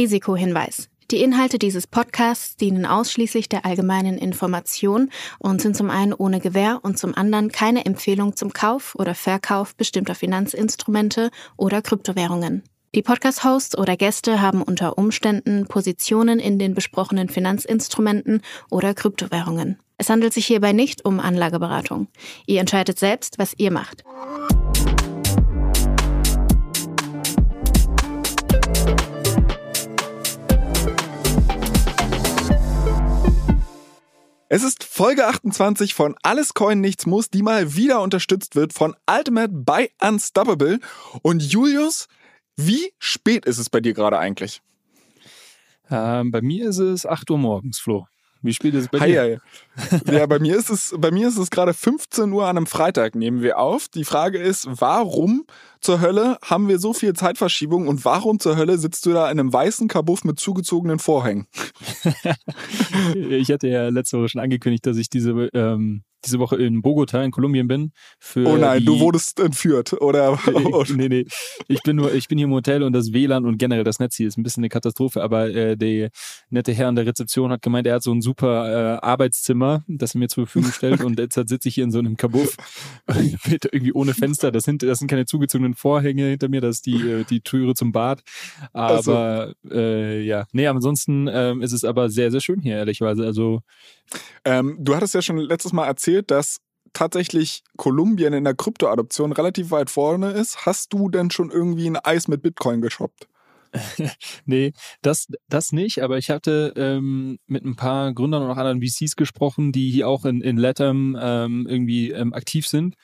Risikohinweis. 0.00 0.88
Die 1.10 1.20
Inhalte 1.22 1.58
dieses 1.58 1.86
Podcasts 1.86 2.56
dienen 2.56 2.86
ausschließlich 2.86 3.50
der 3.50 3.66
allgemeinen 3.66 4.16
Information 4.16 5.10
und 5.38 5.60
sind 5.60 5.76
zum 5.76 5.90
einen 5.90 6.14
ohne 6.14 6.40
Gewähr 6.40 6.80
und 6.82 6.98
zum 6.98 7.14
anderen 7.14 7.52
keine 7.52 7.84
Empfehlung 7.84 8.34
zum 8.34 8.54
Kauf 8.54 8.94
oder 8.94 9.14
Verkauf 9.14 9.76
bestimmter 9.76 10.14
Finanzinstrumente 10.14 11.30
oder 11.58 11.82
Kryptowährungen. 11.82 12.62
Die 12.94 13.02
Podcast-Hosts 13.02 13.76
oder 13.76 13.98
Gäste 13.98 14.40
haben 14.40 14.62
unter 14.62 14.96
Umständen 14.96 15.66
Positionen 15.66 16.38
in 16.38 16.58
den 16.58 16.72
besprochenen 16.72 17.28
Finanzinstrumenten 17.28 18.40
oder 18.70 18.94
Kryptowährungen. 18.94 19.76
Es 19.98 20.08
handelt 20.08 20.32
sich 20.32 20.46
hierbei 20.46 20.72
nicht 20.72 21.04
um 21.04 21.20
Anlageberatung. 21.20 22.08
Ihr 22.46 22.60
entscheidet 22.60 22.98
selbst, 22.98 23.38
was 23.38 23.52
ihr 23.58 23.70
macht. 23.70 24.02
Es 34.52 34.64
ist 34.64 34.82
Folge 34.82 35.28
28 35.28 35.94
von 35.94 36.16
Alles 36.24 36.54
Coin 36.54 36.80
Nichts 36.80 37.06
Muss, 37.06 37.30
die 37.30 37.40
mal 37.40 37.76
wieder 37.76 38.00
unterstützt 38.02 38.56
wird 38.56 38.72
von 38.72 38.96
Ultimate 39.08 39.52
by 39.52 39.92
Unstoppable. 40.02 40.80
Und 41.22 41.40
Julius, 41.40 42.08
wie 42.56 42.92
spät 42.98 43.46
ist 43.46 43.58
es 43.58 43.70
bei 43.70 43.78
dir 43.78 43.94
gerade 43.94 44.18
eigentlich? 44.18 44.60
Ähm, 45.88 46.32
bei 46.32 46.42
mir 46.42 46.68
ist 46.70 46.78
es 46.78 47.06
8 47.06 47.30
Uhr 47.30 47.38
morgens, 47.38 47.78
Flo. 47.78 48.08
Wie 48.42 48.52
spät 48.52 48.74
ist 48.74 48.82
es 48.82 48.88
bei 48.88 48.98
Hi, 48.98 49.12
dir? 49.12 49.20
hi. 49.22 49.38
Ja, 50.10 50.26
bei 50.26 50.38
mir 50.38 50.56
ist 50.56 50.70
es, 50.70 50.94
bei 50.98 51.10
mir 51.10 51.28
ist 51.28 51.38
es 51.38 51.50
gerade 51.50 51.74
15 51.74 52.32
Uhr 52.32 52.46
an 52.46 52.56
einem 52.56 52.66
Freitag, 52.66 53.14
nehmen 53.14 53.42
wir 53.42 53.58
auf. 53.58 53.88
Die 53.88 54.04
Frage 54.04 54.38
ist, 54.38 54.68
warum 54.70 55.44
zur 55.80 56.00
Hölle 56.00 56.38
haben 56.42 56.68
wir 56.68 56.78
so 56.78 56.92
viel 56.92 57.14
Zeitverschiebung 57.14 57.88
und 57.88 58.04
warum 58.04 58.38
zur 58.38 58.56
Hölle 58.56 58.78
sitzt 58.78 59.06
du 59.06 59.12
da 59.12 59.30
in 59.30 59.40
einem 59.40 59.52
weißen 59.52 59.88
Kabuff 59.88 60.24
mit 60.24 60.38
zugezogenen 60.38 60.98
Vorhängen? 60.98 61.46
ich 63.14 63.50
hatte 63.50 63.68
ja 63.68 63.88
letzte 63.88 64.18
Woche 64.18 64.28
schon 64.28 64.40
angekündigt, 64.40 64.84
dass 64.86 64.96
ich 64.96 65.08
diese, 65.08 65.30
ähm, 65.54 66.02
diese 66.24 66.38
Woche 66.38 66.56
in 66.56 66.82
Bogota 66.82 67.22
in 67.22 67.30
Kolumbien 67.30 67.66
bin. 67.66 67.92
Oh 68.36 68.56
nein, 68.56 68.84
du 68.84 69.00
wurdest 69.00 69.40
entführt, 69.40 69.94
oder? 69.94 70.38
nee, 70.94 71.08
nee. 71.08 71.26
Ich 71.68 71.82
bin 71.82 71.96
nur, 71.96 72.12
ich 72.12 72.28
bin 72.28 72.38
hier 72.38 72.46
im 72.46 72.52
Hotel 72.52 72.82
und 72.82 72.92
das 72.92 73.12
WLAN 73.12 73.46
und 73.46 73.58
generell 73.58 73.84
das 73.84 73.98
Netz 73.98 74.16
hier 74.16 74.28
ist 74.28 74.36
ein 74.36 74.42
bisschen 74.42 74.62
eine 74.62 74.68
Katastrophe, 74.68 75.22
aber 75.22 75.48
äh, 75.48 75.76
der 75.76 76.10
nette 76.50 76.72
Herr 76.72 76.88
an 76.88 76.96
der 76.96 77.06
Rezeption 77.06 77.50
hat 77.50 77.62
gemeint, 77.62 77.86
er 77.86 77.94
hat 77.94 78.02
so 78.02 78.12
ein 78.12 78.20
super 78.20 78.96
äh, 78.96 78.98
Arbeitszimmer, 79.00 79.69
das 79.86 80.14
er 80.14 80.18
mir 80.18 80.28
zur 80.28 80.46
Verfügung 80.46 80.72
stellt 80.72 81.02
und 81.04 81.18
jetzt 81.18 81.34
sitze 81.34 81.68
ich 81.68 81.74
hier 81.74 81.84
in 81.84 81.90
so 81.90 81.98
einem 81.98 82.16
Kabuff 82.16 82.56
mit 83.48 83.64
irgendwie 83.72 83.92
ohne 83.92 84.14
Fenster. 84.14 84.50
Das 84.50 84.64
sind, 84.64 84.82
das 84.82 84.98
sind 84.98 85.08
keine 85.08 85.26
zugezogenen 85.26 85.74
Vorhänge 85.74 86.26
hinter 86.26 86.48
mir, 86.48 86.60
das 86.60 86.76
ist 86.76 86.86
die, 86.86 86.96
äh, 86.96 87.24
die 87.24 87.40
Türe 87.40 87.74
zum 87.74 87.92
Bad. 87.92 88.22
Aber 88.72 89.54
äh, 89.70 90.22
ja, 90.22 90.46
nee, 90.52 90.66
ansonsten 90.66 91.28
ähm, 91.32 91.62
ist 91.62 91.72
es 91.72 91.84
aber 91.84 92.10
sehr, 92.10 92.30
sehr 92.30 92.40
schön 92.40 92.60
hier, 92.60 92.76
ehrlicherweise. 92.76 93.24
Also 93.24 93.62
Ähm, 94.44 94.76
du 94.80 94.94
hattest 94.94 95.14
ja 95.14 95.22
schon 95.22 95.38
letztes 95.38 95.72
Mal 95.72 95.86
erzählt, 95.86 96.30
dass 96.30 96.60
tatsächlich 96.92 97.62
Kolumbien 97.76 98.32
in 98.32 98.44
der 98.44 98.54
Kryptoadoption 98.54 99.32
relativ 99.32 99.70
weit 99.70 99.90
vorne 99.90 100.32
ist. 100.32 100.66
Hast 100.66 100.92
du 100.92 101.08
denn 101.08 101.30
schon 101.30 101.50
irgendwie 101.50 101.88
ein 101.88 101.96
Eis 101.96 102.28
mit 102.28 102.42
Bitcoin 102.42 102.80
geshoppt? 102.80 103.29
nee, 104.46 104.72
das, 105.02 105.28
das 105.48 105.72
nicht, 105.72 106.02
aber 106.02 106.18
ich 106.18 106.30
hatte 106.30 106.72
ähm, 106.76 107.38
mit 107.46 107.64
ein 107.64 107.76
paar 107.76 108.12
Gründern 108.12 108.42
und 108.42 108.50
auch 108.50 108.56
anderen 108.56 108.82
VCs 108.82 109.16
gesprochen, 109.16 109.72
die 109.72 109.90
hier 109.90 110.08
auch 110.08 110.24
in, 110.24 110.40
in 110.40 110.56
Latam 110.56 111.16
ähm, 111.20 111.66
irgendwie 111.68 112.10
ähm, 112.10 112.32
aktiv 112.32 112.66
sind. 112.66 112.96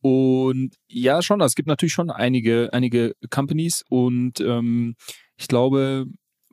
Und 0.00 0.74
ja, 0.86 1.22
schon, 1.22 1.40
es 1.40 1.54
gibt 1.54 1.68
natürlich 1.68 1.94
schon 1.94 2.10
einige, 2.10 2.70
einige 2.72 3.14
Companies 3.30 3.84
und 3.88 4.40
ähm, 4.40 4.96
ich 5.36 5.48
glaube, 5.48 6.06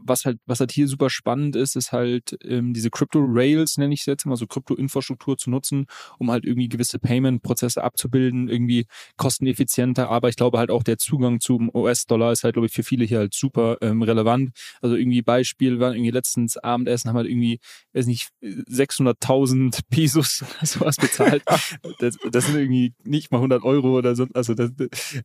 was 0.03 0.25
halt, 0.25 0.39
was 0.45 0.59
halt 0.59 0.71
hier 0.71 0.87
super 0.87 1.09
spannend 1.09 1.55
ist, 1.55 1.75
ist 1.75 1.91
halt 1.91 2.37
ähm, 2.43 2.73
diese 2.73 2.89
Crypto 2.89 3.19
Rails, 3.25 3.77
nenne 3.77 3.93
ich 3.93 4.01
es 4.01 4.05
jetzt 4.05 4.25
mal, 4.25 4.35
so 4.35 4.47
Krypto-Infrastruktur 4.47 5.37
zu 5.37 5.49
nutzen, 5.49 5.85
um 6.19 6.31
halt 6.31 6.45
irgendwie 6.45 6.69
gewisse 6.69 6.99
Payment-Prozesse 6.99 7.83
abzubilden, 7.83 8.49
irgendwie 8.49 8.85
kosteneffizienter. 9.17 10.09
Aber 10.09 10.29
ich 10.29 10.35
glaube 10.35 10.57
halt 10.57 10.71
auch 10.71 10.83
der 10.83 10.97
Zugang 10.97 11.39
zum 11.39 11.69
US-Dollar 11.73 12.31
ist 12.31 12.43
halt, 12.43 12.53
glaube 12.53 12.67
ich, 12.67 12.73
für 12.73 12.83
viele 12.83 13.05
hier 13.05 13.19
halt 13.19 13.33
super 13.33 13.77
ähm, 13.81 14.01
relevant. 14.01 14.51
Also 14.81 14.95
irgendwie 14.95 15.21
Beispiel, 15.21 15.73
wir 15.73 15.79
waren 15.79 15.93
irgendwie 15.93 16.11
letztens 16.11 16.57
Abendessen, 16.57 17.09
haben 17.09 17.17
halt 17.17 17.27
irgendwie, 17.27 17.59
weiß 17.93 18.07
nicht, 18.07 18.29
600.000 18.41 19.79
Pesos 19.89 20.43
oder 20.43 20.65
sowas 20.65 20.95
bezahlt. 20.97 21.43
das, 21.99 22.17
das 22.31 22.45
sind 22.45 22.57
irgendwie 22.57 22.93
nicht 23.03 23.31
mal 23.31 23.37
100 23.37 23.63
Euro 23.63 23.97
oder 23.97 24.15
so. 24.15 24.27
Also 24.33 24.53
das, 24.53 24.71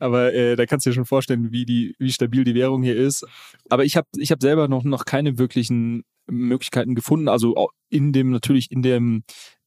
aber 0.01 0.33
äh, 0.35 0.57
da 0.57 0.67
kannst 0.67 0.87
du 0.87 0.91
dir 0.91 0.95
schon 0.95 1.05
vorstellen, 1.05 1.53
wie 1.53 1.65
die, 1.65 1.95
wie 1.99 2.13
stabil 2.13 2.45
die 2.45 2.55
Währung 2.55 2.83
hier 2.83 2.97
ist. 2.97 3.27
Aber 3.69 3.85
ich 3.85 3.97
habe, 3.97 4.07
ich 4.17 4.31
habe 4.31 4.41
selber 4.41 4.66
noch 4.69 4.85
noch 4.85 5.05
keine 5.05 5.39
wirklichen 5.39 6.05
Möglichkeiten 6.27 6.95
gefunden. 6.95 7.29
Also 7.29 7.71
in 7.89 8.13
dem 8.13 8.31
natürlich 8.31 8.71
in 8.71 8.83
dem 8.83 9.25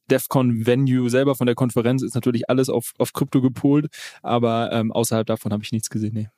DEFCON 0.09 0.65
Venue 0.65 1.09
selber 1.09 1.35
von 1.35 1.45
der 1.45 1.55
Konferenz 1.55 2.01
ist 2.01 2.15
natürlich 2.15 2.49
alles 2.49 2.69
auf, 2.69 2.93
auf 2.97 3.13
Krypto 3.13 3.41
gepolt, 3.41 3.87
aber 4.21 4.71
ähm, 4.71 4.91
außerhalb 4.91 5.27
davon 5.27 5.53
habe 5.53 5.63
ich 5.63 5.71
nichts 5.71 5.89
gesehen. 5.89 6.13
Nee. 6.13 6.29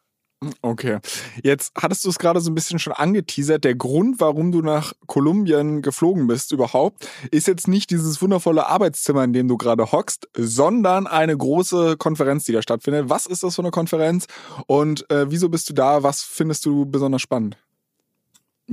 Okay. 0.63 0.97
Jetzt 1.43 1.71
hattest 1.77 2.03
du 2.03 2.09
es 2.09 2.17
gerade 2.17 2.41
so 2.41 2.49
ein 2.49 2.55
bisschen 2.55 2.79
schon 2.79 2.93
angeteasert. 2.93 3.63
Der 3.63 3.75
Grund, 3.75 4.19
warum 4.19 4.51
du 4.51 4.63
nach 4.63 4.93
Kolumbien 5.05 5.83
geflogen 5.83 6.25
bist 6.25 6.51
überhaupt, 6.51 7.07
ist 7.29 7.47
jetzt 7.47 7.67
nicht 7.67 7.91
dieses 7.91 8.23
wundervolle 8.23 8.65
Arbeitszimmer, 8.65 9.23
in 9.23 9.33
dem 9.33 9.47
du 9.47 9.55
gerade 9.55 9.91
hockst, 9.91 10.27
sondern 10.35 11.05
eine 11.05 11.37
große 11.37 11.95
Konferenz, 11.97 12.45
die 12.45 12.53
da 12.53 12.63
stattfindet. 12.63 13.07
Was 13.07 13.27
ist 13.27 13.43
das 13.43 13.55
für 13.55 13.61
eine 13.61 13.69
Konferenz 13.69 14.25
und 14.65 15.07
äh, 15.11 15.29
wieso 15.29 15.47
bist 15.47 15.69
du 15.69 15.73
da? 15.73 16.01
Was 16.01 16.23
findest 16.23 16.65
du 16.65 16.87
besonders 16.87 17.21
spannend? 17.21 17.57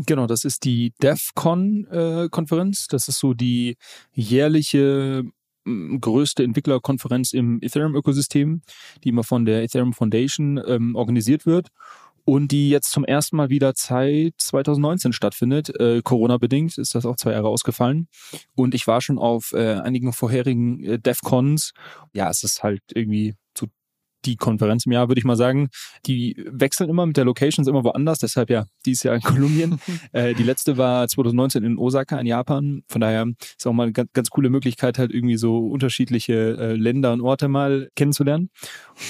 Genau, 0.06 0.28
das 0.28 0.44
ist 0.44 0.64
die 0.64 0.92
DEFCON-Konferenz. 1.02 2.84
Äh, 2.84 2.86
das 2.90 3.08
ist 3.08 3.18
so 3.18 3.34
die 3.34 3.76
jährliche 4.12 5.24
größte 6.00 6.44
Entwicklerkonferenz 6.44 7.32
im 7.32 7.58
Ethereum-Ökosystem, 7.60 8.62
die 9.02 9.08
immer 9.08 9.24
von 9.24 9.44
der 9.44 9.62
Ethereum 9.64 9.92
Foundation 9.92 10.60
ähm, 10.66 10.94
organisiert 10.94 11.46
wird 11.46 11.68
und 12.24 12.52
die 12.52 12.70
jetzt 12.70 12.90
zum 12.90 13.04
ersten 13.04 13.36
Mal 13.36 13.48
wieder 13.48 13.72
seit 13.74 14.34
2019 14.36 15.12
stattfindet. 15.12 15.70
Äh, 15.80 16.02
Corona-bedingt 16.02 16.78
ist 16.78 16.94
das 16.94 17.06
auch 17.06 17.16
zwei 17.16 17.32
Jahre 17.32 17.48
ausgefallen. 17.48 18.06
Und 18.54 18.74
ich 18.74 18.86
war 18.86 19.00
schon 19.00 19.18
auf 19.18 19.52
äh, 19.52 19.74
einigen 19.74 20.12
vorherigen 20.12 20.84
äh, 20.84 20.98
DEFCONs. 20.98 21.72
Ja, 22.12 22.28
es 22.28 22.44
ist 22.44 22.62
halt 22.62 22.82
irgendwie 22.94 23.34
die 24.24 24.36
Konferenz 24.36 24.86
im 24.86 24.92
Jahr, 24.92 25.08
würde 25.08 25.18
ich 25.18 25.24
mal 25.24 25.36
sagen. 25.36 25.68
Die 26.06 26.44
wechseln 26.48 26.90
immer 26.90 27.06
mit 27.06 27.16
der 27.16 27.24
Location, 27.24 27.62
ist 27.62 27.68
immer 27.68 27.84
woanders, 27.84 28.18
deshalb 28.18 28.50
ja 28.50 28.66
dieses 28.84 29.02
Jahr 29.02 29.14
in 29.14 29.22
Kolumbien. 29.22 29.80
äh, 30.12 30.34
die 30.34 30.42
letzte 30.42 30.76
war 30.76 31.08
2019 31.08 31.64
in 31.64 31.78
Osaka 31.78 32.18
in 32.18 32.26
Japan. 32.26 32.82
Von 32.88 33.00
daher 33.00 33.26
ist 33.56 33.66
auch 33.66 33.72
mal 33.72 33.84
eine 33.84 33.92
ganz, 33.92 34.10
ganz 34.12 34.30
coole 34.30 34.50
Möglichkeit, 34.50 34.98
halt 34.98 35.12
irgendwie 35.12 35.36
so 35.36 35.66
unterschiedliche 35.68 36.56
äh, 36.58 36.72
Länder 36.74 37.12
und 37.12 37.20
Orte 37.20 37.48
mal 37.48 37.88
kennenzulernen. 37.94 38.50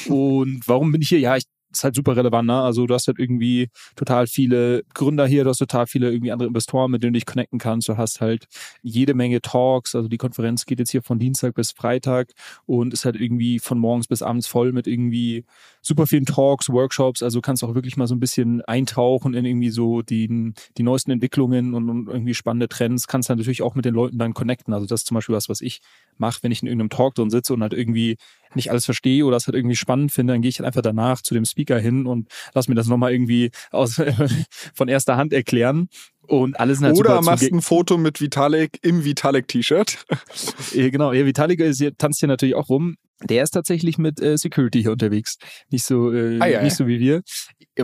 Und 0.08 0.62
warum 0.66 0.92
bin 0.92 1.02
ich 1.02 1.08
hier? 1.08 1.20
Ja, 1.20 1.36
ich 1.36 1.44
ist 1.70 1.84
halt 1.84 1.94
super 1.94 2.16
relevant, 2.16 2.46
ne? 2.46 2.60
Also 2.60 2.86
du 2.86 2.94
hast 2.94 3.06
halt 3.06 3.18
irgendwie 3.18 3.68
total 3.96 4.26
viele 4.26 4.84
Gründer 4.94 5.26
hier, 5.26 5.44
du 5.44 5.50
hast 5.50 5.58
total 5.58 5.86
viele 5.86 6.10
irgendwie 6.10 6.32
andere 6.32 6.48
Investoren, 6.48 6.90
mit 6.90 7.02
denen 7.02 7.12
du 7.12 7.18
dich 7.18 7.26
connecten 7.26 7.58
kannst. 7.58 7.88
Du 7.88 7.96
hast 7.96 8.20
halt 8.20 8.46
jede 8.82 9.14
Menge 9.14 9.40
Talks. 9.40 9.94
Also 9.94 10.08
die 10.08 10.16
Konferenz 10.16 10.66
geht 10.66 10.78
jetzt 10.78 10.90
hier 10.90 11.02
von 11.02 11.18
Dienstag 11.18 11.54
bis 11.54 11.72
Freitag 11.72 12.32
und 12.66 12.92
ist 12.94 13.04
halt 13.04 13.16
irgendwie 13.16 13.58
von 13.58 13.78
morgens 13.78 14.06
bis 14.06 14.22
abends 14.22 14.46
voll 14.46 14.72
mit 14.72 14.86
irgendwie 14.86 15.44
super 15.82 16.06
vielen 16.06 16.26
Talks, 16.26 16.68
Workshops. 16.70 17.22
Also 17.22 17.40
kannst 17.40 17.62
auch 17.64 17.74
wirklich 17.74 17.96
mal 17.96 18.06
so 18.06 18.14
ein 18.14 18.20
bisschen 18.20 18.62
eintauchen 18.62 19.34
in 19.34 19.44
irgendwie 19.44 19.70
so 19.70 20.02
die, 20.02 20.54
die 20.76 20.82
neuesten 20.82 21.10
Entwicklungen 21.10 21.74
und, 21.74 21.88
und 21.90 22.08
irgendwie 22.08 22.34
spannende 22.34 22.68
Trends. 22.68 23.06
Kannst 23.06 23.30
dann 23.30 23.38
natürlich 23.38 23.62
auch 23.62 23.74
mit 23.74 23.84
den 23.84 23.94
Leuten 23.94 24.18
dann 24.18 24.34
connecten. 24.34 24.72
Also 24.72 24.86
das 24.86 25.00
ist 25.00 25.06
zum 25.06 25.16
Beispiel 25.16 25.34
was, 25.34 25.48
was 25.48 25.60
ich 25.60 25.80
mache, 26.16 26.42
wenn 26.42 26.52
ich 26.52 26.62
in 26.62 26.68
irgendeinem 26.68 26.90
Talk 26.90 27.14
drin 27.14 27.30
sitze 27.30 27.54
und 27.54 27.62
halt 27.62 27.72
irgendwie 27.72 28.16
nicht 28.54 28.70
alles 28.70 28.84
verstehe 28.84 29.24
oder 29.24 29.36
es 29.36 29.46
halt 29.46 29.56
irgendwie 29.56 29.76
spannend 29.76 30.12
finde, 30.12 30.34
dann 30.34 30.42
gehe 30.42 30.48
ich 30.48 30.58
halt 30.58 30.66
einfach 30.66 30.82
danach 30.82 31.22
zu 31.22 31.34
dem 31.34 31.44
Speaker 31.44 31.78
hin 31.78 32.06
und 32.06 32.28
lass 32.54 32.68
mir 32.68 32.74
das 32.74 32.86
nochmal 32.86 33.12
irgendwie 33.12 33.50
aus, 33.70 34.00
von 34.74 34.88
erster 34.88 35.16
Hand 35.16 35.32
erklären. 35.32 35.88
Und 36.26 36.60
alles 36.60 36.82
halt 36.82 36.94
Oder 36.96 37.22
machst 37.22 37.50
ein 37.50 37.62
Foto 37.62 37.96
mit 37.96 38.20
Vitalik 38.20 38.78
im 38.82 39.02
Vitalik-T-Shirt. 39.02 40.04
genau, 40.74 41.12
ja, 41.14 41.24
Vitalik 41.24 41.60
ist 41.60 41.78
hier, 41.78 41.96
tanzt 41.96 42.20
hier 42.20 42.28
natürlich 42.28 42.54
auch 42.54 42.68
rum. 42.68 42.96
Der 43.24 43.42
ist 43.42 43.50
tatsächlich 43.50 43.98
mit 43.98 44.20
äh, 44.20 44.36
Security 44.38 44.82
hier 44.82 44.92
unterwegs. 44.92 45.38
Nicht 45.70 45.84
so, 45.84 46.12
äh, 46.12 46.38
ah, 46.40 46.46
ja, 46.46 46.62
nicht 46.62 46.76
so 46.76 46.86
wie 46.86 47.00
wir. 47.00 47.22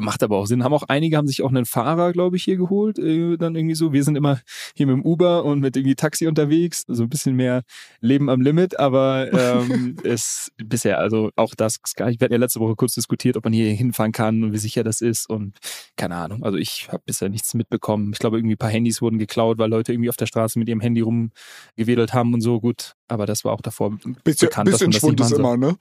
Macht 0.00 0.22
aber 0.22 0.36
auch 0.36 0.46
Sinn. 0.46 0.62
Haben 0.62 0.74
auch 0.74 0.84
einige 0.84 1.16
haben 1.16 1.26
sich 1.26 1.42
auch 1.42 1.48
einen 1.48 1.64
Fahrer, 1.64 2.12
glaube 2.12 2.36
ich, 2.36 2.44
hier 2.44 2.56
geholt. 2.56 2.98
Äh, 2.98 3.36
dann 3.36 3.56
irgendwie 3.56 3.74
so. 3.74 3.92
Wir 3.92 4.04
sind 4.04 4.16
immer 4.16 4.40
hier 4.76 4.86
mit 4.86 4.94
dem 4.94 5.04
Uber 5.04 5.44
und 5.44 5.58
mit 5.58 5.76
irgendwie 5.76 5.96
Taxi 5.96 6.28
unterwegs. 6.28 6.84
So 6.86 7.02
ein 7.04 7.08
bisschen 7.08 7.34
mehr 7.34 7.62
Leben 8.00 8.30
am 8.30 8.40
Limit, 8.40 8.78
aber 8.78 9.32
ähm, 9.32 9.96
es 10.04 10.52
bisher, 10.56 10.98
also 10.98 11.30
auch 11.34 11.54
das, 11.56 11.78
wir 11.96 12.06
hatten 12.06 12.32
ja 12.32 12.38
letzte 12.38 12.60
Woche 12.60 12.76
kurz 12.76 12.94
diskutiert, 12.94 13.36
ob 13.36 13.44
man 13.44 13.52
hier 13.52 13.72
hinfahren 13.72 14.12
kann 14.12 14.44
und 14.44 14.52
wie 14.52 14.58
sicher 14.58 14.84
das 14.84 15.00
ist. 15.00 15.28
Und 15.28 15.58
keine 15.96 16.14
Ahnung. 16.14 16.44
Also 16.44 16.58
ich 16.58 16.88
habe 16.92 17.02
bisher 17.06 17.28
nichts 17.28 17.54
mitbekommen. 17.54 18.12
Ich 18.12 18.20
glaube, 18.20 18.38
irgendwie 18.38 18.54
ein 18.54 18.58
paar 18.58 18.70
Handys 18.70 19.02
wurden 19.02 19.18
geklaut, 19.18 19.58
weil 19.58 19.70
Leute 19.70 19.92
irgendwie 19.92 20.10
auf 20.10 20.16
der 20.16 20.26
Straße 20.26 20.60
mit 20.60 20.68
ihrem 20.68 20.80
Handy 20.80 21.00
rumgewedelt 21.00 22.14
haben 22.14 22.34
und 22.34 22.40
so. 22.40 22.60
Gut, 22.60 22.94
aber 23.08 23.26
das 23.26 23.44
war 23.44 23.52
auch 23.52 23.60
davor 23.60 23.90
bisschen, 24.24 24.48
bekannt, 24.48 24.70
bisschen 24.70 24.90
dass 24.90 25.02
man 25.02 25.16
das 25.16 25.28
Schwund 25.28 25.32
ist 25.32 25.32
immer, 25.32 25.56
ne? 25.56 25.76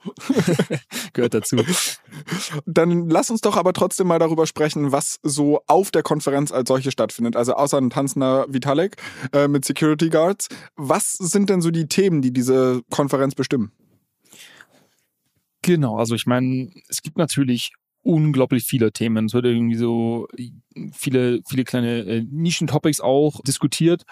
Gehört 1.12 1.34
dazu. 1.34 1.56
Dann 2.66 3.08
lass 3.08 3.30
uns 3.30 3.40
doch 3.40 3.56
aber 3.56 3.72
trotzdem 3.72 4.08
mal 4.08 4.18
darüber 4.18 4.46
sprechen, 4.46 4.92
was 4.92 5.18
so 5.22 5.60
auf 5.66 5.90
der 5.90 6.02
Konferenz 6.02 6.52
als 6.52 6.68
solche 6.68 6.90
stattfindet. 6.90 7.36
Also 7.36 7.54
außer 7.54 7.78
ein 7.78 7.90
tanzender 7.90 8.46
Vitalik 8.48 8.96
äh, 9.32 9.48
mit 9.48 9.64
Security 9.64 10.10
Guards. 10.10 10.48
Was 10.76 11.12
sind 11.12 11.48
denn 11.48 11.62
so 11.62 11.70
die 11.70 11.86
Themen, 11.86 12.20
die 12.20 12.32
diese 12.32 12.82
Konferenz 12.90 13.34
bestimmen? 13.34 13.72
Genau, 15.62 15.96
also 15.96 16.14
ich 16.14 16.26
meine, 16.26 16.70
es 16.88 17.00
gibt 17.00 17.16
natürlich 17.16 17.72
unglaublich 18.02 18.64
viele 18.64 18.92
Themen. 18.92 19.26
Es 19.26 19.32
wird 19.32 19.46
irgendwie 19.46 19.76
so 19.76 20.28
viele, 20.92 21.40
viele 21.48 21.64
kleine 21.64 22.00
äh, 22.00 22.26
Nischen-Topics 22.30 23.00
auch 23.00 23.40
diskutiert. 23.42 24.02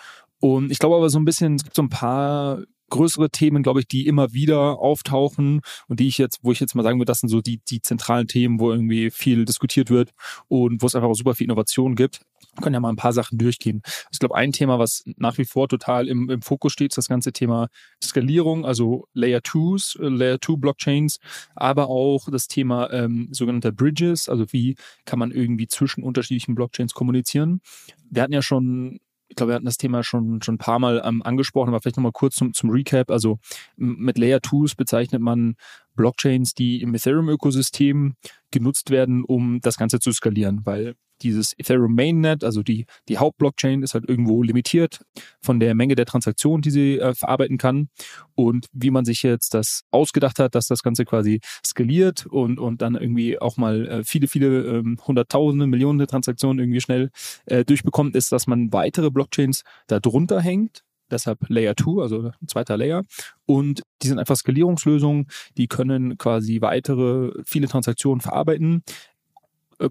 Und 0.41 0.73
ich 0.73 0.79
glaube 0.79 0.97
aber 0.97 1.11
so 1.11 1.19
ein 1.19 1.27
bisschen, 1.27 1.57
es 1.57 1.65
gibt 1.65 1.77
so 1.77 1.83
ein 1.83 1.91
paar 1.91 2.63
größere 2.93 3.31
Themen, 3.31 3.63
glaube 3.63 3.81
ich, 3.81 3.89
die 3.89 4.07
immer 4.07 4.33
wieder 4.35 4.79
auftauchen 4.79 5.63
und 5.89 5.99
die 5.99 6.09
ich 6.09 6.19
jetzt, 6.19 6.41
wo 6.43 6.53
ich 6.53 6.61
jetzt 6.61 6.75
mal 6.75 6.83
sagen 6.83 6.99
würde, 6.99 7.11
das 7.11 7.21
sind 7.21 7.31
so 7.31 7.41
die, 7.41 7.59
die 7.69 7.81
zentralen 7.81 8.29
Themen, 8.29 8.61
wo 8.61 8.71
irgendwie 8.71 9.11
viel 9.11 9.47
diskutiert 9.47 9.89
wird 9.89 10.11
und 10.49 10.83
wo 10.83 10.87
es 10.87 10.95
einfach 10.95 11.09
auch 11.09 11.15
super 11.15 11.35
viel 11.35 11.47
Innovation 11.47 11.97
gibt. 11.97 12.21
Wir 12.55 12.63
können 12.63 12.75
ja 12.75 12.81
mal 12.81 12.91
ein 12.91 12.97
paar 12.97 13.15
Sachen 13.15 13.39
durchgehen. 13.39 13.81
Ich 14.13 14.19
glaube, 14.19 14.37
ein 14.37 14.53
Thema, 14.53 14.79
was 14.79 15.05
nach 15.17 15.39
wie 15.39 15.47
vor 15.47 15.69
total 15.69 16.07
im, 16.07 16.29
im 16.29 16.43
Fokus 16.43 16.73
steht, 16.75 16.93
ist 16.93 16.99
das 16.99 17.09
ganze 17.09 17.33
Thema 17.33 17.69
Skalierung, 18.03 18.67
also 18.67 19.07
Layer 19.15 19.41
2s, 19.41 19.99
äh, 19.99 20.09
Layer 20.09 20.39
2 20.39 20.57
Blockchains, 20.57 21.19
aber 21.55 21.89
auch 21.89 22.29
das 22.31 22.47
Thema 22.47 22.93
ähm, 22.93 23.29
sogenannter 23.33 23.73
Bridges, 23.73 24.29
also 24.29 24.45
wie 24.53 24.77
kann 25.07 25.19
man 25.19 25.31
irgendwie 25.31 25.67
zwischen 25.67 26.05
unterschiedlichen 26.05 26.55
Blockchains 26.55 26.93
kommunizieren. 26.93 27.63
Wir 28.11 28.23
hatten 28.23 28.35
ja 28.35 28.43
schon 28.43 29.01
ich 29.33 29.37
glaube, 29.37 29.53
wir 29.53 29.55
hatten 29.55 29.65
das 29.65 29.79
Thema 29.79 30.03
schon, 30.03 30.43
schon 30.43 30.57
ein 30.57 30.59
paar 30.59 30.79
Mal 30.79 31.01
ähm, 31.07 31.23
angesprochen, 31.23 31.71
aber 31.71 31.81
vielleicht 31.81 31.97
nochmal 31.97 32.13
kurz 32.13 32.35
zum, 32.35 32.53
zum 32.53 32.69
Recap. 32.69 33.11
Also 33.11 33.39
mit 33.77 34.19
Layer 34.19 34.41
2s 34.41 34.77
bezeichnet 34.77 35.23
man 35.23 35.55
Blockchains, 35.97 36.53
die 36.53 36.83
im 36.83 36.95
Ethereum-Ökosystem 36.95 38.15
genutzt 38.51 38.91
werden, 38.91 39.25
um 39.25 39.61
das 39.63 39.79
Ganze 39.79 40.01
zu 40.01 40.13
skalieren, 40.13 40.61
weil 40.65 40.97
dieses 41.23 41.53
Ethereum 41.59 41.95
Mainnet, 41.95 42.45
also 42.45 42.63
die, 42.63 42.87
die 43.09 43.19
Hauptblockchain, 43.19 43.83
ist 43.83 43.95
halt 43.95 44.09
irgendwo 44.09 44.43
limitiert 44.43 45.01
von 45.41 45.61
der 45.61 45.75
Menge 45.75 45.95
der 45.95 46.07
Transaktionen, 46.07 46.63
die 46.63 46.71
sie 46.71 46.99
äh, 46.99 47.15
verarbeiten 47.15 47.59
kann. 47.59 47.89
Und 48.35 48.67
wie 48.73 48.91
man 48.91 49.05
sich 49.05 49.23
jetzt 49.23 49.55
das 49.55 49.83
ausgedacht 49.91 50.39
hat, 50.39 50.55
dass 50.55 50.67
das 50.67 50.83
Ganze 50.83 51.05
quasi 51.05 51.41
skaliert 51.65 52.27
und, 52.27 52.59
und 52.59 52.83
dann 52.83 52.95
irgendwie 52.95 53.41
auch 53.41 53.57
mal 53.57 53.87
äh, 53.87 54.05
viele, 54.05 54.29
viele 54.29 54.65
ähm, 54.65 54.99
Hunderttausende, 55.07 55.67
Millionen 55.67 56.07
Transaktionen 56.07 56.59
irgendwie 56.59 56.81
schnell 56.81 57.11
äh, 57.47 57.65
durchbekommt, 57.65 58.17
ist, 58.17 58.33
dass 58.33 58.47
man 58.47 58.73
weitere 58.73 59.11
Blockchains 59.11 59.63
da 59.87 60.01
drunter 60.01 60.41
hängt 60.41 60.83
deshalb 61.13 61.39
Layer 61.49 61.77
2, 61.77 62.03
also 62.03 62.33
ein 62.41 62.49
zweiter 62.49 62.77
Layer. 62.77 63.05
Und 63.47 63.83
die 64.03 64.09
sind 64.09 64.19
einfach 64.19 64.37
Skalierungslösungen, 64.37 65.27
die 65.57 65.69
können 65.69 66.19
quasi 66.19 66.61
weitere, 66.61 67.33
viele 67.45 67.69
Transaktionen 67.69 68.21
verarbeiten, 68.21 68.83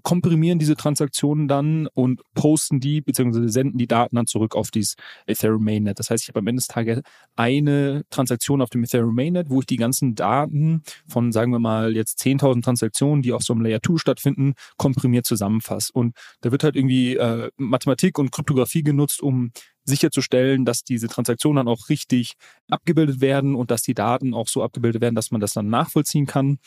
komprimieren 0.00 0.58
diese 0.58 0.76
Transaktionen 0.76 1.48
dann 1.48 1.86
und 1.88 2.22
posten 2.34 2.80
die 2.80 3.00
bzw. 3.00 3.48
senden 3.48 3.78
die 3.78 3.86
Daten 3.86 4.16
dann 4.16 4.26
zurück 4.26 4.54
auf 4.54 4.70
dieses 4.70 4.96
Ethereum 5.26 5.64
Mainnet. 5.64 5.98
Das 5.98 6.10
heißt, 6.10 6.22
ich 6.22 6.28
habe 6.28 6.40
am 6.40 6.46
Ende 6.46 6.60
des 6.60 6.68
Tages 6.68 7.00
eine 7.36 8.02
Transaktion 8.10 8.62
auf 8.62 8.70
dem 8.70 8.84
Ethereum 8.84 9.14
Mainnet, 9.14 9.50
wo 9.50 9.60
ich 9.60 9.66
die 9.66 9.76
ganzen 9.76 10.14
Daten 10.14 10.82
von, 11.06 11.32
sagen 11.32 11.52
wir 11.52 11.58
mal, 11.58 11.94
jetzt 11.94 12.20
10.000 12.20 12.62
Transaktionen, 12.62 13.22
die 13.22 13.32
auf 13.32 13.42
so 13.42 13.52
einem 13.52 13.62
Layer 13.62 13.80
2 13.84 13.98
stattfinden, 13.98 14.54
komprimiert 14.76 15.26
zusammenfasse. 15.26 15.92
Und 15.92 16.14
da 16.40 16.52
wird 16.52 16.64
halt 16.64 16.76
irgendwie 16.76 17.16
äh, 17.16 17.50
Mathematik 17.56 18.18
und 18.18 18.32
Kryptographie 18.32 18.82
genutzt, 18.82 19.22
um 19.22 19.52
sicherzustellen, 19.84 20.64
dass 20.64 20.84
diese 20.84 21.08
Transaktionen 21.08 21.64
dann 21.64 21.72
auch 21.72 21.88
richtig 21.88 22.34
abgebildet 22.68 23.20
werden 23.20 23.54
und 23.54 23.70
dass 23.70 23.82
die 23.82 23.94
Daten 23.94 24.34
auch 24.34 24.48
so 24.48 24.62
abgebildet 24.62 25.02
werden, 25.02 25.14
dass 25.14 25.30
man 25.30 25.40
das 25.40 25.52
dann 25.52 25.68
nachvollziehen 25.68 26.26
kann. 26.26 26.58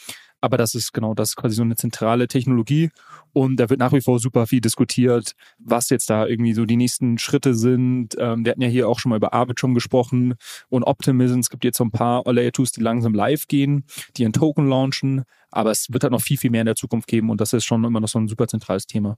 Aber 0.41 0.57
das 0.57 0.75
ist 0.75 0.93
genau 0.93 1.15
das 1.15 1.35
quasi 1.35 1.55
so 1.55 1.63
eine 1.63 1.75
zentrale 1.75 2.27
Technologie. 2.27 2.91
Und 3.33 3.57
da 3.59 3.69
wird 3.69 3.79
nach 3.79 3.93
wie 3.93 4.01
vor 4.01 4.19
super 4.19 4.45
viel 4.45 4.61
diskutiert, 4.61 5.33
was 5.57 5.89
jetzt 5.89 6.09
da 6.09 6.27
irgendwie 6.27 6.53
so 6.53 6.65
die 6.65 6.75
nächsten 6.75 7.17
Schritte 7.17 7.55
sind. 7.55 8.15
Ähm, 8.19 8.45
wir 8.45 8.51
hatten 8.51 8.61
ja 8.61 8.67
hier 8.67 8.87
auch 8.87 8.99
schon 8.99 9.09
mal 9.09 9.15
über 9.15 9.33
Arbitrum 9.33 9.73
gesprochen 9.73 10.35
und 10.69 10.83
Optimism. 10.83 11.39
Es 11.39 11.49
gibt 11.49 11.63
jetzt 11.63 11.77
so 11.77 11.83
ein 11.83 11.91
paar 11.91 12.21
Layer 12.31 12.51
2s, 12.51 12.75
die 12.75 12.81
langsam 12.81 13.15
live 13.15 13.47
gehen, 13.47 13.85
die 14.17 14.23
einen 14.23 14.33
Token 14.33 14.67
launchen. 14.67 15.23
Aber 15.49 15.71
es 15.71 15.87
wird 15.89 16.03
halt 16.03 16.11
noch 16.11 16.21
viel, 16.21 16.37
viel 16.37 16.51
mehr 16.51 16.61
in 16.61 16.67
der 16.67 16.75
Zukunft 16.75 17.07
geben. 17.07 17.29
Und 17.31 17.41
das 17.41 17.53
ist 17.53 17.65
schon 17.65 17.83
immer 17.83 17.99
noch 17.99 18.09
so 18.09 18.19
ein 18.19 18.27
super 18.27 18.47
zentrales 18.47 18.85
Thema. 18.85 19.17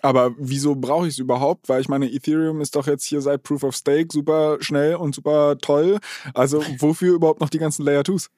Aber 0.00 0.34
wieso 0.38 0.74
brauche 0.74 1.06
ich 1.06 1.14
es 1.14 1.18
überhaupt? 1.18 1.68
Weil 1.68 1.80
ich 1.80 1.88
meine, 1.88 2.10
Ethereum 2.10 2.60
ist 2.60 2.76
doch 2.76 2.86
jetzt 2.86 3.04
hier 3.04 3.20
seit 3.20 3.42
Proof 3.42 3.62
of 3.62 3.76
Stake 3.76 4.08
super 4.10 4.56
schnell 4.60 4.96
und 4.96 5.14
super 5.14 5.58
toll. 5.58 5.98
Also 6.34 6.62
wofür 6.78 7.14
überhaupt 7.14 7.40
noch 7.40 7.50
die 7.50 7.58
ganzen 7.58 7.84
Layer 7.84 8.02
2s? 8.02 8.28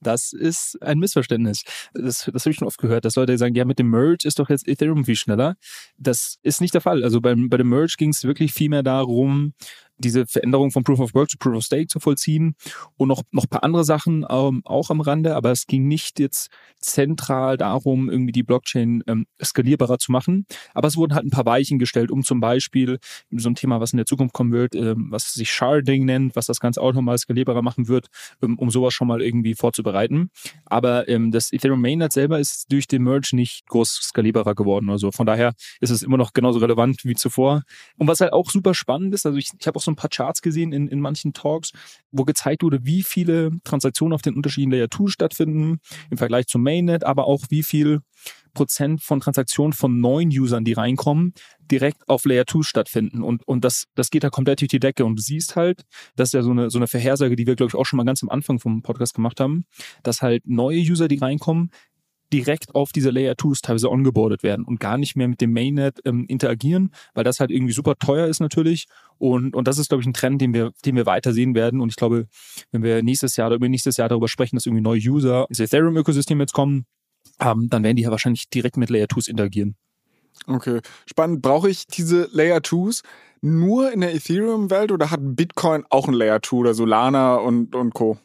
Das 0.00 0.32
ist 0.32 0.80
ein 0.82 0.98
Missverständnis. 0.98 1.62
Das, 1.94 2.28
das 2.32 2.44
habe 2.44 2.50
ich 2.50 2.56
schon 2.56 2.68
oft 2.68 2.78
gehört, 2.78 3.04
dass 3.04 3.16
Leute 3.16 3.38
sagen, 3.38 3.54
ja, 3.54 3.64
mit 3.64 3.78
dem 3.78 3.90
Merge 3.90 4.28
ist 4.28 4.38
doch 4.38 4.50
jetzt 4.50 4.68
Ethereum 4.68 5.04
viel 5.04 5.16
schneller. 5.16 5.56
Das 5.96 6.36
ist 6.42 6.60
nicht 6.60 6.74
der 6.74 6.82
Fall. 6.82 7.02
Also 7.02 7.20
beim, 7.20 7.48
bei 7.48 7.56
dem 7.56 7.70
Merge 7.70 7.94
ging 7.96 8.10
es 8.10 8.24
wirklich 8.24 8.52
viel 8.52 8.68
mehr 8.68 8.82
darum, 8.82 9.54
diese 9.98 10.26
Veränderung 10.26 10.70
von 10.70 10.84
Proof 10.84 11.00
of 11.00 11.14
Work 11.14 11.30
zu 11.30 11.38
Proof 11.38 11.56
of 11.56 11.64
Stake 11.64 11.88
zu 11.88 12.00
vollziehen 12.00 12.54
und 12.96 13.08
noch, 13.08 13.22
noch 13.30 13.48
paar 13.48 13.64
andere 13.64 13.84
Sachen 13.84 14.24
ähm, 14.28 14.62
auch 14.64 14.90
am 14.90 15.00
Rande, 15.00 15.34
aber 15.34 15.50
es 15.50 15.66
ging 15.66 15.88
nicht 15.88 16.18
jetzt 16.18 16.50
zentral 16.78 17.56
darum, 17.56 18.10
irgendwie 18.10 18.32
die 18.32 18.42
Blockchain 18.42 19.02
ähm, 19.06 19.26
skalierbarer 19.42 19.98
zu 19.98 20.12
machen, 20.12 20.46
aber 20.74 20.88
es 20.88 20.96
wurden 20.96 21.14
halt 21.14 21.24
ein 21.24 21.30
paar 21.30 21.46
Weichen 21.46 21.78
gestellt, 21.78 22.10
um 22.10 22.22
zum 22.22 22.40
Beispiel 22.40 22.98
so 23.30 23.48
ein 23.48 23.54
Thema, 23.54 23.80
was 23.80 23.92
in 23.92 23.96
der 23.96 24.06
Zukunft 24.06 24.34
kommen 24.34 24.52
wird, 24.52 24.74
ähm, 24.74 25.08
was 25.10 25.32
sich 25.32 25.50
Sharding 25.50 26.04
nennt, 26.04 26.36
was 26.36 26.46
das 26.46 26.60
Ganze 26.60 26.80
auch 26.80 26.92
nochmal 26.92 27.18
skalierbarer 27.18 27.62
machen 27.62 27.88
wird, 27.88 28.08
ähm, 28.42 28.58
um 28.58 28.70
sowas 28.70 28.94
schon 28.94 29.08
mal 29.08 29.22
irgendwie 29.22 29.54
vorzubereiten. 29.54 30.30
Aber 30.64 31.08
ähm, 31.08 31.30
das 31.30 31.52
Ethereum 31.52 31.80
Mainnet 31.80 32.12
selber 32.12 32.38
ist 32.38 32.70
durch 32.70 32.86
den 32.86 33.02
Merge 33.02 33.30
nicht 33.32 33.66
groß 33.68 33.92
skalierbarer 34.02 34.54
geworden. 34.54 34.90
Also 34.90 35.10
von 35.10 35.26
daher 35.26 35.54
ist 35.80 35.90
es 35.90 36.02
immer 36.02 36.16
noch 36.16 36.32
genauso 36.32 36.58
relevant 36.58 37.04
wie 37.04 37.14
zuvor. 37.14 37.62
Und 37.96 38.08
was 38.08 38.20
halt 38.20 38.32
auch 38.32 38.50
super 38.50 38.74
spannend 38.74 39.14
ist, 39.14 39.26
also 39.26 39.38
ich, 39.38 39.50
ich 39.58 39.66
habe 39.66 39.78
auch 39.78 39.82
so 39.86 39.90
ein 39.90 39.96
paar 39.96 40.10
Charts 40.10 40.42
gesehen 40.42 40.72
in, 40.72 40.88
in 40.88 41.00
manchen 41.00 41.32
Talks, 41.32 41.72
wo 42.10 42.24
gezeigt 42.24 42.62
wurde, 42.62 42.84
wie 42.84 43.02
viele 43.02 43.50
Transaktionen 43.64 44.12
auf 44.12 44.22
den 44.22 44.34
unterschiedlichen 44.34 44.72
Layer 44.72 44.90
2 44.90 45.08
stattfinden 45.08 45.78
im 46.10 46.18
Vergleich 46.18 46.46
zum 46.46 46.62
Mainnet, 46.62 47.04
aber 47.04 47.26
auch 47.26 47.44
wie 47.48 47.62
viel 47.62 48.00
Prozent 48.54 49.02
von 49.02 49.20
Transaktionen 49.20 49.72
von 49.72 50.00
neuen 50.00 50.30
Usern, 50.30 50.64
die 50.64 50.72
reinkommen, 50.72 51.34
direkt 51.70 52.08
auf 52.08 52.24
Layer 52.24 52.46
2 52.46 52.62
stattfinden. 52.62 53.22
Und, 53.22 53.46
und 53.46 53.64
das, 53.64 53.84
das 53.94 54.10
geht 54.10 54.24
da 54.24 54.30
komplett 54.30 54.60
durch 54.60 54.70
die 54.70 54.80
Decke. 54.80 55.04
Und 55.04 55.16
du 55.16 55.22
siehst 55.22 55.56
halt, 55.56 55.82
das 56.16 56.30
ist 56.30 56.32
ja 56.32 56.42
so 56.42 56.50
eine, 56.50 56.70
so 56.70 56.78
eine 56.78 56.88
Vorhersage, 56.88 57.36
die 57.36 57.46
wir, 57.46 57.54
glaube 57.54 57.70
ich, 57.70 57.74
auch 57.74 57.84
schon 57.84 57.98
mal 57.98 58.04
ganz 58.04 58.22
am 58.22 58.30
Anfang 58.30 58.58
vom 58.58 58.82
Podcast 58.82 59.14
gemacht 59.14 59.40
haben, 59.40 59.66
dass 60.02 60.22
halt 60.22 60.46
neue 60.46 60.78
User, 60.78 61.06
die 61.06 61.18
reinkommen, 61.18 61.70
direkt 62.32 62.74
auf 62.74 62.92
diese 62.92 63.10
Layer 63.10 63.34
2s 63.34 63.62
teilweise 63.62 63.90
ongeboardet 63.90 64.42
werden 64.42 64.64
und 64.64 64.80
gar 64.80 64.98
nicht 64.98 65.16
mehr 65.16 65.28
mit 65.28 65.40
dem 65.40 65.52
Mainnet 65.52 66.00
ähm, 66.04 66.24
interagieren, 66.28 66.92
weil 67.14 67.24
das 67.24 67.40
halt 67.40 67.50
irgendwie 67.50 67.72
super 67.72 67.94
teuer 67.96 68.26
ist 68.26 68.40
natürlich. 68.40 68.86
Und, 69.18 69.54
und 69.54 69.68
das 69.68 69.78
ist, 69.78 69.88
glaube 69.88 70.02
ich, 70.02 70.06
ein 70.06 70.12
Trend, 70.12 70.40
den 70.40 70.52
wir, 70.52 70.72
den 70.84 70.96
wir 70.96 71.06
weiter 71.06 71.32
sehen 71.32 71.54
werden. 71.54 71.80
Und 71.80 71.90
ich 71.90 71.96
glaube, 71.96 72.26
wenn 72.72 72.82
wir 72.82 73.02
nächstes 73.02 73.36
Jahr 73.36 73.48
oder 73.48 73.56
über 73.56 73.68
nächstes 73.68 73.96
Jahr 73.96 74.08
darüber 74.08 74.28
sprechen, 74.28 74.56
dass 74.56 74.66
irgendwie 74.66 74.82
neue 74.82 75.00
User 75.00 75.46
ins 75.48 75.60
Ethereum-Ökosystem 75.60 76.40
jetzt 76.40 76.52
kommen, 76.52 76.86
ähm, 77.40 77.68
dann 77.70 77.82
werden 77.82 77.96
die 77.96 78.02
ja 78.02 78.10
wahrscheinlich 78.10 78.48
direkt 78.48 78.76
mit 78.76 78.90
Layer 78.90 79.06
2s 79.06 79.28
interagieren. 79.28 79.76
Okay, 80.46 80.80
spannend. 81.06 81.42
Brauche 81.42 81.70
ich 81.70 81.86
diese 81.86 82.28
Layer 82.32 82.58
2s 82.58 83.02
nur 83.40 83.92
in 83.92 84.00
der 84.00 84.14
Ethereum-Welt 84.14 84.92
oder 84.92 85.10
hat 85.10 85.20
Bitcoin 85.22 85.84
auch 85.90 86.08
ein 86.08 86.14
Layer 86.14 86.42
2 86.42 86.56
oder 86.56 86.74
Solana 86.74 87.36
und, 87.36 87.74
und 87.74 87.94
Co.? 87.94 88.18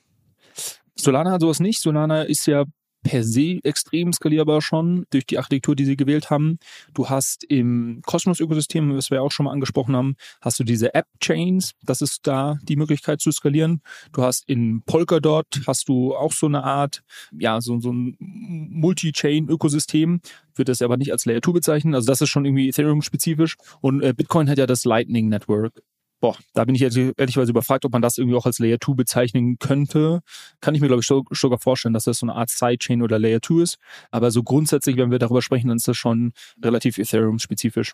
Solana 0.96 1.32
hat 1.32 1.42
sowas 1.42 1.60
nicht. 1.60 1.82
Solana 1.82 2.24
ist 2.24 2.46
ja 2.48 2.66
per 3.04 3.24
se 3.24 3.60
extrem 3.64 4.14
skalierbar 4.14 4.62
schon 4.62 5.06
durch 5.10 5.26
die 5.26 5.38
Architektur, 5.38 5.76
die 5.76 5.86
sie 5.86 5.98
gewählt 5.98 6.30
haben. 6.30 6.60
Du 6.94 7.10
hast 7.10 7.44
im 7.44 8.02
Cosmos-Ökosystem, 8.06 8.96
was 8.96 9.12
wir 9.12 9.22
auch 9.22 9.32
schon 9.32 9.46
mal 9.46 9.52
angesprochen 9.52 9.96
haben, 9.96 10.16
hast 10.42 10.60
du 10.60 10.64
diese 10.64 10.94
App-Chains. 10.94 11.74
Das 11.84 12.02
ist 12.02 12.28
da 12.28 12.58
die 12.64 12.76
Möglichkeit 12.76 13.22
zu 13.22 13.32
skalieren. 13.32 13.82
Du 14.14 14.24
hast 14.24 14.48
in 14.48 14.84
Polkadot 14.86 15.62
hast 15.68 15.90
du 15.90 16.16
auch 16.16 16.32
so 16.32 16.46
eine 16.46 16.64
Art, 16.64 17.04
ja, 17.38 17.60
so, 17.62 17.80
so 17.80 17.92
ein 17.92 18.16
Multi-Chain-Ökosystem. 18.20 20.22
Wird 20.56 20.70
das 20.70 20.82
aber 20.82 20.98
nicht 20.98 21.12
als 21.12 21.26
Layer 21.26 21.42
2 21.42 21.52
bezeichnen. 21.54 21.96
Also 21.96 22.08
das 22.08 22.22
ist 22.22 22.30
schon 22.30 22.46
irgendwie 22.46 22.70
Ethereum-spezifisch. 22.70 23.58
Und 23.80 24.02
äh, 24.02 24.14
Bitcoin 24.14 24.50
hat 24.50 24.58
ja 24.58 24.68
das 24.68 24.86
Lightning 24.86 25.30
Network. 25.30 25.82
Boah, 26.22 26.38
da 26.54 26.64
bin 26.66 26.76
ich 26.76 26.84
ehrlicherweise 26.84 27.50
überfragt, 27.50 27.84
ob 27.84 27.92
man 27.92 28.02
das 28.04 28.20
irgendwie 28.20 28.38
auch 28.38 28.46
als 28.46 28.60
Layer 28.60 28.78
2 28.80 28.94
bezeichnen 28.94 29.58
könnte. 29.58 30.22
Kann 30.62 30.76
ich 30.76 30.82
mir, 30.82 30.88
glaube 30.88 31.02
ich, 31.02 31.38
sogar 31.38 31.58
vorstellen, 31.60 31.96
dass 31.96 32.04
das 32.04 32.20
so 32.20 32.28
eine 32.28 32.36
Art 32.36 32.52
Sidechain 32.52 33.02
oder 33.02 33.18
Layer 33.18 33.42
2 33.42 33.64
ist. 33.64 33.78
Aber 34.12 34.30
so 34.30 34.44
grundsätzlich, 34.44 34.98
wenn 34.98 35.10
wir 35.10 35.18
darüber 35.20 35.42
sprechen, 35.42 35.70
dann 35.70 35.78
ist 35.78 35.88
das 35.88 35.98
schon 35.98 36.34
relativ 36.64 37.00
Ethereum-spezifisch. 37.00 37.94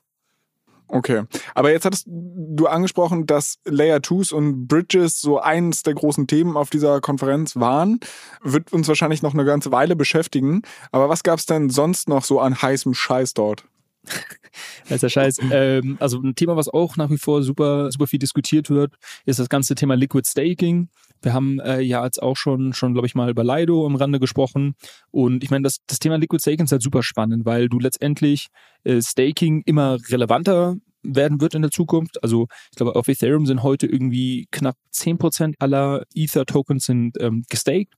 Okay. 0.90 1.24
Aber 1.56 1.72
jetzt 1.72 1.86
hattest 1.86 2.06
du 2.08 2.68
angesprochen, 2.68 3.26
dass 3.26 3.60
Layer 3.66 3.98
2s 4.00 4.34
und 4.34 4.68
Bridges 4.68 5.20
so 5.20 5.40
eins 5.40 5.84
der 5.84 5.94
großen 5.94 6.28
Themen 6.28 6.56
auf 6.56 6.70
dieser 6.70 7.02
Konferenz 7.02 7.56
waren. 7.56 8.00
Wird 8.42 8.72
uns 8.74 8.88
wahrscheinlich 8.88 9.22
noch 9.22 9.34
eine 9.34 9.46
ganze 9.46 9.72
Weile 9.72 9.96
beschäftigen. 9.96 10.62
Aber 10.92 11.10
was 11.10 11.24
gab 11.24 11.40
es 11.40 11.46
denn 11.46 11.70
sonst 11.70 12.08
noch 12.10 12.24
so 12.24 12.40
an 12.40 12.62
heißem 12.62 12.94
Scheiß 12.94 13.34
dort? 13.34 13.66
der 14.90 15.10
Scheiß. 15.10 15.40
ähm, 15.52 15.98
also 16.00 16.20
ein 16.22 16.36
Thema, 16.36 16.56
was 16.56 16.70
auch 16.70 16.98
nach 16.98 17.10
wie 17.10 17.18
vor 17.18 17.44
super, 17.44 17.92
super 17.92 18.08
viel 18.08 18.20
diskutiert 18.20 18.70
wird, 18.70 18.96
ist 19.26 19.40
das 19.40 19.50
ganze 19.50 19.76
Thema 19.76 19.96
Liquid 19.96 20.28
Staking. 20.28 20.90
Wir 21.22 21.34
haben 21.34 21.60
äh, 21.60 21.82
ja 21.82 22.04
jetzt 22.04 22.22
auch 22.22 22.38
schon, 22.38 22.74
schon 22.74 22.94
glaube 22.94 23.08
ich 23.08 23.16
mal 23.16 23.30
über 23.30 23.44
Lido 23.44 23.86
am 23.86 23.96
Rande 23.96 24.20
gesprochen. 24.20 24.76
Und 25.12 25.44
ich 25.44 25.50
meine, 25.50 25.64
das, 25.64 25.78
das 25.88 26.00
Thema 26.00 26.18
Liquid 26.18 26.42
Staking 26.42 26.66
ist 26.66 26.72
halt 26.72 26.84
super 26.84 27.04
spannend, 27.04 27.46
weil 27.46 27.70
du 27.70 27.80
letztendlich 27.80 28.48
äh, 28.84 29.02
Staking 29.02 29.64
immer 29.66 29.98
relevanter 30.10 30.76
werden 31.04 31.42
wird 31.42 31.56
in 31.56 31.62
der 31.62 31.72
Zukunft. 31.72 32.22
Also 32.24 32.48
ich 32.72 32.78
glaube, 32.78 32.96
auf 32.96 33.08
Ethereum 33.08 33.46
sind 33.46 33.64
heute 33.64 33.88
irgendwie 33.88 34.48
knapp 34.52 34.76
10% 34.94 35.56
aller 35.60 36.04
Ether-Tokens 36.14 36.86
sind 36.86 37.18
ähm, 37.20 37.44
gestaked 37.50 37.94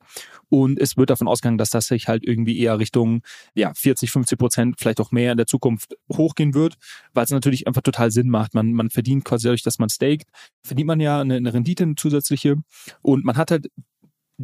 und 0.49 0.79
es 0.79 0.97
wird 0.97 1.09
davon 1.09 1.27
ausgegangen, 1.27 1.57
dass 1.57 1.69
das 1.69 1.87
sich 1.87 2.07
halt 2.07 2.25
irgendwie 2.25 2.59
eher 2.59 2.79
Richtung 2.79 3.21
ja, 3.53 3.73
40, 3.73 4.11
50 4.11 4.37
Prozent, 4.37 4.75
vielleicht 4.79 4.99
auch 4.99 5.11
mehr 5.11 5.31
in 5.31 5.37
der 5.37 5.47
Zukunft 5.47 5.95
hochgehen 6.11 6.53
wird, 6.53 6.75
weil 7.13 7.23
es 7.23 7.31
natürlich 7.31 7.67
einfach 7.67 7.81
total 7.81 8.11
Sinn 8.11 8.29
macht. 8.29 8.53
Man, 8.53 8.73
man 8.73 8.89
verdient 8.89 9.25
quasi 9.25 9.45
dadurch, 9.45 9.63
dass 9.63 9.79
man 9.79 9.89
staked, 9.89 10.27
verdient 10.63 10.87
man 10.87 10.99
ja 10.99 11.21
eine, 11.21 11.35
eine 11.35 11.53
Rendite, 11.53 11.83
eine 11.83 11.95
zusätzliche 11.95 12.57
und 13.01 13.25
man 13.25 13.37
hat 13.37 13.51
halt 13.51 13.67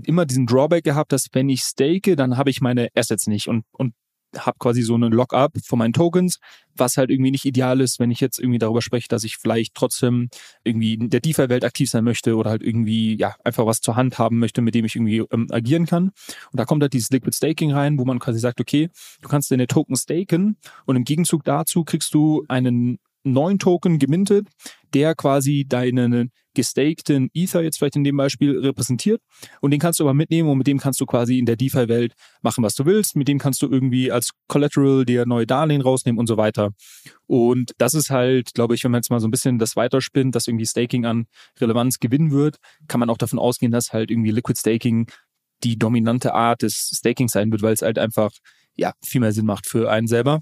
immer 0.04 0.26
diesen 0.26 0.46
Drawback 0.46 0.84
gehabt, 0.84 1.12
dass 1.12 1.28
wenn 1.32 1.50
ich 1.50 1.62
stake, 1.62 2.16
dann 2.16 2.38
habe 2.38 2.50
ich 2.50 2.62
meine 2.62 2.90
Assets 2.96 3.28
nicht 3.28 3.48
und, 3.48 3.66
und 3.72 3.94
habe 4.38 4.58
quasi 4.60 4.82
so 4.82 4.96
eine 4.96 5.10
Lockup 5.10 5.54
von 5.63 5.80
meinen 5.80 5.94
Tokens, 5.94 6.39
was 6.75 6.98
halt 6.98 7.10
irgendwie 7.10 7.32
nicht 7.32 7.46
ideal 7.46 7.82
ist, 7.82 8.00
wenn 8.00 8.12
ich 8.12 8.20
jetzt 8.20 8.39
irgendwie 8.39 8.60
darüber 8.60 8.82
spreche, 8.82 9.08
dass 9.08 9.24
ich 9.24 9.38
vielleicht 9.38 9.75
trotzdem 9.75 10.30
irgendwie 10.63 10.96
in 10.96 11.10
der 11.10 11.20
DeFi-Welt 11.22 11.63
aktiv 11.63 11.89
sein 11.89 12.04
möchte 12.04 12.36
oder 12.36 12.50
halt 12.50 12.63
irgendwie 12.63 13.18
ja 13.18 13.36
einfach 13.44 13.65
was 13.65 13.82
zur 13.82 13.96
Hand 13.96 14.20
haben 14.20 14.39
möchte, 14.39 14.62
mit 14.62 14.75
dem 14.75 14.86
ich 14.86 14.96
irgendwie 14.96 15.24
ähm, 15.32 15.48
agieren 15.51 15.86
kann. 15.86 16.12
Und 16.51 16.60
da 16.60 16.65
kommt 16.65 16.82
halt 16.82 16.94
dieses 16.94 17.10
Liquid 17.10 17.36
Staking 17.36 17.72
rein, 17.72 17.98
wo 17.98 18.06
man 18.06 18.20
quasi 18.20 18.39
sagt, 18.39 18.60
okay, 18.60 18.89
du 19.22 19.30
kannst 19.30 19.51
deine 19.51 19.68
Token 19.68 19.96
staken 19.96 20.58
und 20.86 20.96
im 20.96 21.04
Gegenzug 21.04 21.44
dazu 21.44 21.84
kriegst 21.84 22.13
du 22.13 22.44
einen 22.48 23.00
neuen 23.25 23.60
Token 23.60 24.00
gemintet, 24.00 24.48
der 24.94 25.15
quasi 25.15 25.65
deinen 25.67 26.32
gestakten 26.55 27.29
Ether 27.34 27.62
jetzt 27.62 27.77
vielleicht 27.77 27.98
in 27.98 28.03
dem 28.03 28.17
Beispiel 28.17 28.58
repräsentiert. 28.58 29.22
Und 29.62 29.72
den 29.72 29.79
kannst 29.79 30.00
du 30.00 30.05
aber 30.05 30.13
mitnehmen 30.13 30.50
und 30.50 30.58
mit 30.58 30.67
dem 30.67 30.79
kannst 30.79 31.00
du 31.01 31.05
quasi 31.05 31.38
in 31.38 31.46
der 31.46 31.58
DeFi-Welt 31.58 32.13
machen, 32.41 32.63
was 32.63 32.75
du 32.75 32.86
willst. 32.86 33.15
Mit 33.15 33.27
dem 33.27 33.38
kannst 33.38 33.62
du 33.62 33.70
irgendwie 33.70 34.12
als 34.12 34.32
Collateral 34.48 35.05
dir 35.05 35.25
neue 35.25 35.46
Darlehen 35.46 35.82
rausnehmen 35.82 36.17
und 36.17 36.27
so 36.27 36.38
weiter. 36.38 36.72
Und 37.27 37.74
das 37.77 37.94
ist 37.94 38.10
halt, 38.10 38.53
glaube 38.53 38.74
ich, 38.74 38.84
wenn 38.84 38.91
man 38.91 39.00
jetzt 39.00 39.12
mal 39.12 39.20
so 39.20 39.27
ein 39.27 39.32
bisschen 39.32 39.60
das 39.60 39.75
weiterspinnt, 39.75 40.34
dass 40.34 40.48
irgendwie 40.48 40.65
Staking 40.65 41.05
an 41.05 41.25
Relevanz 41.60 42.00
gewinnen 42.00 42.32
wird, 42.32 42.58
kann 42.88 43.00
man 43.00 43.10
auch 43.10 43.17
davon 43.17 43.38
ausgehen, 43.38 43.72
dass 43.72 43.91
halt 43.91 44.10
irgendwie 44.10 44.32
Liquid 44.32 44.58
Staking 44.58 45.08
die 45.63 45.77
dominante 45.77 46.34
Art 46.34 46.62
des 46.62 46.91
Staking 46.94 47.27
sein 47.27 47.51
wird, 47.51 47.62
weil 47.62 47.74
es 47.74 47.82
halt 47.82 48.00
einfach 48.00 48.32
ja 48.75 48.94
viel 49.03 49.22
mehr 49.22 49.32
Sinn 49.32 49.46
macht 49.46 49.67
für 49.67 49.91
einen 49.91 50.08
selber. 50.08 50.41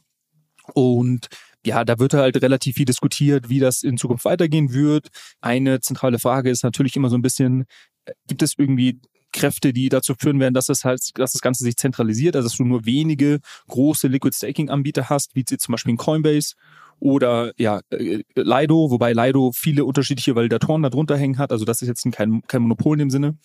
Und 0.74 1.28
ja, 1.66 1.84
da 1.86 2.00
wird 2.00 2.14
halt 2.14 2.42
relativ 2.42 2.76
viel 2.76 2.86
diskutiert, 2.86 3.50
wie 3.50 3.60
das 3.60 3.84
in 3.84 3.98
Zukunft 3.98 4.26
weitergehen 4.26 4.74
wird. 4.74 5.08
Eine 5.42 5.80
zentrale 5.80 6.20
Frage 6.20 6.50
ist 6.50 6.64
natürlich 6.64 6.96
immer 6.96 7.10
so 7.10 7.18
ein 7.18 7.22
bisschen, 7.22 7.66
äh, 8.06 8.14
gibt 8.28 8.42
es 8.42 8.54
irgendwie 8.58 9.00
Kräfte, 9.32 9.74
die 9.74 9.90
dazu 9.90 10.14
führen 10.18 10.40
werden, 10.40 10.54
dass 10.54 10.68
das 10.68 10.86
halt, 10.86 11.02
dass 11.16 11.34
das 11.34 11.42
Ganze 11.42 11.64
sich 11.64 11.76
zentralisiert, 11.76 12.36
also 12.36 12.48
dass 12.48 12.58
du 12.58 12.64
nur 12.64 12.86
wenige 12.86 13.40
große 13.68 14.08
Liquid 14.08 14.36
Staking 14.36 14.70
Anbieter 14.70 15.10
hast, 15.10 15.36
wie 15.36 15.44
zum 15.44 15.72
Beispiel 15.74 15.94
ein 15.94 15.98
Coinbase 15.98 16.54
oder 17.00 17.52
ja 17.58 17.82
äh, 17.90 18.24
Lido, 18.36 18.90
wobei 18.90 19.12
Lido 19.12 19.52
viele 19.54 19.84
unterschiedliche 19.84 20.36
Validatoren 20.36 20.84
darunter 20.84 21.18
hängen 21.18 21.38
hat. 21.38 21.52
Also 21.52 21.66
das 21.66 21.82
ist 21.82 21.88
jetzt 21.90 22.10
kein, 22.14 22.44
kein 22.48 22.62
Monopol 22.62 22.96
in 22.96 23.00
dem 23.00 23.10
Sinne. 23.10 23.38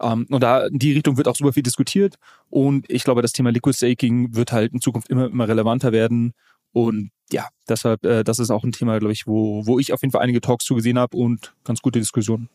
Ähm, 0.00 0.26
und 0.30 0.42
da 0.42 0.66
in 0.66 0.78
die 0.78 0.92
Richtung 0.92 1.16
wird 1.16 1.28
auch 1.28 1.36
super 1.36 1.52
viel 1.52 1.62
diskutiert. 1.62 2.16
Und 2.50 2.90
ich 2.90 3.04
glaube, 3.04 3.22
das 3.22 3.32
Thema 3.32 3.50
Liquid 3.50 3.76
Staking 3.76 4.34
wird 4.34 4.50
halt 4.50 4.72
in 4.72 4.80
Zukunft 4.80 5.10
immer, 5.10 5.26
immer 5.26 5.46
relevanter 5.46 5.92
werden. 5.92 6.32
Und 6.74 7.10
ja, 7.30 7.48
deshalb, 7.68 8.04
äh, 8.04 8.24
das 8.24 8.38
ist 8.38 8.50
auch 8.50 8.64
ein 8.64 8.72
Thema, 8.72 8.98
glaube 8.98 9.12
ich, 9.12 9.26
wo, 9.26 9.66
wo 9.66 9.78
ich 9.78 9.92
auf 9.92 10.02
jeden 10.02 10.12
Fall 10.12 10.22
einige 10.22 10.40
Talks 10.40 10.64
zugesehen 10.66 10.98
habe 10.98 11.16
und 11.16 11.54
ganz 11.64 11.80
gute 11.80 12.00
Diskussionen. 12.00 12.50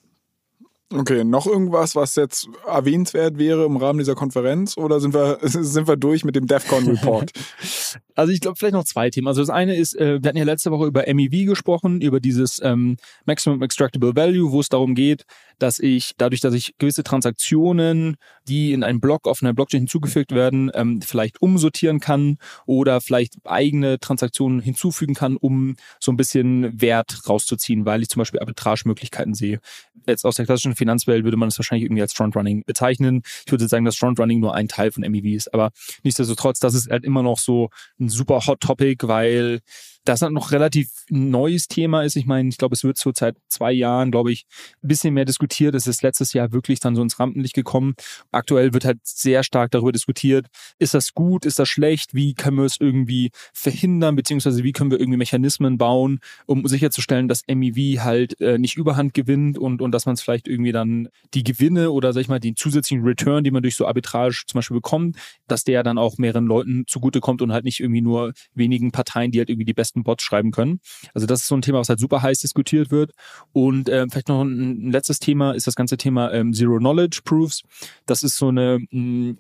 Okay, 0.92 1.24
noch 1.24 1.46
irgendwas, 1.46 1.96
was 1.96 2.16
jetzt 2.16 2.50
erwähnenswert 2.68 3.38
wäre 3.38 3.66
im 3.66 3.78
Rahmen 3.78 4.00
dieser 4.00 4.16
Konferenz 4.16 4.76
oder 4.76 5.00
sind 5.00 5.14
wir, 5.14 5.38
sind 5.44 5.88
wir 5.88 5.98
durch 5.98 6.26
mit 6.26 6.36
dem 6.36 6.48
DEFCON 6.48 6.88
Report? 6.88 7.32
also 8.16 8.34
ich 8.34 8.42
glaube 8.42 8.58
vielleicht 8.58 8.74
noch 8.74 8.84
zwei 8.84 9.12
Themen. 9.12 9.28
Also 9.28 9.42
das 9.42 9.52
eine 9.52 9.76
ist, 9.76 9.96
äh, 9.96 10.22
wir 10.22 10.28
hatten 10.28 10.38
ja 10.38 10.46
letzte 10.46 10.72
Woche 10.72 10.88
über 10.88 11.04
MEV 11.08 11.46
gesprochen, 11.46 12.02
über 12.02 12.20
dieses 12.20 12.60
ähm, 12.64 12.98
Maximum 13.26 13.62
Extractable 13.62 14.16
Value, 14.16 14.52
wo 14.52 14.60
es 14.60 14.70
darum 14.70 14.96
geht, 14.96 15.26
dass 15.60 15.80
ich 15.80 16.14
dadurch, 16.18 16.42
dass 16.42 16.54
ich 16.54 16.76
gewisse 16.78 17.04
Transaktionen, 17.04 18.16
die 18.48 18.74
in 18.74 18.84
einen 18.84 19.00
Block 19.00 19.28
auf 19.28 19.42
einer 19.42 19.54
Blockchain 19.54 19.82
hinzugefügt 19.82 20.32
werden, 20.32 20.72
ähm, 20.74 21.02
vielleicht 21.02 21.42
umsortieren 21.42 22.00
kann 22.00 22.38
oder 22.66 23.02
vielleicht 23.02 23.36
eigene 23.46 24.00
Transaktionen 24.00 24.62
hinzufügen 24.62 25.14
kann, 25.14 25.38
um 25.38 25.76
so 26.00 26.12
ein 26.12 26.18
bisschen 26.18 26.82
Wert 26.82 27.28
rauszuziehen, 27.28 27.86
weil 27.86 28.02
ich 28.02 28.10
zum 28.10 28.22
Beispiel 28.22 28.40
Arbitragemöglichkeiten 28.40 29.34
sehe. 29.34 29.60
Jetzt 30.08 30.26
aus 30.26 30.36
der 30.36 30.46
klassischen 30.46 30.76
Finanzwelt 30.76 31.24
würde 31.24 31.38
man 31.38 31.50
es 31.50 31.60
wahrscheinlich 31.60 31.86
irgendwie 31.86 32.02
als 32.02 32.14
Frontrunning 32.14 32.64
bezeichnen. 32.66 33.22
Ich 33.46 33.52
würde 33.52 33.68
sagen, 33.68 33.86
dass 33.86 33.98
Frontrunning 33.98 34.40
nur 34.40 34.56
ein 34.56 34.68
Teil 34.68 34.92
von 34.92 35.04
MEV 35.04 35.36
ist. 35.36 35.54
Aber 35.54 35.72
nichtsdestotrotz, 36.04 36.60
das 36.60 36.74
ist 36.74 36.90
halt 36.90 37.04
immer 37.04 37.22
noch 37.22 37.38
so 37.38 37.70
ein 38.00 38.10
super 38.10 38.46
Hot 38.48 38.62
Topic, 38.62 39.08
weil 39.08 39.60
das 40.06 40.22
noch 40.22 40.52
relativ 40.52 40.90
neues 41.10 41.68
Thema 41.68 42.04
ist. 42.04 42.16
Ich 42.16 42.26
meine, 42.26 42.50
ich 42.50 42.58
glaube, 42.58 42.76
es 42.76 42.84
wird 42.84 42.98
so 42.98 43.12
seit 43.14 43.38
zwei 43.48 43.72
Jahren, 43.72 44.12
glaube 44.12 44.32
ich, 44.32 44.46
ein 44.84 44.88
bisschen 44.88 45.14
mehr 45.14 45.26
diskutiert. 45.26 45.76
Es 45.76 45.88
ist 45.88 46.02
letztes 46.02 46.34
Jahr 46.34 46.52
wirklich 46.52 46.80
dann 46.80 46.96
so 46.96 47.02
ins 47.02 47.20
Rampenlicht 47.20 47.54
gekommen. 47.54 47.96
Aktuell 48.32 48.74
wird 48.74 48.86
halt 48.86 49.00
sehr 49.04 49.44
stark 49.44 49.72
darüber 49.72 49.92
diskutiert, 49.92 50.48
ist 50.80 50.94
das 50.94 51.14
gut, 51.14 51.46
ist 51.46 51.60
das 51.60 51.70
schlecht, 51.70 52.14
wie 52.14 52.34
können 52.34 52.58
wir 52.58 52.66
es 52.66 52.78
irgendwie 52.80 53.32
verhindern, 53.54 54.16
beziehungsweise 54.16 54.64
wie 54.64 54.72
können 54.72 54.92
wir 54.92 55.00
irgendwie 55.00 55.18
Mechanismen 55.18 55.78
bauen, 55.78 56.20
um 56.46 56.66
sicherzustellen, 56.68 57.28
dass 57.28 57.44
MEV 57.48 58.00
halt 58.04 58.40
äh, 58.42 58.58
nicht 58.58 58.78
überhand 58.78 59.14
gewinnt 59.14 59.58
und, 59.58 59.82
und 59.82 59.92
dass 59.92 60.06
man 60.06 60.16
es 60.16 60.22
vielleicht 60.22 60.48
irgendwie 60.48 60.72
dann 60.72 61.10
die 61.34 61.44
Gewinne 61.44 61.92
oder 61.92 62.14
sag 62.14 62.22
ich 62.22 62.28
mal 62.28 62.40
den 62.40 62.56
zusätzlichen 62.56 63.04
Return, 63.04 63.44
die 63.44 63.52
man 63.52 63.62
durch 63.62 63.76
so 63.76 63.86
Arbitrage 63.86 64.44
zum 64.48 64.58
Beispiel 64.58 64.76
bekommt, 64.76 65.18
dass 65.48 65.64
der 65.64 65.84
dann 65.84 65.98
auch 65.98 66.18
mehreren 66.18 66.46
Leuten 66.46 66.86
zugutekommt 66.88 67.42
und 67.42 67.52
halt 67.52 67.66
nicht 67.66 67.80
irgendwie 67.80 68.02
nur 68.02 68.34
wenigen 68.54 68.92
Parteien, 68.92 69.32
die 69.32 69.40
halt 69.40 69.50
irgendwie 69.50 69.66
die 69.66 69.74
besten 69.74 69.89
besten 69.90 70.04
Bots 70.04 70.24
schreiben 70.24 70.52
können. 70.52 70.80
Also 71.14 71.28
das 71.28 71.42
ist 71.42 71.48
so 71.48 71.56
ein 71.56 71.62
Thema, 71.62 71.80
was 71.80 71.90
halt 71.90 72.00
super 72.00 72.22
heiß 72.22 72.40
diskutiert 72.40 72.92
wird. 72.92 73.12
Und 73.52 73.90
äh, 73.90 74.06
vielleicht 74.10 74.30
noch 74.30 74.42
ein, 74.42 74.88
ein, 74.88 74.92
letztes 74.92 75.20
Thema 75.20 75.52
ist 75.52 75.68
das 75.68 75.76
ganze 75.76 75.98
Thema 75.98 76.32
ähm, 76.32 76.54
Zero 76.54 76.78
Knowledge 76.78 77.22
Proofs. 77.24 77.62
Das 78.06 78.24
ist 78.24 78.38
so 78.38 78.50
eine 78.50 78.80
m, 78.92 79.38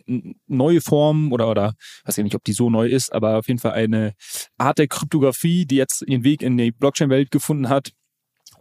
neue 0.47 0.81
Form 0.81 1.31
oder 1.31 1.49
oder 1.49 1.73
weiß 2.05 2.17
ich 2.17 2.23
nicht, 2.23 2.35
ob 2.35 2.43
die 2.43 2.53
so 2.53 2.69
neu 2.69 2.87
ist, 2.87 3.13
aber 3.13 3.37
auf 3.37 3.47
jeden 3.47 3.59
Fall 3.59 3.73
eine 3.73 4.13
Art 4.57 4.77
der 4.77 4.87
Kryptographie, 4.87 5.65
die 5.65 5.75
jetzt 5.75 6.01
ihren 6.01 6.23
Weg 6.23 6.41
in 6.41 6.57
die 6.57 6.71
Blockchain-Welt 6.71 7.31
gefunden 7.31 7.69
hat 7.69 7.91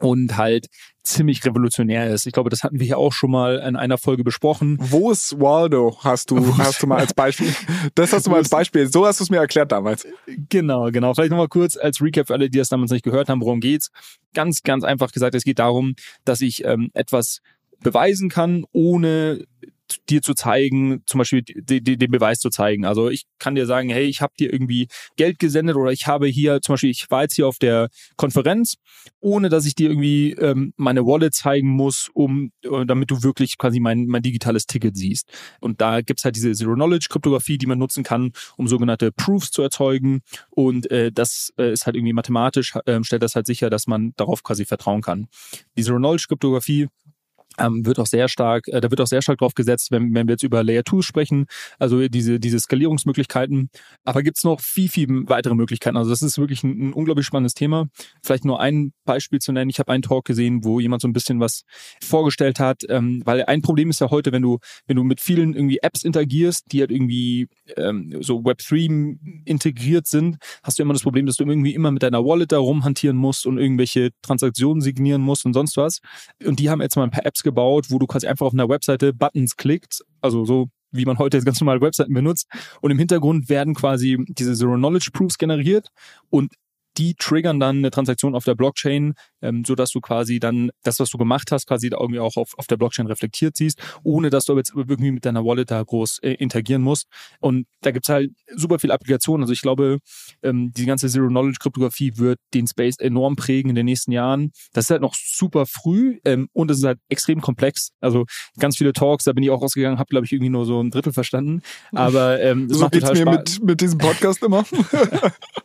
und 0.01 0.37
halt 0.37 0.69
ziemlich 1.03 1.45
revolutionär 1.45 2.13
ist. 2.13 2.27
Ich 2.27 2.33
glaube, 2.33 2.51
das 2.51 2.63
hatten 2.63 2.79
wir 2.79 2.87
hier 2.87 2.99
auch 2.99 3.13
schon 3.13 3.31
mal 3.31 3.59
in 3.59 3.77
einer 3.77 3.99
Folge 3.99 4.25
besprochen. 4.25 4.77
Wo 4.81 5.11
ist 5.11 5.41
Waldo? 5.41 5.99
Hast 6.03 6.31
du, 6.31 6.37
hast 6.59 6.83
du 6.83 6.87
mal 6.87 6.99
als 6.99 7.15
Beispiel? 7.15 7.53
Das 7.95 8.13
hast 8.13 8.27
du 8.27 8.31
mal 8.31 8.39
als 8.39 8.49
Beispiel. 8.49 8.91
So 8.91 9.07
hast 9.07 9.21
du 9.21 9.25
es 9.25 9.31
mir 9.31 9.39
erklärt 9.39 9.73
damals. 9.73 10.07
Genau, 10.49 10.91
genau. 10.91 11.15
Vielleicht 11.15 11.31
nochmal 11.31 11.49
kurz 11.49 11.77
als 11.77 12.01
Recap 12.03 12.27
für 12.27 12.35
alle, 12.35 12.51
die 12.51 12.59
das 12.59 12.69
damals 12.69 12.91
nicht 12.91 13.05
gehört 13.05 13.29
haben. 13.29 13.41
Worum 13.41 13.61
geht's? 13.61 13.91
Ganz, 14.35 14.63
ganz 14.63 14.85
einfach 14.85 15.13
gesagt, 15.13 15.35
es 15.35 15.45
geht 15.45 15.59
darum, 15.59 15.95
dass 16.25 16.41
ich 16.41 16.65
ähm, 16.65 16.91
etwas 16.93 17.41
beweisen 17.81 18.29
kann, 18.29 18.65
ohne 18.73 19.45
dir 20.09 20.23
zu 20.23 20.35
zeigen, 20.35 21.03
zum 21.07 21.19
Beispiel 21.19 21.43
die, 21.43 21.83
die, 21.83 21.97
den 21.97 22.11
Beweis 22.11 22.41
zu 22.41 22.51
zeigen. 22.51 22.85
Also 22.85 23.09
ich 23.09 23.25
kann 23.39 23.55
dir 23.55 23.67
sagen, 23.67 23.89
hey, 23.91 24.07
ich 24.07 24.21
habe 24.21 24.33
dir 24.39 24.53
irgendwie 24.53 24.89
Geld 25.17 25.39
gesendet 25.39 25.77
oder 25.77 25.93
ich 25.93 26.07
habe 26.07 26.27
hier 26.27 26.61
zum 26.61 26.75
Beispiel, 26.75 26.91
ich 26.91 27.11
war 27.11 27.23
jetzt 27.23 27.35
hier 27.35 27.47
auf 27.47 27.59
der 27.59 27.89
Konferenz, 28.17 28.75
ohne 29.21 29.49
dass 29.49 29.67
ich 29.67 29.75
dir 29.75 29.91
irgendwie 29.91 30.33
ähm, 30.33 30.73
meine 30.77 31.05
Wallet 31.07 31.35
zeigen 31.35 31.69
muss, 31.69 32.11
um 32.13 32.53
äh, 32.63 32.87
damit 32.87 33.11
du 33.11 33.23
wirklich 33.23 33.59
quasi 33.59 33.81
mein, 33.81 34.07
mein 34.07 34.23
digitales 34.23 34.67
Ticket 34.67 34.97
siehst. 34.97 35.31
Und 35.61 35.81
da 35.81 36.01
gibt's 36.01 36.25
halt 36.25 36.37
diese 36.37 36.53
Zero-Knowledge-Kryptographie, 36.53 37.59
die 37.59 37.67
man 37.67 37.79
nutzen 37.79 38.05
kann, 38.05 38.33
um 38.57 38.69
sogenannte 38.69 39.13
Proofs 39.13 39.51
zu 39.51 39.63
erzeugen. 39.63 40.21
Und 40.51 40.91
äh, 40.91 41.13
das 41.13 41.53
äh, 41.59 41.73
ist 41.73 41.87
halt 41.87 41.97
irgendwie 41.97 42.13
mathematisch, 42.13 42.75
äh, 42.87 43.03
stellt 43.03 43.23
das 43.23 43.35
halt 43.35 43.47
sicher, 43.47 43.71
dass 43.71 43.87
man 43.87 44.13
darauf 44.17 44.43
quasi 44.43 44.65
vertrauen 44.65 45.03
kann. 45.03 45.29
Die 45.77 45.83
Zero-Knowledge-Kryptographie 45.83 46.89
ähm, 47.59 47.85
wird 47.85 47.99
auch 47.99 48.07
sehr 48.07 48.29
stark, 48.29 48.69
äh, 48.69 48.81
da 48.81 48.91
wird 48.91 49.01
auch 49.01 49.07
sehr 49.07 49.23
stark 49.23 49.39
drauf 49.39 49.55
gesetzt, 49.55 49.91
wenn, 49.91 50.15
wenn 50.15 50.27
wir 50.27 50.35
jetzt 50.35 50.43
über 50.43 50.63
Layer 50.63 50.85
2 50.85 51.03
sprechen, 51.03 51.47
also 51.79 52.09
diese, 52.09 52.41
diese 52.41 52.59
Skalierungsmöglichkeiten. 52.59 53.71
Aber 54.05 54.23
gibt's 54.23 54.45
noch 54.45 54.61
viel, 54.61 54.89
viel 54.89 55.09
weitere 55.29 55.55
Möglichkeiten. 55.55 55.97
Also 55.97 56.11
das 56.11 56.23
ist 56.23 56.39
wirklich 56.39 56.63
ein, 56.63 56.89
ein 56.89 56.93
unglaublich 56.93 57.27
spannendes 57.27 57.55
Thema. 57.55 57.89
Vielleicht 58.23 58.45
nur 58.45 58.61
ein 58.61 58.93
Beispiel 59.05 59.39
zu 59.39 59.53
nennen. 59.53 59.71
Ich 59.71 59.79
habe 59.79 59.93
einen 59.93 60.03
Talk 60.03 60.25
gesehen, 60.25 60.65
wo 60.65 60.81
jemand 60.81 61.03
so 61.03 61.09
ein 61.09 61.13
bisschen 61.13 61.41
was 61.41 61.63
vorgestellt 62.03 62.61
hat, 62.61 62.83
ähm, 62.89 63.23
weil 63.25 63.45
ein 63.45 63.63
Problem 63.63 63.91
ist 63.91 64.01
ja 64.01 64.11
heute, 64.11 64.33
wenn 64.33 64.43
du, 64.43 64.59
wenn 64.87 64.97
du 64.97 65.05
mit 65.05 65.21
vielen 65.21 65.55
irgendwie 65.55 65.79
Apps 65.83 66.05
interagierst, 66.05 66.67
die 66.73 66.81
halt 66.81 66.91
irgendwie 66.91 67.49
ähm, 67.77 68.17
so 68.21 68.39
Web3 68.39 69.19
integriert 69.45 70.07
sind, 70.07 70.37
hast 70.63 70.79
du 70.79 70.83
immer 70.83 70.93
das 70.93 71.03
Problem, 71.03 71.27
dass 71.27 71.37
du 71.37 71.45
irgendwie 71.45 71.75
immer 71.75 71.91
mit 71.91 72.03
deiner 72.03 72.25
Wallet 72.25 72.53
da 72.53 72.59
rumhantieren 72.59 73.17
musst 73.17 73.47
und 73.47 73.59
irgendwelche 73.59 74.11
Transaktionen 74.23 74.81
signieren 74.81 75.23
musst 75.23 75.45
und 75.47 75.55
sonst 75.55 75.77
was. 75.77 76.01
Und 76.45 76.59
die 76.59 76.71
haben 76.71 76.81
jetzt 76.81 76.97
mal 76.97 77.05
ein 77.05 77.11
paar 77.11 77.27
Apps 77.27 77.43
gebaut, 77.49 77.87
wo 77.91 77.99
du 77.99 78.07
quasi 78.07 78.27
einfach 78.27 78.47
auf 78.47 78.53
einer 78.53 78.69
Webseite 78.69 79.13
Buttons 79.13 79.57
klickst, 79.57 80.05
also 80.21 80.45
so 80.45 80.69
wie 80.91 81.05
man 81.05 81.19
heute 81.19 81.41
ganz 81.43 81.61
normale 81.61 81.81
Webseiten 81.81 82.15
benutzt. 82.15 82.47
Und 82.81 82.91
im 82.91 82.99
Hintergrund 82.99 83.49
werden 83.49 83.75
quasi 83.75 84.25
diese 84.29 84.55
Zero-Knowledge-Proofs 84.55 85.39
generiert 85.39 85.89
und 86.31 86.55
die 86.99 87.15
triggern 87.15 87.61
dann 87.61 87.79
eine 87.79 87.91
Transaktion 87.91 88.35
auf 88.35 88.45
der 88.45 88.57
Blockchain, 88.57 89.15
ähm, 89.41 89.65
so 89.65 89.75
dass 89.75 89.91
du 89.93 90.01
quasi 90.01 90.41
dann 90.41 90.71
das, 90.83 90.99
was 90.99 91.11
du 91.11 91.19
gemacht 91.19 91.53
hast, 91.53 91.67
quasi 91.67 91.89
da 91.89 91.99
irgendwie 91.99 92.21
auch 92.21 92.37
auf, 92.37 92.59
auf 92.59 92.67
der 92.67 92.77
Blockchain 92.77 93.07
reflektiert 93.07 93.57
siehst, 93.57 93.81
ohne 94.03 94.31
dass 94.31 94.45
du 94.45 94.57
jetzt 94.57 94.73
irgendwie 94.75 95.13
mit 95.13 95.25
deiner 95.25 95.45
Wallet 95.45 95.71
da 95.71 95.83
groß 95.83 96.19
äh, 96.23 96.33
interagieren 96.33 96.83
musst. 96.83 97.07
Und 97.41 97.67
da 97.83 97.93
gibt's 97.93 98.09
halt 98.09 98.33
super 98.55 98.79
viele 98.79 98.93
Applikationen. 98.93 99.45
Also 99.45 99.53
ich 99.53 99.63
glaube, 99.63 99.99
ähm, 100.43 100.73
die 100.77 100.87
ganze 100.87 101.09
Zero-Knowledge-Kryptographie 101.09 102.17
wird 102.17 102.39
den 102.53 102.67
Space 102.67 102.99
enorm 102.99 103.37
prägen 103.37 103.71
in 103.71 103.77
den 103.77 103.87
nächsten 103.87 104.13
Jahren. 104.13 104.51
Das 104.73 104.87
ist 104.87 104.91
halt 104.91 105.03
noch 105.03 105.15
super 105.15 105.67
früh 105.67 106.19
ähm, 106.25 106.49
und 106.53 106.71
es 106.71 106.79
ist 106.79 106.85
halt 106.85 106.99
extrem 107.09 107.41
komplex. 107.41 107.93
Also 108.01 108.25
ganz 108.59 108.77
viele 108.77 108.93
Talks, 108.93 109.25
da 109.25 109.33
bin 109.33 109.45
ich 109.45 109.51
auch 109.51 109.63
rausgegangen, 109.63 109.99
habe 109.99 110.09
glaube 110.09 110.27
ich 110.27 110.33
irgendwie 110.33 110.51
nur 110.51 110.67
so 110.67 110.83
ein 110.83 110.91
Drittel 110.91 111.13
verstanden. 111.13 111.63
Aber 111.93 112.41
ähm, 112.41 112.67
es 112.67 112.79
so 112.79 112.85
macht 112.85 112.95
total 112.95 113.13
mir 113.13 113.23
Spaß. 113.23 113.59
Mit, 113.61 113.63
mit 113.63 113.81
diesem 113.81 113.99
Podcast 113.99 114.43
immer. 114.43 114.65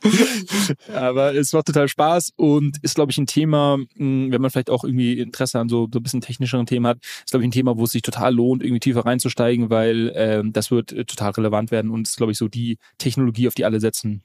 Aber 0.93 1.22
es 1.31 1.53
macht 1.53 1.67
total 1.67 1.87
Spaß 1.87 2.33
und 2.35 2.77
ist 2.81 2.95
glaube 2.95 3.11
ich 3.11 3.17
ein 3.17 3.27
Thema, 3.27 3.77
hm, 3.95 4.31
wenn 4.31 4.41
man 4.41 4.51
vielleicht 4.51 4.69
auch 4.69 4.83
irgendwie 4.83 5.19
Interesse 5.19 5.59
an 5.59 5.69
so, 5.69 5.87
so 5.91 5.99
ein 5.99 6.03
bisschen 6.03 6.21
technischeren 6.21 6.65
Themen 6.65 6.87
hat, 6.87 6.97
ist 7.01 7.31
glaube 7.31 7.43
ich 7.43 7.47
ein 7.47 7.51
Thema, 7.51 7.77
wo 7.77 7.85
es 7.85 7.91
sich 7.91 8.01
total 8.01 8.33
lohnt, 8.33 8.63
irgendwie 8.63 8.79
tiefer 8.79 9.05
reinzusteigen, 9.05 9.69
weil 9.69 10.11
ähm, 10.15 10.53
das 10.53 10.71
wird 10.71 10.91
äh, 10.91 11.05
total 11.05 11.31
relevant 11.31 11.71
werden 11.71 11.91
und 11.91 12.07
ist 12.07 12.17
glaube 12.17 12.31
ich 12.31 12.37
so 12.37 12.47
die 12.47 12.77
Technologie, 12.97 13.47
auf 13.47 13.55
die 13.55 13.65
alle 13.65 13.79
setzen. 13.79 14.23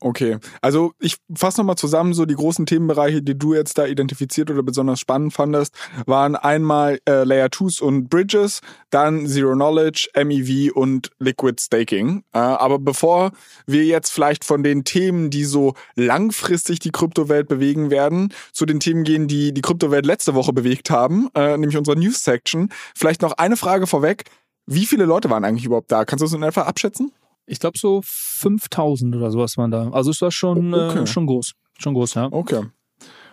Okay, 0.00 0.36
also 0.60 0.92
ich 1.00 1.16
fasse 1.34 1.60
nochmal 1.60 1.76
zusammen, 1.76 2.12
so 2.12 2.26
die 2.26 2.34
großen 2.34 2.66
Themenbereiche, 2.66 3.22
die 3.22 3.38
du 3.38 3.54
jetzt 3.54 3.78
da 3.78 3.86
identifiziert 3.86 4.50
oder 4.50 4.62
besonders 4.62 5.00
spannend 5.00 5.32
fandest, 5.32 5.74
waren 6.04 6.36
einmal 6.36 6.98
äh, 7.08 7.24
Layer 7.24 7.46
2s 7.46 7.80
und 7.80 8.10
Bridges, 8.10 8.60
dann 8.90 9.26
Zero 9.26 9.54
Knowledge, 9.54 10.10
MEV 10.14 10.70
und 10.74 11.12
Liquid 11.18 11.58
Staking. 11.62 12.24
Äh, 12.34 12.38
aber 12.38 12.78
bevor 12.78 13.30
wir 13.66 13.84
jetzt 13.86 14.10
vielleicht 14.10 14.44
von 14.44 14.62
den 14.62 14.84
Themen, 14.84 15.30
die 15.30 15.44
so 15.44 15.72
langfristig 15.94 16.78
die 16.78 16.92
Kryptowelt 16.92 17.48
bewegen 17.48 17.90
werden, 17.90 18.34
zu 18.52 18.66
den 18.66 18.80
Themen 18.80 19.02
gehen, 19.02 19.28
die 19.28 19.54
die 19.54 19.62
Kryptowelt 19.62 20.04
letzte 20.04 20.34
Woche 20.34 20.52
bewegt 20.52 20.90
haben, 20.90 21.30
äh, 21.34 21.56
nämlich 21.56 21.78
unsere 21.78 21.98
News-Section, 21.98 22.68
vielleicht 22.94 23.22
noch 23.22 23.32
eine 23.32 23.56
Frage 23.56 23.86
vorweg. 23.86 24.24
Wie 24.66 24.84
viele 24.84 25.06
Leute 25.06 25.30
waren 25.30 25.44
eigentlich 25.44 25.64
überhaupt 25.64 25.90
da? 25.90 26.04
Kannst 26.04 26.20
du 26.20 26.26
das 26.26 26.34
in 26.34 26.42
etwa 26.42 26.62
abschätzen? 26.62 27.12
Ich 27.46 27.60
glaube 27.60 27.78
so 27.78 28.00
5000 28.04 29.14
oder 29.14 29.30
sowas 29.30 29.56
waren 29.56 29.70
da. 29.70 29.90
Also 29.90 30.10
es 30.10 30.20
war 30.20 30.30
schon, 30.30 30.74
okay. 30.74 31.00
äh, 31.00 31.06
schon 31.06 31.26
groß. 31.26 31.52
Schon 31.78 31.94
groß, 31.94 32.14
ja. 32.14 32.28
Okay. 32.30 32.64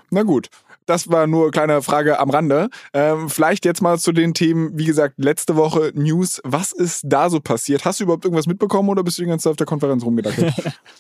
Na 0.10 0.24
gut. 0.24 0.50
Das 0.86 1.10
war 1.10 1.27
nur 1.27 1.43
eine 1.43 1.51
kleine 1.51 1.82
Frage 1.82 2.20
am 2.20 2.29
Rande. 2.29 2.70
Ähm, 2.93 3.29
vielleicht 3.29 3.65
jetzt 3.65 3.82
mal 3.82 3.98
zu 3.98 4.12
den 4.12 4.34
Themen, 4.34 4.77
wie 4.77 4.86
gesagt, 4.86 5.15
letzte 5.17 5.55
Woche 5.55 5.91
News. 5.96 6.41
Was 6.43 6.72
ist 6.72 7.03
da 7.05 7.29
so 7.29 7.39
passiert? 7.39 7.86
Hast 7.86 8.00
du 8.00 8.03
überhaupt 8.03 8.25
irgendwas 8.25 8.48
mitbekommen 8.48 8.89
oder 8.89 9.03
bist 9.03 9.17
du 9.17 9.24
die 9.24 9.29
ganze 9.29 9.43
Zeit 9.43 9.51
auf 9.51 9.58
der 9.58 9.65
Konferenz 9.65 10.03
rumgedackelt? 10.03 10.53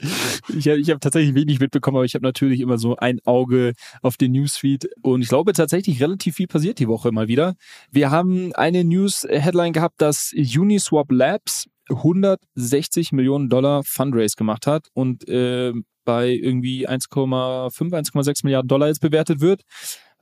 ich 0.57 0.67
habe 0.67 0.81
hab 0.81 1.01
tatsächlich 1.01 1.35
wenig 1.35 1.59
mitbekommen, 1.59 1.97
aber 1.97 2.05
ich 2.05 2.15
habe 2.15 2.23
natürlich 2.23 2.61
immer 2.61 2.77
so 2.77 2.95
ein 2.95 3.19
Auge 3.25 3.73
auf 4.01 4.15
den 4.15 4.31
Newsfeed 4.31 4.89
und 5.01 5.21
ich 5.21 5.27
glaube 5.27 5.53
tatsächlich 5.53 6.01
relativ 6.01 6.35
viel 6.35 6.47
passiert 6.47 6.79
die 6.79 6.87
Woche 6.87 7.11
mal 7.11 7.27
wieder. 7.27 7.55
Wir 7.91 8.09
haben 8.09 8.53
eine 8.53 8.83
News-Headline 8.83 9.73
gehabt, 9.73 10.01
dass 10.01 10.33
Uniswap 10.33 11.11
Labs 11.11 11.67
160 11.89 13.11
Millionen 13.11 13.49
Dollar 13.49 13.83
Fundraise 13.83 14.35
gemacht 14.35 14.67
hat 14.67 14.87
und 14.93 15.27
äh, 15.27 15.73
bei 16.05 16.29
irgendwie 16.29 16.87
1,5, 16.87 17.71
1,6 17.73 18.39
Milliarden 18.43 18.67
Dollar 18.67 18.87
jetzt 18.87 19.01
bewertet 19.01 19.41
wird, 19.41 19.61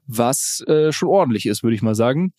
was 0.06 0.64
äh, 0.68 0.92
schon 0.92 1.10
ordentlich 1.10 1.46
ist, 1.46 1.64
würde 1.64 1.76
ich 1.76 1.82
mal 1.82 1.96
sagen. 1.96 2.34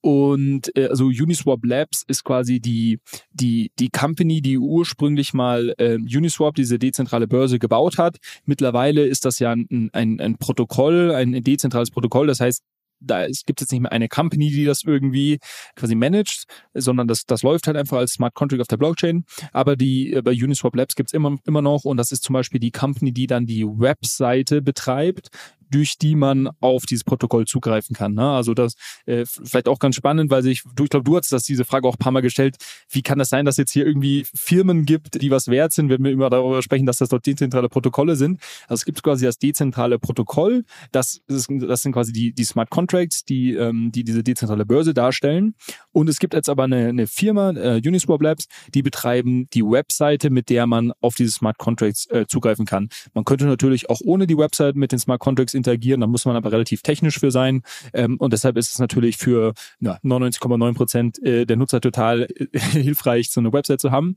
Und 0.00 0.74
äh, 0.76 0.86
also 0.86 1.06
Uniswap 1.06 1.64
Labs 1.64 2.04
ist 2.06 2.22
quasi 2.22 2.60
die, 2.60 3.00
die, 3.32 3.72
die 3.78 3.88
Company, 3.88 4.40
die 4.40 4.58
ursprünglich 4.58 5.34
mal 5.34 5.74
äh, 5.78 5.96
Uniswap, 5.96 6.54
diese 6.54 6.78
dezentrale 6.78 7.26
Börse, 7.26 7.58
gebaut 7.58 7.98
hat. 7.98 8.18
Mittlerweile 8.44 9.04
ist 9.04 9.24
das 9.24 9.40
ja 9.40 9.50
ein, 9.50 9.90
ein, 9.92 10.20
ein 10.20 10.38
Protokoll, 10.38 11.12
ein 11.12 11.42
dezentrales 11.42 11.90
Protokoll. 11.90 12.28
Das 12.28 12.40
heißt, 12.40 12.62
da 13.00 13.24
es 13.24 13.44
gibt 13.44 13.60
jetzt 13.60 13.72
nicht 13.72 13.80
mehr 13.80 13.92
eine 13.92 14.08
Company, 14.08 14.50
die 14.50 14.64
das 14.64 14.84
irgendwie 14.84 15.38
quasi 15.76 15.94
managt, 15.94 16.44
sondern 16.74 17.08
das, 17.08 17.24
das 17.26 17.42
läuft 17.42 17.66
halt 17.66 17.76
einfach 17.76 17.98
als 17.98 18.12
Smart 18.12 18.34
Contract 18.34 18.60
auf 18.60 18.68
der 18.68 18.76
Blockchain. 18.76 19.24
Aber 19.52 19.76
die 19.76 20.12
äh, 20.12 20.22
bei 20.22 20.32
Uniswap 20.32 20.74
Labs 20.74 20.94
gibt's 20.94 21.12
immer, 21.12 21.36
immer 21.46 21.62
noch 21.62 21.84
und 21.84 21.96
das 21.96 22.12
ist 22.12 22.24
zum 22.24 22.34
Beispiel 22.34 22.60
die 22.60 22.70
Company, 22.70 23.12
die 23.12 23.26
dann 23.26 23.46
die 23.46 23.64
Webseite 23.64 24.62
betreibt, 24.62 25.30
durch 25.70 25.98
die 25.98 26.14
man 26.14 26.48
auf 26.60 26.84
dieses 26.86 27.04
Protokoll 27.04 27.46
zugreifen 27.46 27.94
kann. 27.94 28.14
Ne? 28.14 28.28
Also 28.28 28.54
das 28.54 28.74
äh, 29.06 29.24
vielleicht 29.26 29.68
auch 29.68 29.78
ganz 29.78 29.96
spannend, 29.96 30.30
weil 30.30 30.42
sich, 30.42 30.62
du, 30.74 30.84
ich 30.84 30.90
glaube, 30.90 31.04
du 31.04 31.16
hast 31.16 31.32
das 31.32 31.44
diese 31.44 31.64
Frage 31.64 31.86
auch 31.86 31.94
ein 31.94 31.98
paar 31.98 32.12
Mal 32.12 32.20
gestellt, 32.20 32.56
wie 32.90 33.02
kann 33.02 33.18
das 33.18 33.28
sein, 33.28 33.44
dass 33.44 33.56
jetzt 33.56 33.72
hier 33.72 33.86
irgendwie 33.86 34.26
Firmen 34.34 34.84
gibt, 34.84 35.20
die 35.20 35.30
was 35.30 35.48
wert 35.48 35.72
sind, 35.72 35.90
wenn 35.90 36.02
wir 36.02 36.10
immer 36.10 36.30
darüber 36.30 36.62
sprechen, 36.62 36.86
dass 36.86 36.98
das 36.98 37.08
dort 37.08 37.26
dezentrale 37.26 37.68
Protokolle 37.68 38.16
sind. 38.16 38.40
Also 38.62 38.80
es 38.80 38.84
gibt 38.84 39.02
quasi 39.02 39.24
das 39.24 39.38
dezentrale 39.38 39.98
Protokoll, 39.98 40.64
das, 40.92 41.20
das, 41.26 41.46
das 41.48 41.82
sind 41.82 41.92
quasi 41.92 42.12
die, 42.12 42.32
die 42.32 42.44
Smart 42.44 42.70
Contracts, 42.70 42.87
die, 43.24 43.54
ähm, 43.54 43.92
die 43.92 44.04
diese 44.04 44.22
dezentrale 44.22 44.66
Börse 44.66 44.94
darstellen. 44.94 45.54
Und 45.92 46.08
es 46.08 46.18
gibt 46.18 46.34
jetzt 46.34 46.48
aber 46.48 46.64
eine, 46.64 46.88
eine 46.88 47.06
Firma, 47.06 47.50
äh, 47.50 47.80
Uniswap 47.84 48.22
Labs, 48.22 48.46
die 48.74 48.82
betreiben 48.82 49.48
die 49.52 49.62
Webseite, 49.62 50.30
mit 50.30 50.48
der 50.48 50.66
man 50.66 50.92
auf 51.00 51.14
diese 51.14 51.30
Smart 51.30 51.58
Contracts 51.58 52.06
äh, 52.10 52.26
zugreifen 52.26 52.66
kann. 52.66 52.88
Man 53.14 53.24
könnte 53.24 53.46
natürlich 53.46 53.90
auch 53.90 54.00
ohne 54.04 54.26
die 54.26 54.36
Website 54.36 54.76
mit 54.76 54.92
den 54.92 54.98
Smart 54.98 55.20
Contracts 55.20 55.54
interagieren. 55.54 56.00
Da 56.00 56.06
muss 56.06 56.24
man 56.24 56.36
aber 56.36 56.52
relativ 56.52 56.82
technisch 56.82 57.18
für 57.18 57.30
sein. 57.30 57.62
Ähm, 57.92 58.16
und 58.18 58.32
deshalb 58.32 58.56
ist 58.56 58.72
es 58.72 58.78
natürlich 58.78 59.16
für 59.16 59.54
ja, 59.80 59.98
99,9 60.04 60.74
Prozent 60.74 61.22
äh, 61.22 61.46
der 61.46 61.56
Nutzer 61.56 61.80
total 61.80 62.22
äh, 62.22 62.58
hilfreich, 62.58 63.30
so 63.30 63.40
eine 63.40 63.52
Website 63.52 63.80
zu 63.80 63.90
haben. 63.90 64.16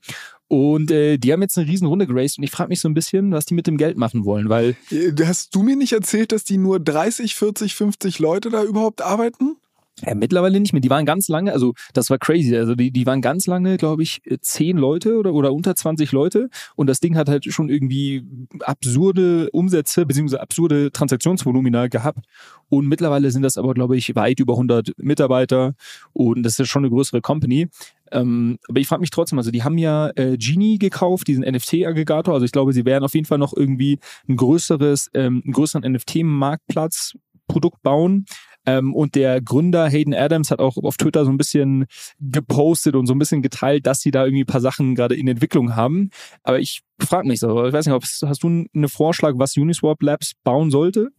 Und 0.52 0.92
äh, 0.92 1.18
die 1.18 1.32
haben 1.32 1.42
jetzt 1.42 1.58
eine 1.58 1.66
riesen 1.66 1.88
Runde 1.88 2.06
geraced 2.06 2.38
und 2.38 2.44
ich 2.44 2.52
frage 2.52 2.68
mich 2.68 2.82
so 2.82 2.90
ein 2.90 2.94
bisschen, 2.94 3.32
was 3.32 3.46
die 3.46 3.54
mit 3.54 3.68
dem 3.68 3.78
Geld 3.78 3.96
machen 3.96 4.26
wollen, 4.26 4.50
weil. 4.50 4.76
Äh, 4.92 5.14
hast 5.24 5.56
du 5.56 5.64
mir 5.64 5.78
nicht 5.78 5.94
erzählt, 5.94 6.34
dass 6.34 6.44
die 6.44 6.58
nur 6.58 6.78
30, 6.78 7.36
40, 7.36 7.74
50 7.74 8.20
Leute 8.20 8.50
da 8.50 8.62
überhaupt 8.62 9.02
arbeiten? 9.02 9.56
Ja, 10.06 10.14
mittlerweile 10.14 10.60
nicht 10.60 10.74
mehr. 10.74 10.82
Die 10.82 10.90
waren 10.90 11.06
ganz 11.06 11.30
lange, 11.30 11.54
also 11.54 11.74
das 11.94 12.10
war 12.10 12.18
crazy. 12.18 12.58
Also 12.58 12.76
die, 12.76 12.92
die 12.92 13.06
waren 13.06 13.22
ganz 13.22 13.48
lange, 13.48 13.78
glaube 13.78 14.04
ich, 14.04 14.22
zehn 14.42 14.76
Leute 14.76 15.18
oder, 15.18 15.34
oder 15.34 15.54
unter 15.54 15.74
20 15.74 16.12
Leute. 16.12 16.50
Und 16.76 16.88
das 16.88 17.00
Ding 17.00 17.16
hat 17.16 17.30
halt 17.30 17.46
schon 17.46 17.70
irgendwie 17.70 18.26
absurde 18.62 19.50
Umsätze 19.52 20.06
beziehungsweise 20.06 20.42
absurde 20.42 20.92
Transaktionsvolumina 20.92 21.88
gehabt. 21.88 22.26
Und 22.68 22.88
mittlerweile 22.88 23.32
sind 23.32 23.44
das 23.44 23.58
aber, 23.58 23.74
glaube 23.74 23.96
ich, 23.96 24.16
weit 24.16 24.42
über 24.42 24.54
100 24.54 24.92
Mitarbeiter. 24.98 25.76
Und 26.12 26.44
das 26.44 26.60
ist 26.60 26.68
schon 26.68 26.84
eine 26.84 26.90
größere 26.90 27.22
Company. 27.22 27.70
Ähm, 28.12 28.58
aber 28.68 28.80
ich 28.80 28.88
frage 28.88 29.02
mich 29.02 29.10
trotzdem, 29.10 29.38
also 29.38 29.52
die 29.52 29.64
haben 29.64 29.78
ja 29.78 30.10
äh, 30.16 30.38
Genie 30.38 30.78
gekauft, 30.78 31.28
diesen 31.28 31.44
NFT-Aggregator. 31.44 32.34
Also 32.34 32.46
ich 32.46 32.52
glaube, 32.52 32.74
sie 32.74 32.86
werden 32.86 33.04
auf 33.04 33.14
jeden 33.14 33.26
Fall 33.26 33.38
noch 33.38 33.54
irgendwie 33.56 34.00
ein 34.28 34.36
größeres, 34.36 35.10
ähm, 35.14 35.42
einen 35.44 35.54
größeren 35.54 35.90
NFT-Marktplatz 35.92 37.14
Produkt 37.48 37.82
bauen. 37.82 38.26
Ähm, 38.66 38.94
und 38.94 39.16
der 39.16 39.42
Gründer 39.42 39.90
Hayden 39.90 40.14
Adams 40.14 40.52
hat 40.52 40.60
auch 40.60 40.78
auf 40.78 40.98
Twitter 40.98 41.26
so 41.26 41.32
ein 41.32 41.38
bisschen 41.38 41.86
gepostet 42.20 42.96
und 42.96 43.08
so 43.08 43.14
ein 43.14 43.20
bisschen 43.20 43.42
geteilt, 43.42 43.88
dass 43.88 44.02
sie 44.02 44.12
da 44.12 44.24
irgendwie 44.24 44.44
ein 44.44 44.48
paar 44.48 44.62
Sachen 44.62 44.94
gerade 44.94 45.16
in 45.16 45.28
Entwicklung 45.28 45.76
haben. 45.76 46.12
Aber 46.44 46.60
ich 46.60 46.82
frage 47.00 47.28
mich 47.28 47.40
so, 47.40 47.66
ich 47.66 47.74
weiß 47.74 47.88
nicht, 47.88 48.22
hast 48.24 48.44
du 48.44 48.48
einen 48.48 48.88
Vorschlag, 48.88 49.34
was 49.38 49.58
Uniswap 49.58 50.02
Labs 50.04 50.34
bauen 50.44 50.70
sollte? 50.70 51.10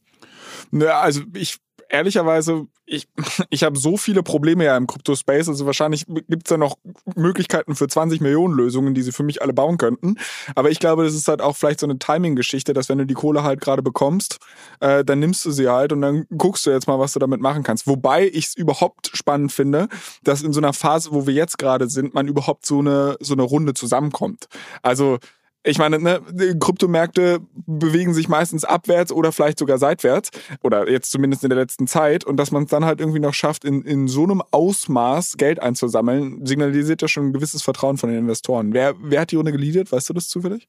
Naja, 0.70 1.00
also 1.00 1.22
ich 1.34 1.56
ehrlicherweise, 1.92 2.66
ich, 2.86 3.06
ich 3.50 3.62
habe 3.62 3.78
so 3.78 3.96
viele 3.96 4.22
Probleme 4.22 4.64
ja 4.64 4.76
im 4.76 4.86
Crypto-Space, 4.86 5.48
also 5.48 5.66
wahrscheinlich 5.66 6.06
gibt 6.06 6.46
es 6.46 6.48
da 6.48 6.56
noch 6.56 6.76
Möglichkeiten 7.14 7.76
für 7.76 7.86
20 7.86 8.20
Millionen 8.20 8.54
Lösungen, 8.54 8.94
die 8.94 9.02
sie 9.02 9.12
für 9.12 9.22
mich 9.22 9.42
alle 9.42 9.52
bauen 9.52 9.78
könnten. 9.78 10.16
Aber 10.54 10.70
ich 10.70 10.80
glaube, 10.80 11.04
das 11.04 11.14
ist 11.14 11.28
halt 11.28 11.40
auch 11.40 11.56
vielleicht 11.56 11.80
so 11.80 11.86
eine 11.86 11.98
Timing-Geschichte, 11.98 12.72
dass 12.72 12.88
wenn 12.88 12.98
du 12.98 13.06
die 13.06 13.14
Kohle 13.14 13.44
halt 13.44 13.60
gerade 13.60 13.82
bekommst, 13.82 14.38
äh, 14.80 15.04
dann 15.04 15.20
nimmst 15.20 15.44
du 15.44 15.50
sie 15.52 15.68
halt 15.68 15.92
und 15.92 16.00
dann 16.00 16.26
guckst 16.36 16.66
du 16.66 16.70
jetzt 16.70 16.88
mal, 16.88 16.98
was 16.98 17.12
du 17.12 17.18
damit 17.18 17.40
machen 17.40 17.62
kannst. 17.62 17.86
Wobei 17.86 18.26
ich 18.26 18.46
es 18.46 18.56
überhaupt 18.56 19.10
spannend 19.14 19.52
finde, 19.52 19.88
dass 20.24 20.42
in 20.42 20.52
so 20.52 20.60
einer 20.60 20.72
Phase, 20.72 21.10
wo 21.12 21.26
wir 21.26 21.34
jetzt 21.34 21.58
gerade 21.58 21.88
sind, 21.88 22.14
man 22.14 22.26
überhaupt 22.26 22.66
so 22.66 22.78
eine, 22.78 23.16
so 23.20 23.34
eine 23.34 23.42
Runde 23.42 23.74
zusammenkommt. 23.74 24.48
Also 24.82 25.18
ich 25.64 25.78
meine, 25.78 25.98
ne, 25.98 26.20
Kryptomärkte 26.58 27.40
bewegen 27.66 28.14
sich 28.14 28.28
meistens 28.28 28.64
abwärts 28.64 29.12
oder 29.12 29.30
vielleicht 29.30 29.58
sogar 29.58 29.78
seitwärts 29.78 30.30
oder 30.62 30.90
jetzt 30.90 31.12
zumindest 31.12 31.44
in 31.44 31.50
der 31.50 31.58
letzten 31.58 31.86
Zeit 31.86 32.24
und 32.24 32.36
dass 32.36 32.50
man 32.50 32.64
es 32.64 32.70
dann 32.70 32.84
halt 32.84 33.00
irgendwie 33.00 33.20
noch 33.20 33.34
schafft, 33.34 33.64
in, 33.64 33.82
in 33.82 34.08
so 34.08 34.24
einem 34.24 34.42
Ausmaß 34.50 35.36
Geld 35.36 35.60
einzusammeln, 35.60 36.44
signalisiert 36.44 37.02
ja 37.02 37.08
schon 37.08 37.28
ein 37.28 37.32
gewisses 37.32 37.62
Vertrauen 37.62 37.96
von 37.96 38.10
den 38.10 38.18
Investoren. 38.18 38.72
Wer, 38.72 38.94
wer 39.00 39.20
hat 39.20 39.30
die 39.30 39.36
Runde 39.36 39.52
geleadet? 39.52 39.92
Weißt 39.92 40.08
du 40.08 40.14
das 40.14 40.28
zufällig? 40.28 40.68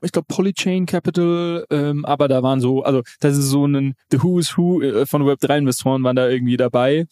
ich 0.00 0.12
glaube 0.12 0.26
Polychain 0.28 0.86
Capital, 0.86 1.66
ähm, 1.70 2.04
aber 2.04 2.28
da 2.28 2.42
waren 2.42 2.60
so, 2.60 2.82
also 2.82 3.02
das 3.18 3.36
ist 3.36 3.48
so 3.48 3.66
ein 3.66 3.94
The 4.12 4.22
Who 4.22 4.38
is 4.38 4.56
Who 4.56 4.80
äh, 4.80 5.06
von 5.06 5.22
Web3-Investoren 5.22 6.04
waren 6.04 6.14
da 6.14 6.28
irgendwie 6.28 6.56
dabei 6.56 7.06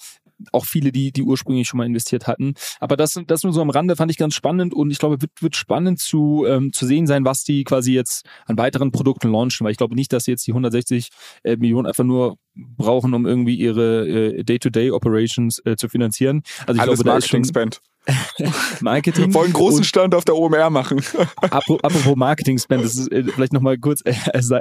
auch 0.52 0.64
viele, 0.64 0.92
die, 0.92 1.12
die 1.12 1.22
ursprünglich 1.22 1.68
schon 1.68 1.78
mal 1.78 1.86
investiert 1.86 2.26
hatten. 2.26 2.54
Aber 2.80 2.96
das, 2.96 3.20
das 3.26 3.42
nur 3.42 3.52
so 3.52 3.60
am 3.60 3.70
Rande 3.70 3.96
fand 3.96 4.10
ich 4.10 4.18
ganz 4.18 4.34
spannend 4.34 4.74
und 4.74 4.90
ich 4.90 4.98
glaube, 4.98 5.20
wird, 5.20 5.32
wird 5.40 5.56
spannend 5.56 5.98
zu, 5.98 6.44
ähm, 6.46 6.72
zu 6.72 6.86
sehen 6.86 7.06
sein, 7.06 7.24
was 7.24 7.44
die 7.44 7.64
quasi 7.64 7.92
jetzt 7.92 8.26
an 8.46 8.58
weiteren 8.58 8.92
Produkten 8.92 9.30
launchen, 9.32 9.64
weil 9.64 9.72
ich 9.72 9.78
glaube 9.78 9.94
nicht, 9.94 10.12
dass 10.12 10.26
jetzt 10.26 10.46
die 10.46 10.52
160 10.52 11.08
äh, 11.44 11.56
Millionen 11.56 11.86
einfach 11.86 12.04
nur 12.04 12.36
brauchen, 12.56 13.14
um 13.14 13.26
irgendwie 13.26 13.54
ihre 13.54 14.06
äh, 14.08 14.44
Day-to-Day-Operations 14.44 15.62
äh, 15.64 15.76
zu 15.76 15.88
finanzieren. 15.88 16.42
Also 16.66 16.74
ich 16.74 16.80
Alles 16.80 17.00
glaube, 17.00 17.10
da 17.10 17.16
ist 17.18 17.28
schon, 17.28 17.44
Spend. 17.44 17.80
Marketing. 18.80 19.32
Wollen 19.34 19.46
einen 19.46 19.52
großen 19.52 19.84
Stand 19.84 20.14
auf 20.14 20.24
der 20.24 20.36
OMR 20.36 20.70
machen. 20.70 21.00
Apropos 21.40 22.16
Marketing-Spend, 22.16 22.84
das 22.84 22.96
ist 22.96 23.10
äh, 23.12 23.24
vielleicht 23.24 23.52
nochmal 23.52 23.78
kurz 23.78 24.02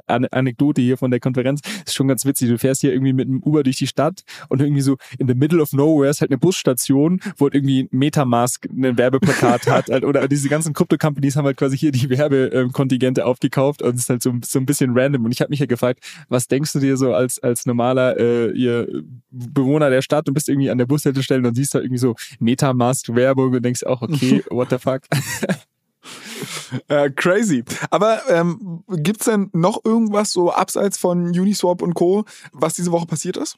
eine 0.08 0.32
Anekdote 0.32 0.82
hier 0.82 0.98
von 0.98 1.12
der 1.12 1.20
Konferenz. 1.20 1.62
Das 1.62 1.72
ist 1.88 1.96
schon 1.96 2.08
ganz 2.08 2.26
witzig. 2.26 2.50
Du 2.50 2.58
fährst 2.58 2.82
hier 2.82 2.94
irgendwie 2.94 3.14
mit 3.14 3.28
einem 3.28 3.42
Uber 3.44 3.64
durch 3.64 3.78
die 3.78 3.88
Stadt 3.88 4.24
und 4.50 4.62
irgendwie 4.62 4.82
so 4.82 4.98
in 5.20 5.28
the 5.28 5.36
middle 5.36 5.62
of 5.62 5.74
nowhere 5.74 6.10
ist 6.10 6.22
halt 6.22 6.32
eine 6.32 6.38
Busstation, 6.38 7.20
wo 7.38 7.46
halt 7.46 7.56
irgendwie 7.56 7.88
Metamask 7.92 8.66
ein 8.66 8.98
Werbeplakat 8.98 9.68
hat. 9.68 9.90
Halt, 9.90 10.04
oder 10.04 10.28
diese 10.28 10.50
ganzen 10.50 10.74
Krypto-Companies 10.74 11.36
haben 11.36 11.46
halt 11.46 11.58
quasi 11.58 11.78
hier 11.78 11.92
die 11.92 12.10
Werbekontingente 12.10 13.26
aufgekauft 13.26 13.82
und 13.82 13.96
es 13.96 14.02
ist 14.02 14.10
halt 14.10 14.24
so, 14.24 14.34
so 14.44 14.60
ein 14.60 14.66
bisschen 14.66 14.98
random. 14.98 15.26
Und 15.26 15.32
ich 15.32 15.42
habe 15.42 15.50
mich 15.50 15.60
ja 15.60 15.66
gefragt, 15.66 16.00
was 16.30 16.48
denkst 16.48 16.74
du 16.74 16.80
dir 16.80 16.98
so 16.98 17.14
als, 17.14 17.40
als 17.40 17.66
normaler 17.86 18.18
äh, 18.18 18.52
ihr 18.52 19.04
Bewohner 19.30 19.90
der 19.90 20.02
Stadt 20.02 20.28
und 20.28 20.34
bist 20.34 20.50
irgendwie 20.50 20.70
an 20.70 20.78
der 20.78 20.86
Bushaltestelle 20.86 21.48
und 21.48 21.56
siehst 21.56 21.74
halt 21.74 21.86
irgendwie 21.86 22.00
so 22.00 22.16
Metamask-Werbung 22.40 23.54
und 23.54 23.64
denkst 23.64 23.84
auch, 23.84 24.02
okay, 24.02 24.44
what 24.50 24.70
the 24.70 24.78
fuck? 24.78 25.02
Äh, 26.88 27.10
crazy. 27.10 27.64
Aber 27.90 28.22
ähm, 28.30 28.84
gibt 28.88 29.22
es 29.22 29.26
denn 29.26 29.50
noch 29.54 29.84
irgendwas 29.84 30.32
so 30.32 30.52
abseits 30.52 31.00
von 31.00 31.28
Uniswap 31.30 31.82
und 31.82 31.96
Co., 31.96 32.26
was 32.52 32.76
diese 32.76 32.92
Woche 32.92 33.08
passiert 33.08 33.38
ist? 33.38 33.58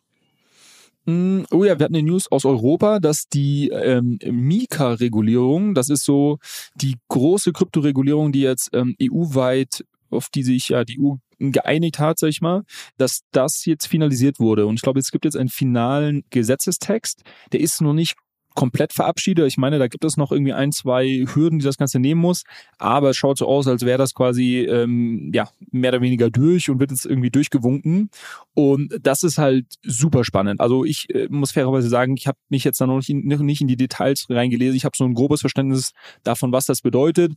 Mm, 1.06 1.42
oh 1.52 1.66
ja, 1.66 1.78
wir 1.78 1.84
hatten 1.84 1.96
eine 1.96 2.08
News 2.08 2.32
aus 2.32 2.46
Europa, 2.46 3.00
dass 3.00 3.28
die 3.28 3.70
ähm, 3.70 4.20
Mika-Regulierung, 4.24 5.74
das 5.74 5.90
ist 5.90 6.06
so 6.06 6.38
die 6.76 6.96
große 7.10 7.52
Kryptoregulierung, 7.52 8.32
die 8.32 8.42
jetzt 8.42 8.70
ähm, 8.72 8.96
EU-weit, 9.02 9.84
auf 10.10 10.28
die 10.34 10.44
sich 10.44 10.70
ja 10.70 10.84
die 10.84 11.00
EU 11.00 11.16
geeinigt 11.40 12.00
hat, 12.00 12.20
sag 12.20 12.30
ich 12.30 12.42
mal, 12.42 12.64
dass 12.98 13.22
das 13.32 13.66
jetzt 13.66 13.88
finalisiert 13.88 14.40
wurde. 14.40 14.66
Und 14.66 14.76
ich 14.76 14.82
glaube, 14.82 15.00
es 15.00 15.12
gibt 15.12 15.26
jetzt 15.26 15.38
einen 15.38 15.50
finalen 15.50 16.24
Gesetzestext. 16.30 17.22
Der 17.52 17.60
ist 17.60 17.82
noch 17.82 17.94
nicht 17.94 18.16
komplett 18.58 18.92
verabschiede. 18.92 19.46
Ich 19.46 19.58
meine, 19.58 19.78
da 19.78 19.88
gibt 19.88 20.04
es 20.04 20.18
noch 20.18 20.32
irgendwie 20.32 20.54
ein, 20.54 20.72
zwei 20.72 21.28
Hürden, 21.32 21.60
die 21.60 21.66
das 21.66 21.78
Ganze 21.78 22.00
nehmen 22.00 22.20
muss. 22.20 22.42
Aber 22.80 23.12
es 23.12 23.16
schaut 23.16 23.38
so 23.38 23.48
aus, 23.48 23.68
als 23.68 23.86
wäre 23.86 24.00
das 24.00 24.16
quasi 24.16 24.66
ähm, 24.68 25.30
ja 25.32 25.48
mehr 25.72 25.92
oder 25.92 26.02
weniger 26.02 26.32
durch 26.32 26.68
und 26.68 26.80
wird 26.80 26.90
jetzt 26.90 27.06
irgendwie 27.06 27.30
durchgewunken. 27.30 28.10
Und 28.56 28.98
das 29.00 29.22
ist 29.22 29.38
halt 29.38 29.68
super 29.84 30.24
spannend. 30.24 30.60
Also 30.60 30.86
ich 30.86 31.06
äh, 31.14 31.28
muss 31.30 31.52
fairerweise 31.52 31.88
sagen, 31.88 32.16
ich 32.18 32.26
habe 32.26 32.40
mich 32.50 32.64
jetzt 32.64 32.82
da 32.82 32.88
noch 32.88 32.98
nicht 32.98 33.10
in, 33.10 33.28
nicht 33.28 33.62
in 33.62 33.68
die 33.68 33.78
Details 33.78 34.26
reingelesen. 34.28 34.76
Ich 34.76 34.86
habe 34.86 34.98
so 34.98 35.06
ein 35.06 35.14
grobes 35.14 35.42
Verständnis 35.42 35.92
davon, 36.24 36.52
was 36.52 36.66
das 36.66 36.82
bedeutet 36.82 37.34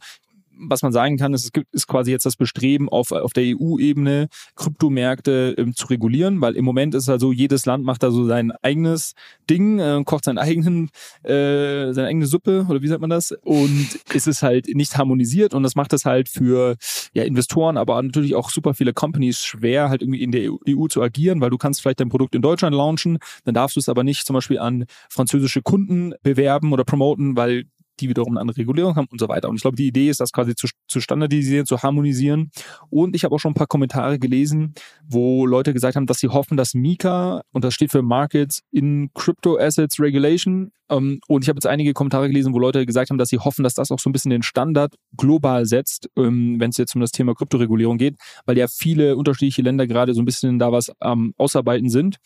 was 0.68 0.82
man 0.82 0.92
sagen 0.92 1.16
kann, 1.16 1.34
ist, 1.34 1.44
es 1.44 1.52
gibt, 1.52 1.72
ist 1.72 1.86
quasi 1.86 2.10
jetzt 2.10 2.26
das 2.26 2.36
Bestreben 2.36 2.88
auf, 2.88 3.12
auf 3.12 3.32
der 3.32 3.44
EU-Ebene, 3.44 4.28
Kryptomärkte 4.56 5.54
ähm, 5.58 5.74
zu 5.74 5.86
regulieren, 5.86 6.40
weil 6.40 6.56
im 6.56 6.64
Moment 6.64 6.94
ist 6.94 7.08
halt 7.08 7.20
so, 7.20 7.32
jedes 7.32 7.66
Land 7.66 7.84
macht 7.84 8.02
da 8.02 8.10
so 8.10 8.26
sein 8.26 8.52
eigenes 8.62 9.14
Ding, 9.48 9.78
äh, 9.78 10.02
kocht 10.04 10.24
seinen 10.24 10.38
eigenen, 10.38 10.90
äh, 11.22 11.92
seine 11.92 12.08
eigene 12.08 12.26
Suppe 12.26 12.66
oder 12.68 12.82
wie 12.82 12.88
sagt 12.88 13.00
man 13.00 13.10
das? 13.10 13.32
Und 13.42 13.88
es 14.14 14.26
ist 14.26 14.42
halt 14.42 14.68
nicht 14.74 14.96
harmonisiert 14.96 15.54
und 15.54 15.62
das 15.62 15.74
macht 15.74 15.92
es 15.92 16.04
halt 16.04 16.28
für 16.28 16.76
ja, 17.12 17.24
Investoren, 17.24 17.76
aber 17.76 18.00
natürlich 18.02 18.34
auch 18.34 18.50
super 18.50 18.74
viele 18.74 18.92
Companies 18.92 19.42
schwer, 19.42 19.88
halt 19.88 20.02
irgendwie 20.02 20.22
in 20.22 20.32
der 20.32 20.50
EU 20.68 20.86
zu 20.88 21.02
agieren, 21.02 21.40
weil 21.40 21.50
du 21.50 21.58
kannst 21.58 21.80
vielleicht 21.80 22.00
dein 22.00 22.08
Produkt 22.08 22.34
in 22.34 22.42
Deutschland 22.42 22.74
launchen, 22.74 23.18
dann 23.44 23.54
darfst 23.54 23.76
du 23.76 23.80
es 23.80 23.88
aber 23.88 24.04
nicht 24.04 24.26
zum 24.26 24.34
Beispiel 24.34 24.58
an 24.58 24.84
französische 25.08 25.62
Kunden 25.62 26.14
bewerben 26.22 26.72
oder 26.72 26.84
promoten, 26.84 27.36
weil 27.36 27.64
die 28.00 28.08
wiederum 28.08 28.32
eine 28.32 28.40
andere 28.40 28.58
Regulierung 28.58 28.96
haben 28.96 29.08
und 29.10 29.20
so 29.20 29.28
weiter. 29.28 29.48
Und 29.48 29.56
ich 29.56 29.62
glaube, 29.62 29.76
die 29.76 29.86
Idee 29.86 30.08
ist, 30.08 30.20
das 30.20 30.32
quasi 30.32 30.54
zu, 30.54 30.68
zu 30.88 31.00
standardisieren, 31.00 31.66
zu 31.66 31.82
harmonisieren. 31.82 32.50
Und 32.88 33.14
ich 33.14 33.24
habe 33.24 33.34
auch 33.34 33.38
schon 33.38 33.52
ein 33.52 33.54
paar 33.54 33.66
Kommentare 33.66 34.18
gelesen, 34.18 34.74
wo 35.06 35.46
Leute 35.46 35.72
gesagt 35.72 35.96
haben, 35.96 36.06
dass 36.06 36.18
sie 36.18 36.28
hoffen, 36.28 36.56
dass 36.56 36.74
Mika, 36.74 37.42
und 37.52 37.64
das 37.64 37.74
steht 37.74 37.90
für 37.90 38.02
Markets 38.02 38.62
in 38.70 39.10
Crypto 39.14 39.58
Assets 39.58 40.00
Regulation, 40.00 40.72
ähm, 40.90 41.20
und 41.28 41.44
ich 41.44 41.48
habe 41.48 41.56
jetzt 41.56 41.66
einige 41.66 41.92
Kommentare 41.92 42.26
gelesen, 42.26 42.52
wo 42.52 42.58
Leute 42.58 42.84
gesagt 42.84 43.10
haben, 43.10 43.18
dass 43.18 43.28
sie 43.28 43.38
hoffen, 43.38 43.62
dass 43.62 43.74
das 43.74 43.90
auch 43.90 43.98
so 43.98 44.10
ein 44.10 44.12
bisschen 44.12 44.30
den 44.30 44.42
Standard 44.42 44.94
global 45.16 45.64
setzt, 45.64 46.08
ähm, 46.16 46.58
wenn 46.58 46.70
es 46.70 46.76
jetzt 46.76 46.94
um 46.94 47.00
das 47.00 47.12
Thema 47.12 47.34
Kryptoregulierung 47.34 47.96
geht, 47.96 48.16
weil 48.44 48.58
ja 48.58 48.66
viele 48.66 49.16
unterschiedliche 49.16 49.62
Länder 49.62 49.86
gerade 49.86 50.14
so 50.14 50.20
ein 50.20 50.24
bisschen 50.24 50.58
da 50.58 50.72
was 50.72 50.90
am 50.98 51.26
ähm, 51.26 51.34
Ausarbeiten 51.38 51.88
sind 51.88 52.16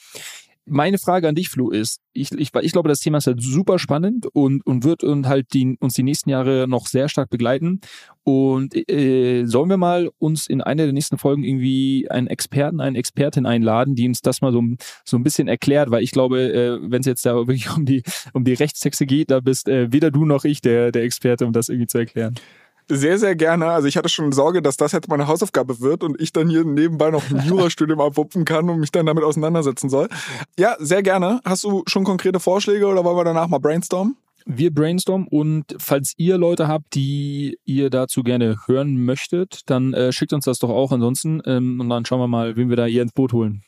meine 0.67 0.99
Frage 0.99 1.29
an 1.29 1.35
dich, 1.35 1.49
Flo, 1.49 1.71
ist, 1.71 2.01
ich, 2.13 2.33
ich, 2.33 2.51
ich 2.55 2.73
glaube, 2.73 2.89
das 2.89 3.01
Thema 3.01 3.19
ist 3.19 3.27
halt 3.27 3.43
super 3.43 3.79
spannend 3.79 4.27
und, 4.33 4.65
und 4.67 4.85
wird 4.85 5.05
und 5.05 5.27
halt 5.27 5.53
die, 5.53 5.77
uns 5.81 5.95
die 5.95 6.03
nächsten 6.03 6.31
Jahre 6.31 6.67
noch 6.69 6.87
sehr 6.87 7.09
stark 7.09 7.31
begleiten. 7.31 7.81
Und 8.23 8.75
äh, 8.91 9.45
sollen 9.45 9.69
wir 9.69 9.77
mal 9.77 10.11
uns 10.19 10.47
in 10.47 10.63
einer 10.63 10.85
der 10.85 10.93
nächsten 10.93 11.19
Folgen 11.19 11.45
irgendwie 11.45 12.09
einen 12.11 12.27
Experten, 12.27 12.81
eine 12.81 12.99
Expertin 12.99 13.45
einladen, 13.45 13.95
die 13.95 14.09
uns 14.09 14.23
das 14.23 14.41
mal 14.41 14.53
so, 14.53 14.63
so 15.05 15.17
ein 15.19 15.23
bisschen 15.23 15.49
erklärt, 15.49 15.91
weil 15.91 16.03
ich 16.03 16.13
glaube, 16.13 16.53
äh, 16.53 16.79
wenn 16.83 17.01
es 17.01 17.07
jetzt 17.07 17.27
da 17.27 17.35
wirklich 17.35 17.71
um 17.77 17.85
die, 17.85 18.03
um 18.33 18.45
die 18.45 18.55
Rechtstexte 18.55 19.07
geht, 19.07 19.31
da 19.31 19.41
bist 19.41 19.69
äh, 19.69 19.93
weder 19.93 20.11
du 20.11 20.25
noch 20.25 20.45
ich 20.45 20.63
der, 20.63 20.93
der 20.93 21.03
Experte, 21.03 21.47
um 21.47 21.53
das 21.53 21.69
irgendwie 21.69 21.89
zu 21.89 21.99
erklären. 21.99 22.35
Sehr, 22.89 23.19
sehr 23.19 23.35
gerne. 23.35 23.67
Also 23.67 23.89
ich 23.89 23.97
hatte 23.97 24.09
schon 24.09 24.33
Sorge, 24.33 24.61
dass 24.61 24.77
das 24.77 24.93
jetzt 24.93 25.09
meine 25.09 25.27
Hausaufgabe 25.27 25.81
wird 25.81 26.05
und 26.05 26.21
ich 26.21 26.33
dann 26.33 26.49
hier 26.49 26.65
nebenbei 26.65 27.11
noch 27.11 27.31
ein 27.31 27.41
Jurastudium 27.47 28.01
abwuppen 28.01 28.45
kann 28.45 28.69
und 28.69 28.81
mich 28.81 28.93
dann 28.93 29.07
damit 29.07 29.25
auseinandersetzen 29.25 29.89
soll. 29.89 30.09
Ja, 30.59 30.77
sehr 30.79 31.03
gerne. 31.03 31.41
Hast 31.45 31.65
du 31.65 31.83
schon 31.87 32.05
konkrete 32.05 32.41
Vorschläge 32.41 32.87
oder 32.87 33.05
wollen 33.05 33.17
wir 33.17 33.25
danach 33.25 33.49
mal 33.49 33.59
brainstormen? 33.59 34.17
Wir 34.47 34.75
brainstormen 34.75 35.27
und 35.27 35.75
falls 35.79 36.13
ihr 36.19 36.37
Leute 36.37 36.69
habt, 36.69 36.95
die 36.95 37.59
ihr 37.65 37.89
dazu 37.89 38.23
gerne 38.23 38.57
hören 38.67 39.03
möchtet, 39.03 39.61
dann 39.67 39.95
äh, 39.95 40.13
schickt 40.13 40.35
uns 40.35 40.45
das 40.45 40.59
doch 40.59 40.69
auch 40.69 40.93
ansonsten 40.93 41.41
ähm, 41.47 41.81
und 41.81 41.89
dann 41.89 42.05
schauen 42.05 42.21
wir 42.21 42.29
mal, 42.29 42.55
wen 42.55 42.69
wir 42.69 42.77
da 42.77 42.85
hier 42.85 43.01
ins 43.01 43.13
Boot 43.13 43.33
holen 43.33 43.63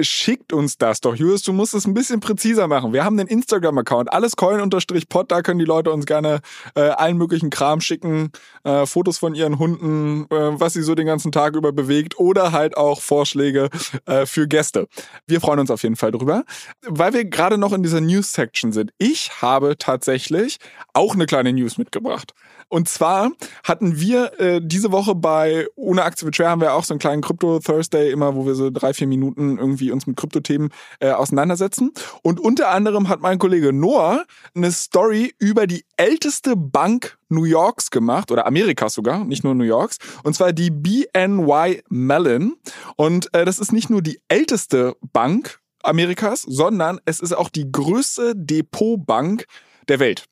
schickt 0.00 0.52
uns 0.52 0.78
das 0.78 1.00
doch. 1.00 1.14
Julius, 1.14 1.42
du 1.42 1.52
musst 1.52 1.74
es 1.74 1.86
ein 1.86 1.94
bisschen 1.94 2.20
präziser 2.20 2.66
machen. 2.66 2.92
Wir 2.92 3.04
haben 3.04 3.16
den 3.16 3.26
Instagram-Account, 3.26 4.12
alles 4.12 4.36
coin-pod, 4.36 5.30
da 5.30 5.42
können 5.42 5.58
die 5.58 5.64
Leute 5.64 5.90
uns 5.90 6.06
gerne 6.06 6.40
äh, 6.74 6.80
allen 6.80 7.16
möglichen 7.16 7.50
Kram 7.50 7.80
schicken, 7.80 8.30
äh, 8.64 8.86
Fotos 8.86 9.18
von 9.18 9.34
ihren 9.34 9.58
Hunden, 9.58 10.24
äh, 10.30 10.60
was 10.60 10.72
sie 10.72 10.82
so 10.82 10.94
den 10.94 11.06
ganzen 11.06 11.32
Tag 11.32 11.56
über 11.56 11.72
bewegt 11.72 12.18
oder 12.18 12.52
halt 12.52 12.76
auch 12.76 13.00
Vorschläge 13.00 13.68
äh, 14.06 14.26
für 14.26 14.48
Gäste. 14.48 14.88
Wir 15.26 15.40
freuen 15.40 15.60
uns 15.60 15.70
auf 15.70 15.82
jeden 15.82 15.96
Fall 15.96 16.10
drüber. 16.10 16.44
Weil 16.86 17.12
wir 17.12 17.24
gerade 17.24 17.58
noch 17.58 17.72
in 17.72 17.82
dieser 17.82 18.00
News-Section 18.00 18.72
sind. 18.72 18.92
Ich 18.98 19.42
habe 19.42 19.76
tatsächlich 19.78 20.58
auch 20.92 21.14
eine 21.14 21.26
kleine 21.26 21.52
News 21.52 21.78
mitgebracht. 21.78 22.34
Und 22.72 22.88
zwar 22.88 23.32
hatten 23.64 24.00
wir 24.00 24.40
äh, 24.40 24.62
diese 24.64 24.92
Woche 24.92 25.14
bei 25.14 25.66
Ohne 25.76 26.04
Aktie 26.04 26.24
wird 26.24 26.38
haben 26.38 26.62
wir 26.62 26.72
auch 26.72 26.84
so 26.84 26.94
einen 26.94 27.00
kleinen 27.00 27.20
Crypto 27.20 27.58
Thursday 27.58 28.10
immer, 28.10 28.34
wo 28.34 28.46
wir 28.46 28.54
so 28.54 28.70
drei, 28.70 28.94
vier 28.94 29.06
Minuten 29.06 29.58
irgendwie 29.58 29.90
uns 29.90 30.06
mit 30.06 30.16
Kryptothemen 30.16 30.70
äh, 30.98 31.10
auseinandersetzen. 31.10 31.92
Und 32.22 32.40
unter 32.40 32.70
anderem 32.70 33.10
hat 33.10 33.20
mein 33.20 33.38
Kollege 33.38 33.74
Noah 33.74 34.24
eine 34.54 34.72
Story 34.72 35.34
über 35.38 35.66
die 35.66 35.84
älteste 35.98 36.56
Bank 36.56 37.18
New 37.28 37.44
Yorks 37.44 37.90
gemacht 37.90 38.32
oder 38.32 38.46
Amerikas 38.46 38.94
sogar, 38.94 39.22
nicht 39.26 39.44
nur 39.44 39.54
New 39.54 39.64
Yorks. 39.64 39.98
Und 40.24 40.34
zwar 40.34 40.54
die 40.54 40.70
BNY 40.70 41.82
Mellon. 41.90 42.54
Und 42.96 43.34
äh, 43.34 43.44
das 43.44 43.58
ist 43.58 43.72
nicht 43.72 43.90
nur 43.90 44.00
die 44.00 44.18
älteste 44.28 44.96
Bank 45.12 45.60
Amerikas, 45.82 46.40
sondern 46.40 47.00
es 47.04 47.20
ist 47.20 47.34
auch 47.34 47.50
die 47.50 47.70
größte 47.70 48.32
Depotbank 48.34 49.44
der 49.88 50.00
Welt. 50.00 50.24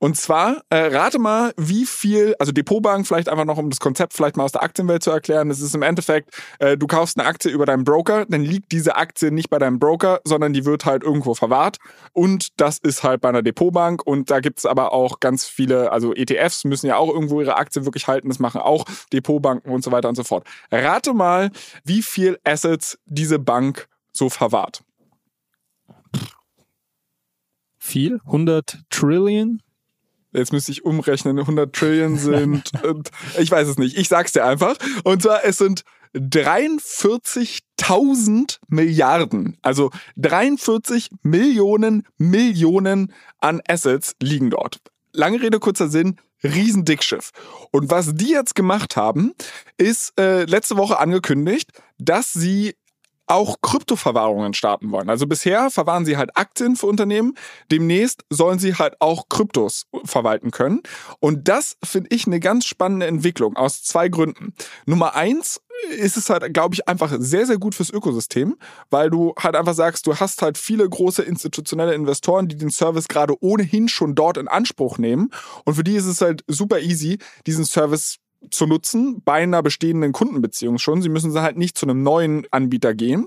Und 0.00 0.16
zwar, 0.16 0.62
äh, 0.70 0.96
rate 0.96 1.18
mal, 1.18 1.52
wie 1.56 1.84
viel, 1.84 2.36
also 2.38 2.52
Depotbank, 2.52 3.04
vielleicht 3.06 3.28
einfach 3.28 3.44
noch, 3.44 3.58
um 3.58 3.68
das 3.68 3.80
Konzept 3.80 4.14
vielleicht 4.14 4.36
mal 4.36 4.44
aus 4.44 4.52
der 4.52 4.62
Aktienwelt 4.62 5.02
zu 5.02 5.10
erklären. 5.10 5.50
Es 5.50 5.60
ist 5.60 5.74
im 5.74 5.82
Endeffekt, 5.82 6.30
äh, 6.60 6.76
du 6.76 6.86
kaufst 6.86 7.18
eine 7.18 7.26
Aktie 7.26 7.50
über 7.50 7.66
deinen 7.66 7.82
Broker, 7.82 8.24
dann 8.26 8.42
liegt 8.42 8.70
diese 8.70 8.94
Aktie 8.94 9.32
nicht 9.32 9.50
bei 9.50 9.58
deinem 9.58 9.80
Broker, 9.80 10.20
sondern 10.24 10.52
die 10.52 10.64
wird 10.64 10.84
halt 10.84 11.02
irgendwo 11.02 11.34
verwahrt. 11.34 11.78
Und 12.12 12.60
das 12.60 12.78
ist 12.78 13.02
halt 13.02 13.20
bei 13.20 13.28
einer 13.28 13.42
Depotbank. 13.42 14.06
Und 14.06 14.30
da 14.30 14.38
gibt's 14.38 14.66
aber 14.66 14.92
auch 14.92 15.18
ganz 15.18 15.46
viele, 15.46 15.90
also 15.90 16.14
ETFs 16.14 16.64
müssen 16.64 16.86
ja 16.86 16.96
auch 16.96 17.12
irgendwo 17.12 17.40
ihre 17.40 17.56
Aktien 17.56 17.84
wirklich 17.84 18.06
halten. 18.06 18.28
Das 18.28 18.38
machen 18.38 18.60
auch 18.60 18.84
Depotbanken 19.12 19.72
und 19.72 19.82
so 19.82 19.90
weiter 19.90 20.08
und 20.08 20.14
so 20.14 20.22
fort. 20.22 20.46
Rate 20.70 21.12
mal, 21.12 21.50
wie 21.82 22.02
viel 22.02 22.38
Assets 22.44 22.98
diese 23.06 23.40
Bank 23.40 23.88
so 24.12 24.30
verwahrt. 24.30 24.84
Viel? 27.88 28.20
100 28.26 28.80
Trillion? 28.90 29.62
Jetzt 30.32 30.52
müsste 30.52 30.72
ich 30.72 30.84
umrechnen, 30.84 31.38
100 31.38 31.74
Trillion 31.74 32.18
sind, 32.18 32.70
ich 33.38 33.50
weiß 33.50 33.66
es 33.66 33.78
nicht, 33.78 33.96
ich 33.96 34.08
sag's 34.08 34.32
dir 34.32 34.44
einfach. 34.44 34.76
Und 35.04 35.22
zwar, 35.22 35.42
es 35.42 35.56
sind 35.56 35.84
43.000 36.14 38.58
Milliarden, 38.68 39.56
also 39.62 39.90
43 40.16 41.12
Millionen 41.22 42.06
Millionen 42.18 43.14
an 43.40 43.62
Assets 43.66 44.16
liegen 44.22 44.50
dort. 44.50 44.82
Lange 45.14 45.40
Rede, 45.40 45.58
kurzer 45.58 45.88
Sinn, 45.88 46.20
Riesendickschiff. 46.44 47.30
Und 47.70 47.90
was 47.90 48.14
die 48.14 48.32
jetzt 48.32 48.54
gemacht 48.54 48.96
haben, 48.96 49.32
ist 49.78 50.12
äh, 50.20 50.44
letzte 50.44 50.76
Woche 50.76 50.98
angekündigt, 50.98 51.70
dass 51.96 52.34
sie 52.34 52.74
auch 53.28 53.56
Kryptoverwahrungen 53.62 54.54
starten 54.54 54.90
wollen. 54.90 55.10
Also 55.10 55.26
bisher 55.26 55.70
verwahren 55.70 56.04
sie 56.04 56.16
halt 56.16 56.36
Aktien 56.36 56.76
für 56.76 56.86
Unternehmen, 56.86 57.34
demnächst 57.70 58.24
sollen 58.30 58.58
sie 58.58 58.74
halt 58.74 59.00
auch 59.00 59.28
Kryptos 59.28 59.86
verwalten 60.04 60.50
können. 60.50 60.82
Und 61.20 61.48
das 61.48 61.76
finde 61.84 62.10
ich 62.14 62.26
eine 62.26 62.40
ganz 62.40 62.66
spannende 62.66 63.06
Entwicklung 63.06 63.56
aus 63.56 63.82
zwei 63.82 64.08
Gründen. 64.08 64.54
Nummer 64.86 65.14
eins, 65.14 65.60
ist 65.90 66.16
es 66.16 66.30
halt, 66.30 66.52
glaube 66.52 66.74
ich, 66.74 66.88
einfach 66.88 67.14
sehr, 67.18 67.46
sehr 67.46 67.58
gut 67.58 67.74
fürs 67.74 67.90
Ökosystem, 67.90 68.56
weil 68.90 69.10
du 69.10 69.34
halt 69.38 69.54
einfach 69.54 69.74
sagst, 69.74 70.06
du 70.06 70.16
hast 70.16 70.42
halt 70.42 70.58
viele 70.58 70.88
große 70.88 71.22
institutionelle 71.22 71.94
Investoren, 71.94 72.48
die 72.48 72.56
den 72.56 72.70
Service 72.70 73.08
gerade 73.08 73.34
ohnehin 73.40 73.88
schon 73.88 74.14
dort 74.14 74.36
in 74.38 74.48
Anspruch 74.48 74.98
nehmen. 74.98 75.30
Und 75.64 75.74
für 75.74 75.84
die 75.84 75.94
ist 75.94 76.06
es 76.06 76.20
halt 76.20 76.42
super 76.48 76.80
easy, 76.80 77.18
diesen 77.46 77.64
Service 77.64 78.18
zu 78.50 78.66
nutzen 78.66 79.22
bei 79.24 79.42
einer 79.42 79.62
bestehenden 79.62 80.12
Kundenbeziehung 80.12 80.78
schon. 80.78 81.02
Sie 81.02 81.08
müssen 81.08 81.32
halt 81.40 81.56
nicht 81.56 81.76
zu 81.76 81.86
einem 81.86 82.02
neuen 82.02 82.46
Anbieter 82.50 82.94
gehen. 82.94 83.26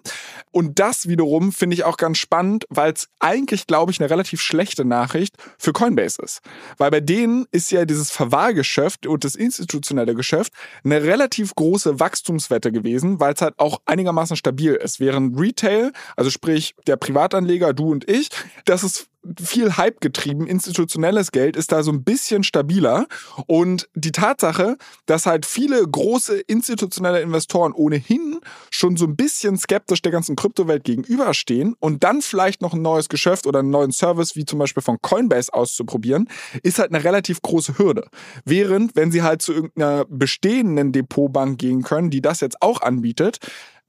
Und 0.52 0.80
das 0.80 1.08
wiederum 1.08 1.52
finde 1.52 1.76
ich 1.76 1.84
auch 1.84 1.98
ganz 1.98 2.18
spannend, 2.18 2.66
weil 2.70 2.94
es 2.94 3.10
eigentlich, 3.20 3.68
glaube 3.68 3.92
ich, 3.92 4.00
eine 4.00 4.10
relativ 4.10 4.42
schlechte 4.42 4.86
Nachricht 4.86 5.36
für 5.58 5.74
Coinbase 5.74 6.22
ist. 6.22 6.42
Weil 6.78 6.92
bei 6.92 7.02
denen 7.02 7.46
ist 7.52 7.72
ja 7.72 7.86
dieses 7.86 8.12
Verwahrgeschäft 8.12 9.06
und 9.06 9.24
das 9.24 9.36
institutionelle 9.36 10.16
Geschäft 10.16 10.54
eine 10.84 11.04
relativ 11.04 11.56
große 11.56 12.00
Wachstumswette 12.00 12.72
gewesen, 12.72 13.20
weil 13.20 13.34
es 13.34 13.42
halt 13.42 13.60
auch 13.60 13.82
einigermaßen 13.86 14.36
stabil 14.36 14.74
ist. 14.74 15.00
Während 15.00 15.40
Retail, 15.40 15.92
also 16.16 16.30
sprich 16.30 16.76
der 16.88 16.98
Privatanleger, 16.98 17.74
du 17.74 17.92
und 17.92 18.10
ich, 18.10 18.30
das 18.66 18.84
ist 18.84 19.08
viel 19.40 19.78
Hype 19.78 20.02
getrieben, 20.02 20.48
institutionelles 20.48 21.32
Geld 21.32 21.56
ist 21.56 21.72
da 21.72 21.84
so 21.84 21.92
ein 21.92 22.04
bisschen 22.04 22.44
stabiler. 22.44 23.08
Und 23.48 23.88
die 23.94 24.12
Tatsache, 24.12 24.78
dass 25.06 25.26
halt 25.26 25.46
viele 25.46 25.86
große 25.86 26.40
institutionelle 26.40 27.22
Investoren 27.22 27.74
ohnehin 27.74 28.40
schon 28.70 28.98
so 28.98 29.06
ein 29.06 29.16
bisschen 29.16 29.58
skeptisch 29.58 30.02
der 30.02 30.12
ganzen 30.12 30.36
Kryptowelt 30.36 30.84
gegenüberstehen 30.84 31.76
und 31.80 32.04
dann 32.04 32.22
vielleicht 32.22 32.62
noch 32.62 32.74
ein 32.74 32.82
neues 32.82 33.10
Geschäft 33.10 33.46
oder 33.46 33.60
einen 33.60 33.70
neuen 33.70 33.92
Service 33.92 34.36
wie 34.36 34.46
zum 34.46 34.60
Beispiel 34.60 34.84
von 34.84 34.98
Coinbase 35.02 35.54
auszuprobieren, 35.54 36.28
ist 36.64 36.80
halt 36.80 36.94
eine 36.94 37.04
relativ 37.04 37.42
große 37.42 37.78
Hürde. 37.78 38.08
Während, 38.46 38.96
wenn 38.96 39.12
sie 39.12 39.22
halt 39.22 39.42
zu 39.42 39.54
irgendeiner 39.54 40.06
bestehenden 40.10 40.92
Depotbank 40.92 41.60
gehen 41.60 41.84
können, 41.84 42.10
die 42.10 42.22
das 42.22 42.40
jetzt 42.40 42.62
auch 42.62 42.82
anbietet, 42.82 43.40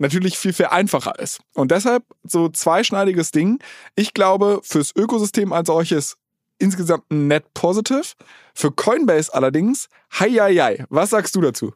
natürlich 0.03 0.39
viel, 0.39 0.53
viel 0.53 0.67
einfacher 0.67 1.19
ist. 1.19 1.41
Und 1.55 1.71
deshalb 1.71 2.05
so 2.25 2.51
zweischneidiges 2.51 3.31
Ding. 3.31 3.59
Ich 3.95 4.13
glaube, 4.13 4.61
fürs 4.63 4.95
Ökosystem 4.95 5.53
als 5.53 5.69
solches 5.69 6.17
insgesamt 6.59 7.11
ein 7.11 7.29
Net 7.29 7.45
Positive. 7.55 8.03
Für 8.55 8.71
Coinbase 8.71 9.33
allerdings, 9.33 9.89
hei, 10.13 10.31
hei, 10.31 10.55
hei. 10.55 10.85
Was 10.91 11.11
sagst 11.11 11.35
du 11.35 11.41
dazu? 11.41 11.73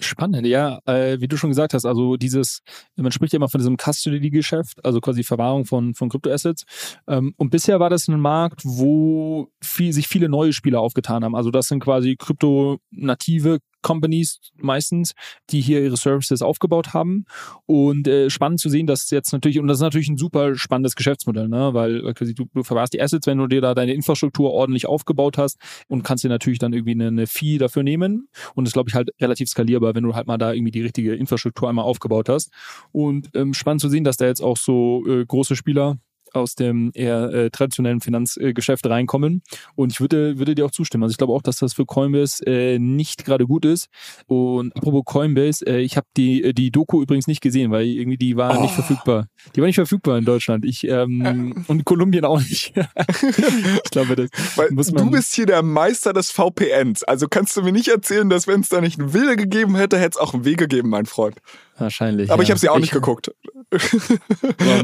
Spannend, 0.00 0.44
ja, 0.44 0.80
äh, 0.86 1.20
wie 1.20 1.28
du 1.28 1.36
schon 1.36 1.50
gesagt 1.50 1.72
hast, 1.72 1.84
also 1.84 2.16
dieses, 2.16 2.62
man 2.96 3.12
spricht 3.12 3.32
ja 3.32 3.36
immer 3.36 3.48
von 3.48 3.60
diesem 3.60 3.76
Custody-Geschäft, 3.76 4.84
also 4.84 5.00
quasi 5.00 5.22
Verwahrung 5.22 5.66
von, 5.66 5.94
von 5.94 6.08
Kryptoassets. 6.08 6.64
Ähm, 7.06 7.32
und 7.36 7.50
bisher 7.50 7.78
war 7.78 7.90
das 7.90 8.08
ein 8.08 8.18
Markt, 8.18 8.62
wo 8.64 9.52
viel, 9.62 9.92
sich 9.92 10.08
viele 10.08 10.28
neue 10.28 10.52
Spieler 10.52 10.80
aufgetan 10.80 11.22
haben. 11.22 11.36
Also 11.36 11.52
das 11.52 11.68
sind 11.68 11.78
quasi 11.78 12.16
kryptonative 12.16 13.60
Companies 13.84 14.40
meistens, 14.56 15.12
die 15.50 15.60
hier 15.60 15.80
ihre 15.80 15.96
Services 15.96 16.42
aufgebaut 16.42 16.92
haben. 16.92 17.26
Und 17.66 18.08
äh, 18.08 18.30
spannend 18.30 18.58
zu 18.58 18.68
sehen, 18.68 18.88
dass 18.88 19.10
jetzt 19.10 19.32
natürlich, 19.32 19.60
und 19.60 19.68
das 19.68 19.78
ist 19.78 19.82
natürlich 19.82 20.08
ein 20.08 20.16
super 20.16 20.56
spannendes 20.56 20.96
Geschäftsmodell, 20.96 21.48
ne? 21.48 21.74
weil 21.74 22.12
quasi 22.14 22.34
du, 22.34 22.46
du 22.52 22.64
verwahrst 22.64 22.94
die 22.94 23.00
Assets, 23.00 23.28
wenn 23.28 23.38
du 23.38 23.46
dir 23.46 23.60
da 23.60 23.74
deine 23.74 23.92
Infrastruktur 23.92 24.50
ordentlich 24.50 24.86
aufgebaut 24.86 25.38
hast 25.38 25.58
und 25.86 26.02
kannst 26.02 26.24
dir 26.24 26.28
natürlich 26.28 26.58
dann 26.58 26.72
irgendwie 26.72 26.92
eine, 26.92 27.08
eine 27.08 27.26
Fee 27.28 27.58
dafür 27.58 27.84
nehmen. 27.84 28.28
Und 28.54 28.66
das 28.66 28.72
glaube 28.72 28.88
ich 28.88 28.94
halt 28.94 29.10
relativ 29.20 29.48
skalierbar, 29.48 29.94
wenn 29.94 30.02
du 30.02 30.14
halt 30.14 30.26
mal 30.26 30.38
da 30.38 30.52
irgendwie 30.52 30.72
die 30.72 30.82
richtige 30.82 31.14
Infrastruktur 31.14 31.68
einmal 31.68 31.84
aufgebaut 31.84 32.28
hast. 32.28 32.50
Und 32.90 33.30
ähm, 33.34 33.54
spannend 33.54 33.82
zu 33.82 33.88
sehen, 33.88 34.04
dass 34.04 34.16
da 34.16 34.26
jetzt 34.26 34.40
auch 34.40 34.56
so 34.56 35.04
äh, 35.06 35.24
große 35.24 35.54
Spieler 35.54 35.98
aus 36.34 36.54
dem 36.54 36.90
eher 36.94 37.32
äh, 37.32 37.50
traditionellen 37.50 38.00
Finanzgeschäft 38.00 38.86
reinkommen. 38.86 39.42
Und 39.74 39.92
ich 39.92 40.00
würde, 40.00 40.38
würde 40.38 40.54
dir 40.54 40.66
auch 40.66 40.70
zustimmen. 40.70 41.04
Also 41.04 41.12
ich 41.12 41.18
glaube 41.18 41.32
auch, 41.32 41.42
dass 41.42 41.56
das 41.56 41.74
für 41.74 41.86
Coinbase 41.86 42.44
äh, 42.46 42.78
nicht 42.78 43.24
gerade 43.24 43.46
gut 43.46 43.64
ist. 43.64 43.88
Und 44.26 44.76
apropos 44.76 45.04
Coinbase, 45.04 45.66
äh, 45.66 45.80
ich 45.80 45.96
habe 45.96 46.06
die, 46.16 46.54
die 46.54 46.70
Doku 46.70 47.02
übrigens 47.02 47.26
nicht 47.26 47.40
gesehen, 47.40 47.70
weil 47.70 47.86
irgendwie 47.86 48.18
die 48.18 48.36
war 48.36 48.58
oh. 48.58 48.62
nicht 48.62 48.74
verfügbar. 48.74 49.28
Die 49.54 49.60
war 49.60 49.66
nicht 49.66 49.76
verfügbar 49.76 50.18
in 50.18 50.24
Deutschland. 50.24 50.64
Ich 50.64 50.86
ähm, 50.88 51.64
und 51.68 51.84
Kolumbien 51.84 52.24
auch 52.24 52.38
nicht. 52.38 52.74
ich 53.84 53.90
glaube, 53.90 54.16
das 54.16 54.30
weil 54.56 54.70
muss 54.70 54.92
man. 54.92 55.04
Du 55.04 55.10
bist 55.10 55.34
hier 55.34 55.46
der 55.46 55.62
Meister 55.62 56.12
des 56.12 56.30
VPNs. 56.30 57.04
Also 57.04 57.28
kannst 57.28 57.56
du 57.56 57.62
mir 57.62 57.72
nicht 57.72 57.88
erzählen, 57.88 58.28
dass 58.28 58.46
wenn 58.46 58.60
es 58.60 58.68
da 58.68 58.80
nicht 58.80 58.98
einen 58.98 59.12
Wille 59.12 59.36
gegeben 59.36 59.76
hätte, 59.76 59.98
hätte 59.98 60.10
es 60.10 60.16
auch 60.16 60.34
einen 60.34 60.44
Weg 60.44 60.58
gegeben, 60.58 60.90
mein 60.90 61.06
Freund. 61.06 61.36
Wahrscheinlich. 61.78 62.30
Aber 62.30 62.42
ja. 62.42 62.44
ich 62.44 62.50
habe 62.50 62.60
sie 62.60 62.68
auch 62.68 62.76
ich, 62.76 62.82
nicht 62.82 62.92
geguckt. 62.92 63.32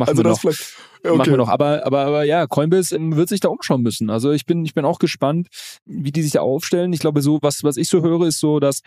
also 0.00 0.22
das 0.22 0.24
noch. 0.24 0.40
vielleicht. 0.40 0.74
Okay. 1.02 1.16
Machen 1.16 1.32
wir 1.32 1.36
noch. 1.38 1.48
Aber, 1.48 1.86
aber, 1.86 2.00
aber 2.00 2.24
ja, 2.24 2.46
Coinbase 2.46 2.94
ähm, 2.94 3.16
wird 3.16 3.28
sich 3.28 3.40
da 3.40 3.48
umschauen 3.48 3.82
müssen. 3.82 4.10
Also 4.10 4.32
ich 4.32 4.44
bin, 4.44 4.64
ich 4.64 4.74
bin 4.74 4.84
auch 4.84 4.98
gespannt, 4.98 5.48
wie 5.86 6.12
die 6.12 6.22
sich 6.22 6.32
da 6.32 6.40
aufstellen. 6.40 6.92
Ich 6.92 7.00
glaube, 7.00 7.22
so, 7.22 7.38
was, 7.42 7.64
was 7.64 7.76
ich 7.76 7.88
so 7.88 8.02
höre, 8.02 8.26
ist 8.26 8.40
so, 8.40 8.60
dass 8.60 8.82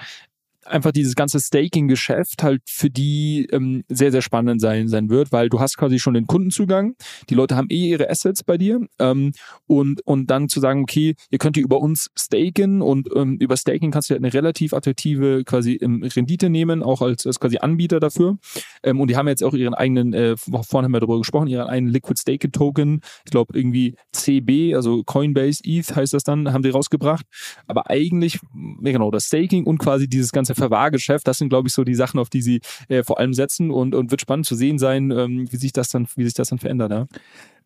einfach 0.65 0.91
dieses 0.91 1.15
ganze 1.15 1.39
Staking-Geschäft 1.39 2.43
halt 2.43 2.61
für 2.65 2.89
die 2.89 3.47
ähm, 3.51 3.83
sehr, 3.89 4.11
sehr 4.11 4.21
spannend 4.21 4.61
sein, 4.61 4.87
sein 4.87 5.09
wird, 5.09 5.31
weil 5.31 5.49
du 5.49 5.59
hast 5.59 5.77
quasi 5.77 5.99
schon 5.99 6.13
den 6.13 6.27
Kundenzugang, 6.27 6.95
die 7.29 7.35
Leute 7.35 7.55
haben 7.55 7.67
eh 7.69 7.89
ihre 7.89 8.09
Assets 8.09 8.43
bei 8.43 8.57
dir 8.57 8.81
ähm, 8.99 9.31
und, 9.67 10.05
und 10.05 10.29
dann 10.29 10.49
zu 10.49 10.59
sagen, 10.59 10.83
okay, 10.83 11.15
ihr 11.29 11.37
könnt 11.37 11.55
die 11.55 11.61
über 11.61 11.79
uns 11.79 12.09
staken 12.17 12.81
und 12.81 13.09
ähm, 13.15 13.37
über 13.39 13.57
Staking 13.57 13.91
kannst 13.91 14.09
du 14.09 14.13
halt 14.13 14.23
eine 14.23 14.33
relativ 14.33 14.73
attraktive 14.73 15.43
quasi 15.43 15.73
ähm, 15.81 16.03
Rendite 16.03 16.49
nehmen, 16.49 16.83
auch 16.83 17.01
als, 17.01 17.25
als 17.25 17.39
quasi 17.39 17.57
Anbieter 17.57 17.99
dafür. 17.99 18.37
Ähm, 18.83 18.99
und 18.99 19.09
die 19.09 19.17
haben 19.17 19.27
jetzt 19.27 19.43
auch 19.43 19.53
ihren 19.53 19.73
eigenen, 19.73 20.13
äh, 20.13 20.35
vorhin 20.37 20.85
haben 20.85 20.91
wir 20.91 20.99
darüber 20.99 21.17
gesprochen, 21.17 21.47
ihren 21.47 21.67
eigenen 21.67 21.93
Liquid 21.93 22.19
Staking 22.19 22.51
Token, 22.51 23.01
ich 23.25 23.31
glaube 23.31 23.57
irgendwie 23.57 23.95
CB, 24.11 24.75
also 24.75 25.03
Coinbase 25.03 25.61
ETH 25.63 25.95
heißt 25.95 26.13
das 26.13 26.23
dann, 26.23 26.53
haben 26.53 26.63
die 26.63 26.69
rausgebracht, 26.69 27.25
aber 27.67 27.89
eigentlich, 27.89 28.39
genau, 28.81 29.11
das 29.11 29.25
Staking 29.25 29.65
und 29.65 29.77
quasi 29.77 30.07
dieses 30.07 30.31
ganze 30.31 30.52
Verwahrgeschäft, 30.55 31.27
das 31.27 31.37
sind, 31.37 31.49
glaube 31.49 31.67
ich, 31.67 31.73
so 31.73 31.83
die 31.83 31.95
Sachen, 31.95 32.19
auf 32.19 32.29
die 32.29 32.41
sie 32.41 32.61
äh, 32.87 33.03
vor 33.03 33.19
allem 33.19 33.33
setzen 33.33 33.71
und, 33.71 33.95
und 33.95 34.11
wird 34.11 34.21
spannend 34.21 34.45
zu 34.45 34.55
sehen 34.55 34.77
sein, 34.79 35.11
ähm, 35.11 35.47
wie 35.51 35.57
sich 35.57 35.73
das 35.73 35.89
dann, 35.89 36.07
wie 36.15 36.23
sich 36.23 36.33
das 36.33 36.49
dann 36.49 36.59
verändert. 36.59 36.91
Ja? 36.91 37.07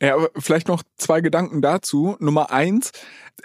Ja, 0.01 0.15
aber 0.15 0.29
vielleicht 0.37 0.67
noch 0.67 0.83
zwei 0.97 1.21
Gedanken 1.21 1.61
dazu. 1.61 2.15
Nummer 2.19 2.51
eins, 2.51 2.91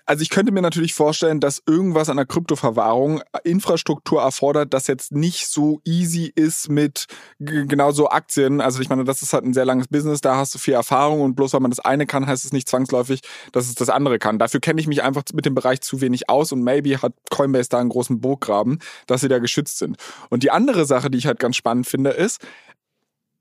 also 0.06 0.22
ich 0.22 0.30
könnte 0.30 0.52
mir 0.52 0.62
natürlich 0.62 0.94
vorstellen, 0.94 1.40
dass 1.40 1.62
irgendwas 1.66 2.08
an 2.08 2.16
der 2.16 2.26
Kryptoverwahrung 2.26 3.22
Infrastruktur 3.44 4.22
erfordert, 4.22 4.74
das 4.74 4.86
jetzt 4.86 5.12
nicht 5.12 5.48
so 5.48 5.80
easy 5.84 6.32
ist 6.34 6.68
mit 6.68 7.06
genauso 7.38 8.08
Aktien. 8.08 8.60
Also 8.60 8.80
ich 8.80 8.88
meine, 8.88 9.04
das 9.04 9.22
ist 9.22 9.32
halt 9.32 9.44
ein 9.44 9.54
sehr 9.54 9.64
langes 9.64 9.88
Business, 9.88 10.20
da 10.20 10.36
hast 10.36 10.54
du 10.54 10.58
viel 10.58 10.74
Erfahrung 10.74 11.20
und 11.20 11.34
bloß 11.34 11.52
weil 11.52 11.60
man 11.60 11.70
das 11.70 11.80
eine 11.80 12.06
kann, 12.06 12.26
heißt 12.26 12.44
es 12.44 12.52
nicht 12.52 12.68
zwangsläufig, 12.68 13.20
dass 13.52 13.68
es 13.68 13.74
das 13.74 13.90
andere 13.90 14.18
kann. 14.18 14.38
Dafür 14.38 14.60
kenne 14.60 14.80
ich 14.80 14.86
mich 14.86 15.02
einfach 15.02 15.22
mit 15.34 15.46
dem 15.46 15.54
Bereich 15.54 15.80
zu 15.80 16.00
wenig 16.00 16.28
aus 16.28 16.52
und 16.52 16.62
maybe 16.62 17.00
hat 17.00 17.12
Coinbase 17.30 17.68
da 17.68 17.78
einen 17.78 17.90
großen 17.90 18.20
Burggraben, 18.20 18.78
dass 19.06 19.20
sie 19.20 19.28
da 19.28 19.38
geschützt 19.38 19.78
sind. 19.78 19.96
Und 20.30 20.42
die 20.42 20.50
andere 20.50 20.84
Sache, 20.84 21.10
die 21.10 21.18
ich 21.18 21.26
halt 21.26 21.38
ganz 21.38 21.56
spannend 21.56 21.86
finde, 21.86 22.10
ist, 22.10 22.40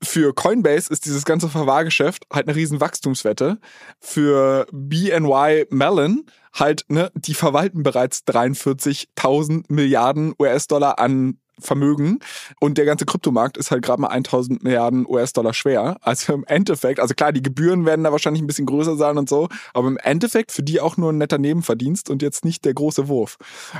für 0.02 0.34
Coinbase 0.34 0.90
ist 0.90 1.06
dieses 1.06 1.24
ganze 1.24 1.48
Verwahrgeschäft 1.48 2.26
halt 2.32 2.48
eine 2.48 2.56
riesen 2.56 2.80
Wachstumswette. 2.80 3.58
Für 4.00 4.66
BNY 4.72 5.66
Mellon 5.70 6.24
halt, 6.52 6.84
ne, 6.88 7.10
die 7.14 7.34
verwalten 7.34 7.82
bereits 7.82 8.24
43.000 8.26 9.64
Milliarden 9.68 10.34
US-Dollar 10.38 10.98
an 10.98 11.38
Vermögen 11.58 12.18
und 12.60 12.76
der 12.78 12.84
ganze 12.84 13.04
Kryptomarkt 13.04 13.56
ist 13.56 13.70
halt 13.70 13.84
gerade 13.84 14.00
mal 14.00 14.08
1000 14.08 14.64
Milliarden 14.64 15.06
US-Dollar 15.06 15.54
schwer. 15.54 15.96
Also 16.00 16.32
im 16.32 16.44
Endeffekt, 16.44 16.98
also 16.98 17.14
klar, 17.14 17.32
die 17.32 17.42
Gebühren 17.42 17.86
werden 17.86 18.04
da 18.04 18.10
wahrscheinlich 18.10 18.42
ein 18.42 18.46
bisschen 18.46 18.66
größer 18.66 18.96
sein 18.96 19.18
und 19.18 19.28
so, 19.28 19.48
aber 19.72 19.88
im 19.88 19.98
Endeffekt 19.98 20.50
für 20.50 20.62
die 20.62 20.80
auch 20.80 20.96
nur 20.96 21.12
ein 21.12 21.18
netter 21.18 21.38
Nebenverdienst 21.38 22.10
und 22.10 22.22
jetzt 22.22 22.44
nicht 22.44 22.64
der 22.64 22.74
große 22.74 23.06
Wurf. 23.08 23.36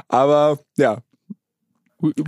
Aber 0.09 0.59
ja, 0.77 0.99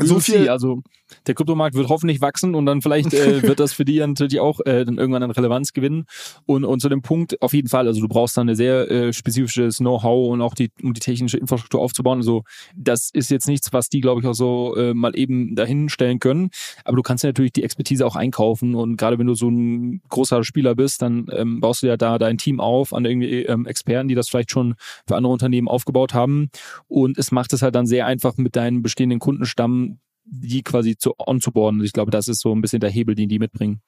so 0.02 0.20
viel, 0.20 0.48
also 0.48 0.82
der 1.26 1.34
Kryptomarkt 1.34 1.74
wird 1.74 1.88
hoffentlich 1.88 2.20
wachsen 2.20 2.54
und 2.54 2.66
dann 2.66 2.82
vielleicht 2.82 3.12
äh, 3.12 3.42
wird 3.46 3.60
das 3.60 3.72
für 3.72 3.84
die 3.84 3.98
natürlich 3.98 4.40
auch 4.40 4.60
äh, 4.64 4.84
dann 4.84 4.98
irgendwann 4.98 5.22
an 5.22 5.30
Relevanz 5.30 5.72
gewinnen. 5.72 6.06
Und, 6.46 6.64
und 6.64 6.80
zu 6.80 6.88
dem 6.88 7.02
Punkt 7.02 7.40
auf 7.42 7.52
jeden 7.52 7.68
Fall, 7.68 7.86
also 7.86 8.00
du 8.00 8.08
brauchst 8.08 8.36
dann 8.36 8.48
eine 8.48 8.56
sehr 8.56 8.90
äh, 8.90 9.12
spezifisches 9.12 9.78
Know-how 9.78 10.32
und 10.32 10.42
auch 10.42 10.54
die, 10.54 10.70
um 10.82 10.94
die 10.94 11.00
technische 11.00 11.38
Infrastruktur 11.38 11.80
aufzubauen. 11.80 12.18
Also 12.18 12.42
das 12.76 13.10
ist 13.12 13.30
jetzt 13.30 13.48
nichts, 13.48 13.72
was 13.72 13.88
die, 13.88 14.00
glaube 14.00 14.20
ich, 14.20 14.26
auch 14.26 14.34
so 14.34 14.76
äh, 14.76 14.94
mal 14.94 15.16
eben 15.16 15.54
dahin 15.54 15.88
stellen 15.88 16.18
können. 16.18 16.50
Aber 16.84 16.96
du 16.96 17.02
kannst 17.02 17.24
ja 17.24 17.28
natürlich 17.28 17.52
die 17.52 17.62
Expertise 17.62 18.06
auch 18.06 18.16
einkaufen 18.16 18.74
und 18.74 18.96
gerade 18.96 19.18
wenn 19.18 19.26
du 19.26 19.34
so 19.34 19.48
ein 19.48 20.00
großer 20.08 20.44
Spieler 20.44 20.74
bist, 20.74 21.02
dann 21.02 21.26
ähm, 21.32 21.60
baust 21.60 21.82
du 21.82 21.86
ja 21.86 21.96
da 21.96 22.18
dein 22.18 22.38
Team 22.38 22.60
auf 22.60 22.92
an 22.92 23.04
irgendwie 23.04 23.42
ähm, 23.42 23.66
Experten, 23.66 24.08
die 24.08 24.14
das 24.14 24.28
vielleicht 24.28 24.50
schon 24.50 24.74
für 25.06 25.16
andere 25.16 25.32
Unternehmen 25.32 25.68
aufgebaut 25.68 26.14
haben. 26.14 26.50
Und 26.88 27.18
es 27.18 27.32
macht 27.32 27.52
es 27.52 27.62
halt 27.62 27.74
dann 27.74 27.86
sehr 27.86 28.06
einfach 28.06 28.36
mit 28.36 28.56
deinem 28.56 28.82
bestehenden 28.82 29.18
Kundenstamm 29.64 29.98
die 30.26 30.62
quasi 30.62 30.96
zu 30.96 31.12
onzuboarden. 31.18 31.84
Ich 31.84 31.92
glaube, 31.92 32.10
das 32.10 32.28
ist 32.28 32.40
so 32.40 32.54
ein 32.54 32.62
bisschen 32.62 32.80
der 32.80 32.88
Hebel, 32.88 33.14
den 33.14 33.28
die 33.28 33.38
mitbringen. 33.38 33.82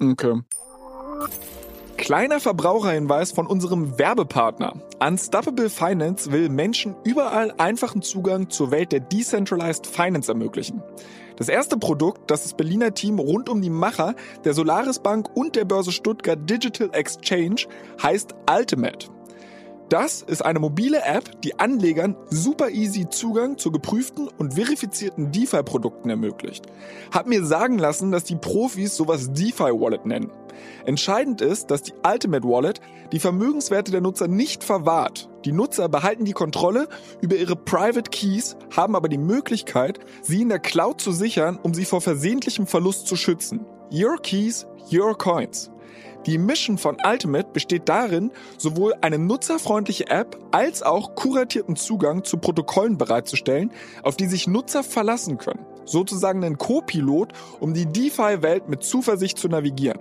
Okay. 0.00 0.40
Kleiner 1.98 2.40
Verbraucherhinweis 2.40 3.32
von 3.32 3.46
unserem 3.46 3.98
Werbepartner. 3.98 4.82
Unstoppable 4.98 5.68
Finance 5.68 6.32
will 6.32 6.48
Menschen 6.48 6.96
überall 7.04 7.52
einfachen 7.58 8.00
Zugang 8.00 8.48
zur 8.48 8.70
Welt 8.70 8.92
der 8.92 9.00
Decentralized 9.00 9.86
Finance 9.86 10.32
ermöglichen. 10.32 10.82
Das 11.36 11.50
erste 11.50 11.76
Produkt, 11.76 12.30
das 12.30 12.44
das 12.44 12.54
Berliner 12.54 12.94
Team 12.94 13.18
rund 13.18 13.50
um 13.50 13.60
die 13.60 13.70
Macher 13.70 14.14
der 14.44 14.54
Solaris 14.54 15.00
Bank 15.00 15.28
und 15.36 15.54
der 15.54 15.66
Börse 15.66 15.92
Stuttgart 15.92 16.38
Digital 16.48 16.90
Exchange 16.92 17.66
heißt 18.02 18.34
Ultimate. 18.50 19.08
Das 19.90 20.22
ist 20.22 20.44
eine 20.44 20.60
mobile 20.60 21.02
App, 21.04 21.42
die 21.42 21.58
Anlegern 21.58 22.16
super 22.30 22.70
easy 22.70 23.08
Zugang 23.10 23.58
zu 23.58 23.70
geprüften 23.70 24.28
und 24.38 24.54
verifizierten 24.54 25.30
DeFi-Produkten 25.30 26.08
ermöglicht. 26.08 26.66
Hab 27.12 27.26
mir 27.26 27.44
sagen 27.44 27.78
lassen, 27.78 28.10
dass 28.10 28.24
die 28.24 28.36
Profis 28.36 28.96
sowas 28.96 29.32
DeFi-Wallet 29.32 30.06
nennen. 30.06 30.30
Entscheidend 30.86 31.42
ist, 31.42 31.70
dass 31.70 31.82
die 31.82 31.92
Ultimate 32.02 32.48
Wallet 32.48 32.80
die 33.12 33.18
Vermögenswerte 33.18 33.90
der 33.90 34.00
Nutzer 34.00 34.26
nicht 34.28 34.64
verwahrt. 34.64 35.28
Die 35.44 35.52
Nutzer 35.52 35.88
behalten 35.88 36.24
die 36.24 36.32
Kontrolle 36.32 36.88
über 37.20 37.36
ihre 37.36 37.56
Private 37.56 38.10
Keys, 38.10 38.56
haben 38.74 38.96
aber 38.96 39.08
die 39.10 39.18
Möglichkeit, 39.18 39.98
sie 40.22 40.42
in 40.42 40.48
der 40.48 40.60
Cloud 40.60 41.00
zu 41.00 41.12
sichern, 41.12 41.58
um 41.62 41.74
sie 41.74 41.84
vor 41.84 42.00
versehentlichem 42.00 42.66
Verlust 42.66 43.06
zu 43.06 43.16
schützen. 43.16 43.66
Your 43.92 44.16
Keys, 44.22 44.66
Your 44.90 45.16
Coins. 45.16 45.70
Die 46.26 46.38
Mission 46.38 46.78
von 46.78 46.96
Ultimate 47.04 47.48
besteht 47.52 47.88
darin, 47.88 48.30
sowohl 48.56 48.94
eine 49.02 49.18
nutzerfreundliche 49.18 50.08
App 50.08 50.38
als 50.52 50.82
auch 50.82 51.14
kuratierten 51.14 51.76
Zugang 51.76 52.24
zu 52.24 52.38
Protokollen 52.38 52.96
bereitzustellen, 52.96 53.70
auf 54.02 54.16
die 54.16 54.26
sich 54.26 54.46
Nutzer 54.46 54.82
verlassen 54.82 55.36
können. 55.36 55.66
Sozusagen 55.84 56.42
ein 56.42 56.56
Co-Pilot, 56.56 57.32
um 57.60 57.74
die 57.74 57.86
DeFi-Welt 57.86 58.68
mit 58.68 58.82
Zuversicht 58.82 59.38
zu 59.38 59.48
navigieren. 59.48 60.00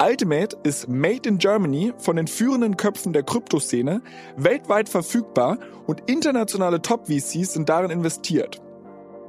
Ultimate 0.00 0.56
ist 0.62 0.88
made 0.88 1.28
in 1.28 1.38
Germany 1.38 1.92
von 1.98 2.16
den 2.16 2.26
führenden 2.26 2.76
Köpfen 2.76 3.12
der 3.12 3.22
Kryptoszene, 3.22 4.02
weltweit 4.36 4.88
verfügbar 4.88 5.58
und 5.86 6.02
internationale 6.06 6.82
Top-VCs 6.82 7.54
sind 7.54 7.68
darin 7.68 7.90
investiert. 7.90 8.60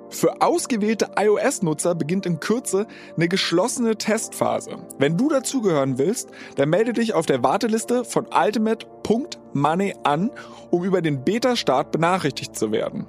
Für 0.10 0.42
ausgewählte 0.42 1.12
iOS-Nutzer 1.18 1.94
beginnt 1.96 2.26
in 2.26 2.40
Kürze 2.40 2.88
eine 3.16 3.28
geschlossene 3.28 3.98
Testphase. 3.98 4.78
Wenn 4.98 5.18
du 5.18 5.30
dazugehören 5.30 5.98
willst, 5.98 6.30
dann 6.56 6.70
melde 6.70 6.94
dich 6.94 7.14
auf 7.14 7.26
der 7.26 7.44
Warteliste 7.44 8.06
von 8.06 8.28
ultimate.money 8.34 9.96
an, 10.04 10.32
um 10.72 10.84
über 10.84 11.02
den 11.02 11.24
Beta-Start 11.24 11.92
benachrichtigt 11.92 12.56
zu 12.56 12.72
werden. 12.72 13.08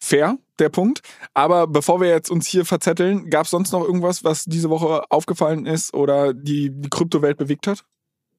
Fair, 0.00 0.36
der 0.58 0.68
Punkt. 0.68 1.00
Aber 1.32 1.66
bevor 1.66 2.00
wir 2.00 2.08
jetzt 2.08 2.30
uns 2.30 2.46
hier 2.46 2.64
verzetteln, 2.64 3.30
gab 3.30 3.44
es 3.44 3.50
sonst 3.50 3.72
noch 3.72 3.84
irgendwas, 3.84 4.24
was 4.24 4.44
diese 4.44 4.68
Woche 4.68 5.04
aufgefallen 5.10 5.64
ist 5.64 5.94
oder 5.94 6.34
die, 6.34 6.70
die 6.70 6.90
Kryptowelt 6.90 7.38
bewegt 7.38 7.68
hat? 7.68 7.84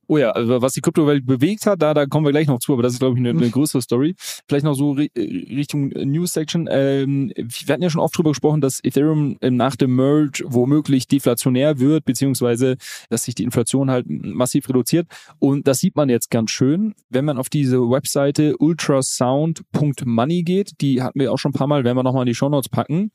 Oh 0.08 0.18
ja, 0.18 0.32
also 0.32 0.62
was 0.62 0.74
die 0.74 0.82
Kryptowelt 0.82 1.26
bewegt 1.26 1.66
hat, 1.66 1.82
da, 1.82 1.94
da 1.94 2.06
kommen 2.06 2.26
wir 2.26 2.32
gleich 2.32 2.48
noch 2.48 2.60
zu, 2.60 2.74
aber 2.74 2.84
das 2.84 2.94
ist, 2.94 3.00
glaube 3.00 3.16
ich, 3.16 3.20
eine, 3.20 3.30
eine 3.30 3.50
größere 3.50 3.82
Story. 3.82 4.16
Vielleicht 4.48 4.66
noch 4.66 4.74
so 4.74 4.98
äh, 4.98 5.10
Richtung 5.16 5.90
News-Section. 5.90 6.68
Ähm, 6.70 7.32
wir 7.36 7.74
hatten 7.74 7.84
ja 7.84 7.90
schon 7.90 8.02
oft 8.02 8.18
drüber 8.18 8.32
gesprochen, 8.32 8.60
dass 8.60 8.80
Ethereum 8.84 9.38
nach 9.42 9.76
dem 9.76 9.96
Merge 9.96 10.44
womöglich 10.46 11.08
deflationär 11.08 11.80
wird, 11.80 12.06
beziehungsweise 12.06 12.76
dass 13.10 13.24
sich 13.24 13.36
die 13.36 13.44
Inflation 13.44 13.90
halt 13.90 14.06
massiv 14.08 14.68
reduziert. 14.68 15.08
Und 15.40 15.68
das 15.68 15.80
sieht 15.80 15.96
man 15.96 16.10
jetzt 16.10 16.30
ganz 16.30 16.52
schön, 16.52 16.96
wenn 17.10 17.26
man 17.26 17.38
auf 17.38 17.50
diese 17.50 17.80
Webseite 17.80 18.58
ultrasound.money 18.58 20.44
geht. 20.44 20.82
Die 20.82 21.02
hatten 21.02 21.20
wir 21.20 21.32
auch 21.32 21.40
schon 21.40 21.52
ein 21.52 21.58
paar 21.58 21.68
Mal, 21.68 21.84
werden 21.84 21.98
wir 21.98 22.04
nochmal 22.04 22.24
in 22.24 22.28
die 22.28 22.36
Show 22.36 22.50
Notes 22.50 22.70
packen. 22.70 23.12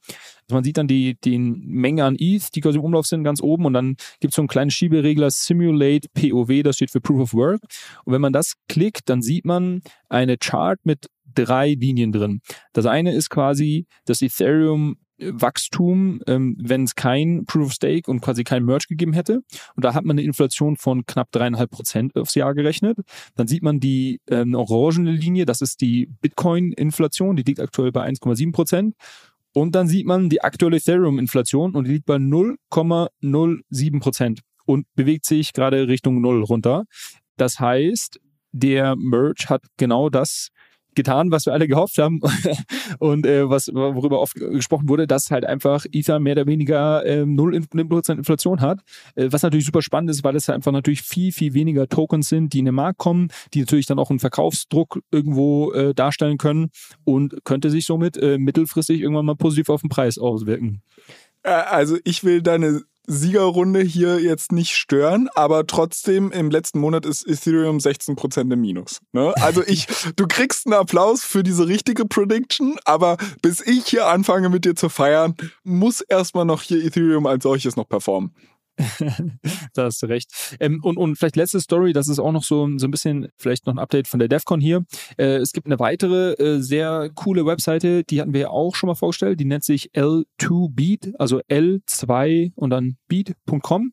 Also 0.49 0.57
man 0.57 0.65
sieht 0.65 0.79
dann 0.79 0.89
die, 0.89 1.19
die 1.23 1.39
Menge 1.39 2.05
an 2.05 2.17
ETH, 2.19 2.55
die 2.55 2.63
quasi 2.63 2.79
im 2.79 2.85
Umlauf 2.85 3.07
sind, 3.07 3.23
ganz 3.23 3.43
oben 3.43 3.67
und 3.67 3.75
dann 3.75 3.97
gibt 4.21 4.33
es 4.33 4.37
so 4.37 4.43
einen 4.43 4.49
kleinen 4.49 4.71
Schieberegler 4.71 5.31
Simulate 5.31 6.09
POW, 6.15 6.63
das 6.63 6.77
steht 6.77 6.91
für 6.91 7.03
Proof 7.03 7.21
of 7.21 7.35
Work. 7.35 7.61
Und 8.05 8.15
wenn 8.15 8.23
man 8.23 8.33
das 8.33 8.55
klickt, 8.69 9.11
dann 9.11 9.21
sieht 9.21 9.45
man 9.45 9.83
eine 10.09 10.39
Chart 10.39 10.79
mit 10.85 11.09
drei 11.35 11.75
Linien 11.75 12.13
drin. 12.13 12.41
Das 12.73 12.87
eine 12.87 13.13
ist 13.13 13.29
quasi 13.29 13.87
das 14.07 14.23
Ethereum 14.23 14.97
Wachstum, 15.19 16.21
ähm, 16.27 16.57
wenn 16.61 16.85
es 16.85 16.95
kein 16.95 17.45
Proof 17.45 17.67
of 17.67 17.73
Stake 17.73 18.11
und 18.11 18.21
quasi 18.21 18.45
kein 18.45 18.65
Merge 18.65 18.87
gegeben 18.89 19.13
hätte. 19.13 19.43
Und 19.75 19.85
da 19.85 19.95
hat 19.95 20.05
man 20.05 20.15
eine 20.15 20.23
Inflation 20.23 20.77
von 20.77 21.05
knapp 21.07 21.33
dreieinhalb 21.33 21.71
Prozent 21.71 22.17
aufs 22.17 22.35
Jahr 22.35 22.55
gerechnet. 22.55 22.99
Dann 23.35 23.49
sieht 23.49 23.63
man 23.63 23.81
die 23.81 24.21
ähm, 24.31 24.55
orangene 24.55 25.13
Linie, 25.13 25.45
das 25.45 25.61
ist 25.61 25.81
die 25.81 26.09
Bitcoin-Inflation, 26.21 27.37
die 27.37 27.43
liegt 27.43 27.61
aktuell 27.61 27.93
bei 27.93 28.07
1,7 28.09 28.53
Prozent. 28.53 28.95
Und 29.59 29.75
dann 29.75 29.89
sieht 29.89 30.07
man 30.07 30.29
die 30.29 30.41
aktuelle 30.41 30.77
Ethereum-Inflation 30.77 31.75
und 31.75 31.89
die 31.89 31.95
liegt 31.95 32.07
bei 32.07 32.15
0,07 32.15 33.99
Prozent 33.99 34.43
und 34.67 34.87
bewegt 34.95 35.25
sich 35.25 35.53
gerade 35.53 35.89
Richtung 35.89 36.21
Null 36.21 36.45
runter. 36.45 36.85
Das 37.37 37.59
heißt, 37.59 38.21
der 38.53 38.95
Merge 38.95 39.47
hat 39.49 39.65
genau 39.77 40.11
das 40.11 40.51
getan, 40.95 41.31
was 41.31 41.47
wir 41.47 41.53
alle 41.53 41.69
gehofft 41.69 41.99
haben 41.99 42.21
und 42.99 43.27
äh, 43.27 43.49
was 43.49 43.69
worüber 43.73 44.21
oft 44.21 44.35
gesprochen 44.35 44.89
wurde, 44.89 45.07
dass 45.07 45.31
halt 45.31 45.45
einfach 45.45 45.87
Ether 45.93 46.19
mehr 46.19 46.33
oder 46.33 46.47
weniger 46.47 47.05
äh, 47.07 47.23
0% 47.23 48.17
Inflation 48.17 48.61
hat, 48.61 48.81
äh, 49.15 49.29
was 49.31 49.43
natürlich 49.43 49.67
super 49.67 49.83
spannend 49.83 50.11
ist, 50.11 50.25
weil 50.25 50.37
es 50.37 50.49
halt 50.49 50.57
einfach 50.57 50.73
natürlich 50.73 51.03
viel, 51.03 51.33
viel 51.33 51.55
weniger 51.55 51.89
Tokens 51.89 52.29
sind, 52.29 52.53
die 52.53 52.61
in 52.61 52.65
den 52.65 52.75
Markt 52.75 52.99
kommen, 52.99 53.29
die 53.55 53.61
natürlich 53.61 53.87
dann 53.87 53.99
auch 53.99 54.11
einen 54.11 54.19
Verkaufsdruck 54.19 55.01
irgendwo 55.11 55.73
äh, 55.73 55.95
darstellen 55.95 56.39
können 56.39 56.71
und 57.05 57.45
könnte 57.45 57.71
sich 57.71 57.87
somit 57.87 58.17
äh, 58.17 58.39
mittelfristig 58.39 59.01
irgendwann 59.01 59.27
mal 59.27 59.37
positiv 59.37 59.69
auf 59.69 59.83
den 59.83 59.91
Preis 59.91 60.19
auswirken. 60.19 60.83
Äh, 61.43 61.51
also 61.51 61.99
ich 62.05 62.25
will 62.25 62.43
deine 62.43 62.83
Siegerrunde 63.11 63.81
hier 63.81 64.21
jetzt 64.21 64.53
nicht 64.53 64.77
stören, 64.77 65.29
aber 65.35 65.67
trotzdem 65.67 66.31
im 66.31 66.51
letzten 66.51 66.79
Monat 66.79 67.07
ist 67.07 67.27
Ethereum 67.27 67.79
16% 67.79 68.53
im 68.53 68.61
Minus. 68.61 69.01
Ne? 69.13 69.33
Also 69.41 69.63
ich, 69.67 69.87
du 70.17 70.27
kriegst 70.27 70.67
einen 70.67 70.75
Applaus 70.75 71.25
für 71.25 71.43
diese 71.43 71.67
richtige 71.67 72.05
Prediction, 72.05 72.77
aber 72.85 73.17
bis 73.41 73.67
ich 73.67 73.87
hier 73.87 74.07
anfange 74.09 74.51
mit 74.51 74.67
dir 74.67 74.75
zu 74.75 74.91
feiern, 74.91 75.35
muss 75.65 76.03
erstmal 76.03 76.45
noch 76.45 76.61
hier 76.61 76.85
Ethereum 76.85 77.27
als 77.27 77.43
solches 77.43 77.77
noch 77.77 77.89
performen. 77.89 78.35
da 79.75 79.85
hast 79.85 80.03
du 80.03 80.07
recht. 80.07 80.57
Ähm, 80.61 80.81
und, 80.83 80.97
und 80.97 81.17
vielleicht 81.17 81.37
letzte 81.37 81.61
Story, 81.61 81.93
das 81.93 82.09
ist 82.09 82.19
auch 82.19 82.33
noch 82.33 82.45
so, 82.45 82.69
so 82.79 82.87
ein 82.87 82.91
bisschen, 82.91 83.29
vielleicht 83.37 83.67
noch 83.67 83.75
ein 83.75 83.79
Update 83.79 84.09
von 84.09 84.19
der 84.19 84.29
DEFCON 84.29 84.61
hier. 84.61 84.85
Äh, 85.17 85.37
es 85.37 85.53
gibt 85.53 85.67
eine 85.67 85.79
weitere 85.79 86.33
äh, 86.35 86.61
sehr 86.61 87.11
coole 87.15 87.47
Webseite, 87.47 88.05
die 88.05 88.21
hatten 88.21 88.33
wir 88.33 88.41
ja 88.41 88.51
auch 88.51 88.75
schon 88.75 88.89
mal 88.89 88.95
vorgestellt, 88.95 89.41
die 89.41 89.45
nennt 89.45 89.65
sich 89.65 89.91
L2Beat, 89.93 91.15
also 91.19 91.41
L2 91.41 92.53
und 92.55 92.71
dann 92.71 92.97
beat.com. 93.09 93.93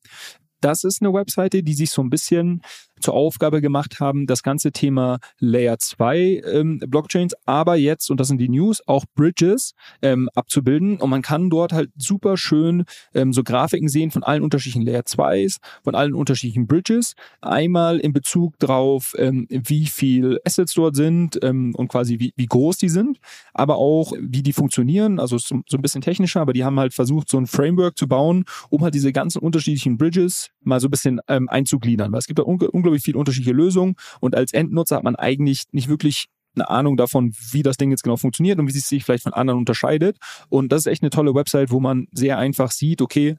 Das 0.61 0.83
ist 0.83 1.01
eine 1.01 1.13
Webseite, 1.13 1.61
die 1.61 1.73
sich 1.73 1.91
so 1.91 2.01
ein 2.01 2.09
bisschen 2.09 2.61
zur 2.99 3.13
Aufgabe 3.13 3.61
gemacht 3.61 3.99
haben, 3.99 4.27
das 4.27 4.43
ganze 4.43 4.71
Thema 4.71 5.19
Layer 5.39 5.77
2 5.77 6.41
ähm, 6.45 6.79
Blockchains, 6.79 7.35
aber 7.45 7.75
jetzt, 7.75 8.09
und 8.09 8.19
das 8.19 8.27
sind 8.27 8.39
die 8.39 8.49
News, 8.49 8.81
auch 8.87 9.05
Bridges 9.15 9.73
ähm, 10.01 10.29
abzubilden. 10.35 10.97
Und 10.97 11.09
man 11.09 11.21
kann 11.21 11.49
dort 11.49 11.73
halt 11.73 11.91
super 11.95 12.37
schön 12.37 12.85
ähm, 13.13 13.33
so 13.33 13.43
Grafiken 13.43 13.89
sehen 13.89 14.11
von 14.11 14.23
allen 14.23 14.43
unterschiedlichen 14.43 14.85
Layer 14.85 15.01
2s, 15.01 15.57
von 15.83 15.95
allen 15.95 16.13
unterschiedlichen 16.13 16.67
Bridges. 16.67 17.13
Einmal 17.41 17.99
in 17.99 18.13
Bezug 18.13 18.57
drauf, 18.59 19.13
ähm, 19.17 19.47
wie 19.49 19.85
viel 19.85 20.39
Assets 20.45 20.73
dort 20.73 20.95
sind 20.95 21.39
ähm, 21.43 21.73
und 21.75 21.87
quasi 21.87 22.19
wie, 22.19 22.33
wie 22.35 22.45
groß 22.45 22.77
die 22.77 22.89
sind, 22.89 23.19
aber 23.53 23.77
auch 23.77 24.13
wie 24.19 24.43
die 24.43 24.53
funktionieren. 24.53 25.19
Also 25.19 25.37
so, 25.37 25.61
so 25.67 25.77
ein 25.77 25.81
bisschen 25.81 26.01
technischer, 26.01 26.41
aber 26.41 26.53
die 26.53 26.63
haben 26.63 26.79
halt 26.79 26.93
versucht, 26.93 27.29
so 27.29 27.37
ein 27.37 27.47
Framework 27.47 27.97
zu 27.97 28.07
bauen, 28.07 28.45
um 28.69 28.83
halt 28.83 28.93
diese 28.93 29.11
ganzen 29.11 29.39
unterschiedlichen 29.39 29.97
Bridges 29.97 30.49
mal 30.61 30.79
so 30.79 30.87
ein 30.87 30.91
bisschen 30.91 31.19
ähm, 31.27 31.49
einzugliedern. 31.49 32.11
Weil 32.11 32.19
es 32.19 32.27
gibt 32.27 32.39
da 32.39 32.43
unglaublich 32.43 32.94
viele 32.99 33.17
unterschiedliche 33.17 33.55
Lösungen. 33.55 33.95
Und 34.19 34.35
als 34.35 34.53
Endnutzer 34.53 34.97
hat 34.97 35.03
man 35.03 35.15
eigentlich 35.15 35.63
nicht 35.71 35.87
wirklich 35.87 36.27
eine 36.55 36.69
Ahnung 36.69 36.97
davon, 36.97 37.33
wie 37.51 37.63
das 37.63 37.77
Ding 37.77 37.91
jetzt 37.91 38.03
genau 38.03 38.17
funktioniert 38.17 38.59
und 38.59 38.67
wie 38.67 38.77
es 38.77 38.87
sich 38.87 39.03
vielleicht 39.03 39.23
von 39.23 39.33
anderen 39.33 39.59
unterscheidet. 39.59 40.17
Und 40.49 40.71
das 40.71 40.81
ist 40.81 40.87
echt 40.87 41.03
eine 41.03 41.09
tolle 41.09 41.35
Website, 41.35 41.71
wo 41.71 41.79
man 41.79 42.07
sehr 42.11 42.37
einfach 42.37 42.71
sieht, 42.71 43.01
okay, 43.01 43.35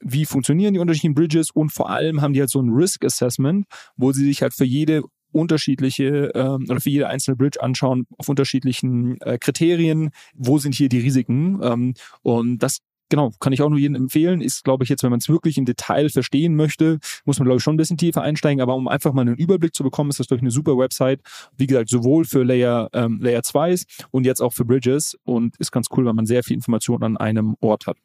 wie 0.00 0.24
funktionieren 0.24 0.74
die 0.74 0.80
unterschiedlichen 0.80 1.14
Bridges? 1.14 1.50
Und 1.50 1.70
vor 1.72 1.90
allem 1.90 2.22
haben 2.22 2.32
die 2.32 2.40
halt 2.40 2.50
so 2.50 2.60
ein 2.60 2.70
Risk 2.70 3.04
Assessment, 3.04 3.66
wo 3.96 4.12
sie 4.12 4.24
sich 4.24 4.42
halt 4.42 4.54
für 4.54 4.64
jede 4.64 5.02
unterschiedliche 5.32 6.32
ähm, 6.34 6.66
oder 6.68 6.80
für 6.80 6.90
jede 6.90 7.08
einzelne 7.08 7.36
Bridge 7.36 7.62
anschauen 7.62 8.06
auf 8.18 8.28
unterschiedlichen 8.28 9.20
äh, 9.20 9.38
Kriterien, 9.38 10.10
wo 10.34 10.58
sind 10.58 10.74
hier 10.74 10.88
die 10.88 10.98
Risiken? 10.98 11.60
Ähm, 11.62 11.94
und 12.22 12.58
das 12.58 12.78
genau, 13.10 13.32
kann 13.40 13.52
ich 13.52 13.60
auch 13.60 13.68
nur 13.68 13.78
jedem 13.78 13.96
empfehlen. 13.96 14.40
Ist, 14.40 14.64
glaube 14.64 14.84
ich, 14.84 14.88
jetzt, 14.88 15.02
wenn 15.02 15.10
man 15.10 15.18
es 15.18 15.28
wirklich 15.28 15.58
im 15.58 15.66
Detail 15.66 16.08
verstehen 16.08 16.54
möchte, 16.54 16.98
muss 17.26 17.38
man, 17.38 17.44
glaube 17.44 17.58
ich, 17.58 17.62
schon 17.62 17.74
ein 17.74 17.76
bisschen 17.76 17.98
tiefer 17.98 18.22
einsteigen. 18.22 18.62
Aber 18.62 18.74
um 18.74 18.88
einfach 18.88 19.12
mal 19.12 19.22
einen 19.22 19.36
Überblick 19.36 19.74
zu 19.74 19.82
bekommen, 19.82 20.08
ist 20.08 20.20
das 20.20 20.28
durch 20.28 20.40
eine 20.40 20.50
super 20.50 20.78
Website. 20.78 21.20
Wie 21.58 21.66
gesagt, 21.66 21.90
sowohl 21.90 22.24
für 22.24 22.42
Layer, 22.42 22.88
ähm, 22.94 23.20
Layer 23.20 23.42
2s 23.42 23.84
und 24.10 24.24
jetzt 24.24 24.40
auch 24.40 24.54
für 24.54 24.64
Bridges. 24.64 25.18
Und 25.24 25.56
ist 25.58 25.72
ganz 25.72 25.88
cool, 25.96 26.06
weil 26.06 26.14
man 26.14 26.24
sehr 26.24 26.42
viel 26.42 26.56
Information 26.56 27.02
an 27.02 27.16
einem 27.18 27.56
Ort 27.60 27.86
hat. 27.86 27.98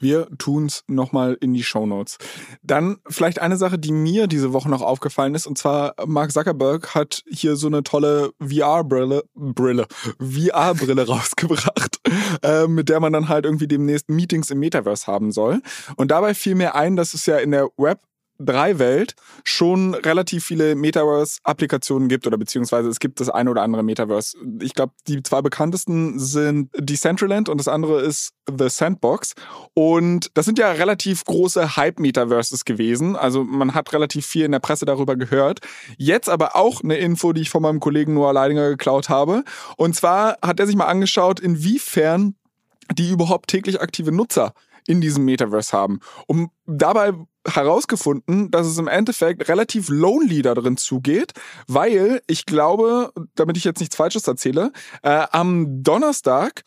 Wir 0.00 0.28
tun's 0.38 0.82
nochmal 0.88 1.36
in 1.40 1.54
die 1.54 1.62
Show 1.62 1.86
Notes. 1.86 2.16
Dann 2.62 2.96
vielleicht 3.06 3.40
eine 3.40 3.56
Sache, 3.56 3.78
die 3.78 3.92
mir 3.92 4.26
diese 4.26 4.52
Woche 4.52 4.68
noch 4.68 4.82
aufgefallen 4.82 5.34
ist, 5.34 5.46
und 5.46 5.58
zwar 5.58 5.94
Mark 6.06 6.32
Zuckerberg 6.32 6.94
hat 6.94 7.22
hier 7.28 7.56
so 7.56 7.66
eine 7.66 7.82
tolle 7.82 8.32
VR-Brille, 8.40 9.24
Brille, 9.34 9.86
VR-Brille 10.18 11.06
rausgebracht, 11.06 12.00
äh, 12.42 12.66
mit 12.66 12.88
der 12.88 13.00
man 13.00 13.12
dann 13.12 13.28
halt 13.28 13.44
irgendwie 13.44 13.68
demnächst 13.68 14.08
Meetings 14.08 14.50
im 14.50 14.58
Metaverse 14.58 15.06
haben 15.06 15.30
soll. 15.32 15.60
Und 15.96 16.10
dabei 16.10 16.34
fiel 16.34 16.54
mir 16.54 16.74
ein, 16.74 16.96
dass 16.96 17.14
es 17.14 17.26
ja 17.26 17.36
in 17.36 17.50
der 17.50 17.68
Web 17.76 18.00
Web3-Welt 18.40 19.14
schon 19.44 19.94
relativ 19.94 20.44
viele 20.44 20.74
Metaverse-Applikationen 20.74 22.08
gibt 22.08 22.26
oder 22.26 22.38
beziehungsweise 22.38 22.88
es 22.88 23.00
gibt 23.00 23.20
das 23.20 23.28
eine 23.28 23.50
oder 23.50 23.62
andere 23.62 23.82
Metaverse. 23.82 24.36
Ich 24.60 24.74
glaube, 24.74 24.92
die 25.06 25.22
zwei 25.22 25.42
bekanntesten 25.42 26.18
sind 26.18 26.70
Decentraland 26.76 27.48
und 27.48 27.58
das 27.58 27.68
andere 27.68 28.00
ist 28.00 28.32
The 28.48 28.68
Sandbox. 28.68 29.34
Und 29.74 30.30
das 30.34 30.46
sind 30.46 30.58
ja 30.58 30.72
relativ 30.72 31.24
große 31.24 31.76
Hype-Metaverses 31.76 32.64
gewesen. 32.64 33.16
Also 33.16 33.44
man 33.44 33.74
hat 33.74 33.92
relativ 33.92 34.26
viel 34.26 34.44
in 34.44 34.52
der 34.52 34.58
Presse 34.60 34.86
darüber 34.86 35.16
gehört. 35.16 35.60
Jetzt 35.96 36.28
aber 36.28 36.56
auch 36.56 36.82
eine 36.82 36.96
Info, 36.96 37.32
die 37.32 37.42
ich 37.42 37.50
von 37.50 37.62
meinem 37.62 37.80
Kollegen 37.80 38.14
Noah 38.14 38.32
Leidinger 38.32 38.68
geklaut 38.68 39.08
habe. 39.08 39.44
Und 39.76 39.94
zwar 39.94 40.38
hat 40.42 40.60
er 40.60 40.66
sich 40.66 40.76
mal 40.76 40.86
angeschaut, 40.86 41.40
inwiefern 41.40 42.34
die 42.92 43.10
überhaupt 43.10 43.48
täglich 43.50 43.80
aktive 43.80 44.10
Nutzer 44.10 44.52
in 44.86 45.00
diesem 45.00 45.24
Metaverse 45.24 45.76
haben. 45.76 46.00
Um 46.26 46.50
dabei 46.66 47.12
herausgefunden, 47.46 48.50
dass 48.50 48.66
es 48.66 48.78
im 48.78 48.88
Endeffekt 48.88 49.48
relativ 49.48 49.88
lonely 49.88 50.42
da 50.42 50.54
drin 50.54 50.76
zugeht, 50.76 51.32
weil 51.66 52.22
ich 52.26 52.46
glaube, 52.46 53.12
damit 53.34 53.56
ich 53.56 53.64
jetzt 53.64 53.80
nichts 53.80 53.96
Falsches 53.96 54.26
erzähle, 54.26 54.72
äh, 55.02 55.26
am 55.30 55.82
Donnerstag 55.82 56.64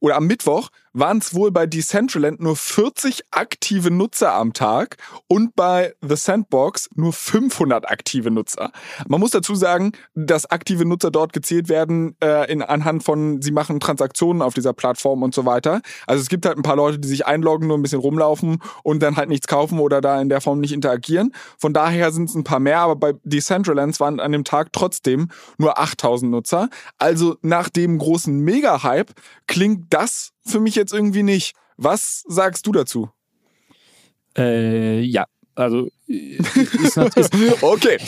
oder 0.00 0.16
am 0.16 0.26
Mittwoch 0.26 0.68
waren 0.92 1.18
es 1.18 1.34
wohl 1.34 1.50
bei 1.50 1.66
Decentraland 1.66 2.40
nur 2.40 2.56
40 2.56 3.22
aktive 3.30 3.90
Nutzer 3.90 4.34
am 4.34 4.52
Tag 4.52 4.96
und 5.26 5.56
bei 5.56 5.94
The 6.06 6.16
Sandbox 6.16 6.90
nur 6.94 7.12
500 7.12 7.90
aktive 7.90 8.30
Nutzer. 8.30 8.72
Man 9.06 9.20
muss 9.20 9.30
dazu 9.30 9.54
sagen, 9.54 9.92
dass 10.14 10.50
aktive 10.50 10.84
Nutzer 10.84 11.10
dort 11.10 11.32
gezählt 11.32 11.68
werden 11.68 12.16
äh, 12.22 12.50
in, 12.52 12.62
anhand 12.62 13.04
von, 13.04 13.40
sie 13.40 13.52
machen 13.52 13.80
Transaktionen 13.80 14.42
auf 14.42 14.54
dieser 14.54 14.72
Plattform 14.72 15.22
und 15.22 15.34
so 15.34 15.46
weiter. 15.46 15.80
Also 16.06 16.20
es 16.22 16.28
gibt 16.28 16.46
halt 16.46 16.58
ein 16.58 16.62
paar 16.62 16.76
Leute, 16.76 16.98
die 16.98 17.08
sich 17.08 17.26
einloggen, 17.26 17.68
nur 17.68 17.78
ein 17.78 17.82
bisschen 17.82 18.00
rumlaufen 18.00 18.58
und 18.82 19.02
dann 19.02 19.16
halt 19.16 19.28
nichts 19.28 19.46
kaufen 19.46 19.78
oder 19.78 20.00
da 20.00 20.20
in 20.20 20.28
der 20.28 20.40
Form 20.40 20.60
nicht 20.60 20.72
interagieren. 20.72 21.32
Von 21.58 21.72
daher 21.72 22.12
sind 22.12 22.28
es 22.28 22.34
ein 22.34 22.44
paar 22.44 22.60
mehr, 22.60 22.80
aber 22.80 22.96
bei 22.96 23.14
Decentraland 23.24 23.98
waren 24.00 24.20
an 24.20 24.32
dem 24.32 24.44
Tag 24.44 24.72
trotzdem 24.72 25.28
nur 25.58 25.78
8000 25.78 26.30
Nutzer. 26.30 26.68
Also 26.98 27.36
nach 27.42 27.68
dem 27.68 27.98
großen 27.98 28.38
Mega-Hype 28.40 29.12
klingt 29.46 29.92
das 29.92 30.32
für 30.44 30.60
mich 30.60 30.74
jetzt 30.74 30.92
irgendwie 30.92 31.22
nicht. 31.22 31.54
Was 31.76 32.24
sagst 32.26 32.66
du 32.66 32.72
dazu? 32.72 33.10
Äh, 34.36 35.00
ja, 35.00 35.26
also 35.54 35.88
äh, 36.08 36.36
ist, 36.36 36.96
ist, 36.96 37.34
okay, 37.62 37.98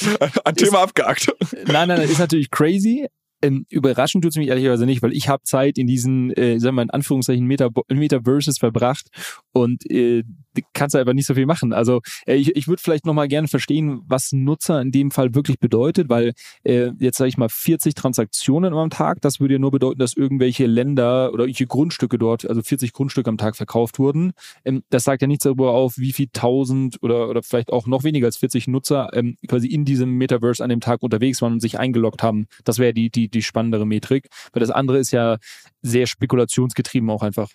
ein 0.45 0.55
Thema 0.55 0.79
ist, 0.79 0.83
abgehakt. 0.83 1.35
Nein, 1.67 1.89
nein, 1.89 2.01
ist 2.03 2.19
natürlich 2.19 2.51
crazy. 2.51 3.07
Ähm, 3.43 3.67
überraschend 3.69 4.25
tut 4.25 4.33
es 4.33 4.37
mich 4.37 4.49
ehrlicherweise 4.49 4.87
nicht, 4.87 5.03
weil 5.03 5.13
ich 5.13 5.29
habe 5.29 5.43
Zeit 5.43 5.77
in 5.77 5.87
diesen, 5.87 6.31
äh, 6.33 6.59
sagen 6.59 6.77
wir 6.77 6.83
in 6.83 6.91
Anführungszeichen, 6.91 7.45
Meta 7.45 7.69
Metaverses 7.89 8.59
verbracht 8.59 9.09
und 9.53 9.89
äh, 9.91 10.25
kannst 10.73 10.95
du 10.95 10.99
einfach 10.99 11.13
nicht 11.13 11.27
so 11.27 11.35
viel 11.35 11.47
machen. 11.47 11.73
Also 11.73 12.01
äh, 12.27 12.35
ich, 12.35 12.55
ich 12.57 12.69
würde 12.69 12.83
vielleicht 12.83 13.07
nochmal 13.07 13.29
gerne 13.29 13.49
verstehen, 13.49 14.03
was 14.07 14.33
Nutzer 14.33 14.81
in 14.81 14.93
dem 14.93 15.11
Fall 15.11 15.35
wirklich 15.35 15.59
bedeutet, 15.59 16.09
weil 16.09 16.33
äh, 16.65 16.91
jetzt 16.99 17.19
sage 17.19 17.29
ich 17.29 17.37
mal 17.37 17.49
40 17.49 17.95
Transaktionen 17.95 18.75
am 18.75 18.91
Tag, 18.91 19.21
das 19.21 19.41
würde 19.41 19.55
ja 19.55 19.61
nur 19.61 19.71
bedeuten, 19.71 19.99
dass 19.99 20.15
irgendwelche 20.15 20.67
Länder 20.67 21.33
oder 21.33 21.45
irgendwelche 21.45 21.67
Grundstücke 21.67 22.19
dort, 22.19 22.49
also 22.49 22.63
40 22.63 22.93
Grundstücke 22.93 23.29
am 23.31 23.39
Tag 23.39 23.57
verkauft 23.57 23.99
wurden. 23.99 24.33
Ähm, 24.65 24.83
das 24.91 25.05
sagt 25.05 25.23
ja 25.23 25.29
nichts 25.29 25.45
darüber 25.45 25.73
auf, 25.73 25.95
wie 25.97 26.13
viel 26.13 26.29
tausend 26.33 27.03
oder, 27.03 27.29
oder 27.29 27.43
vielleicht 27.43 27.73
auch 27.73 27.87
noch 27.87 28.05
weniger 28.05 28.27
als 28.27 28.37
40 28.37 28.69
Nutzer 28.69 29.11
ähm, 29.13 29.37
quasi 29.49 29.69
in 29.69 29.85
diesem 29.85 30.11
Metaverse 30.11 30.63
an 30.63 30.71
dem 30.71 30.81
Tag 30.81 31.03
unterwegs 31.03 31.43
waren 31.43 31.55
und 31.55 31.61
sich 31.61 31.79
eingeloggt 31.79 32.23
haben. 32.23 32.47
Das 32.65 32.79
wäre 32.79 32.93
die, 32.93 33.11
die, 33.11 33.29
die 33.29 33.43
spannendere 33.43 33.87
Metrik, 33.87 34.29
weil 34.53 34.61
das 34.61 34.71
andere 34.71 34.99
ist 34.99 35.11
ja 35.11 35.39
sehr 35.83 36.07
spekulationsgetrieben 36.07 37.11
auch 37.11 37.23
einfach 37.23 37.49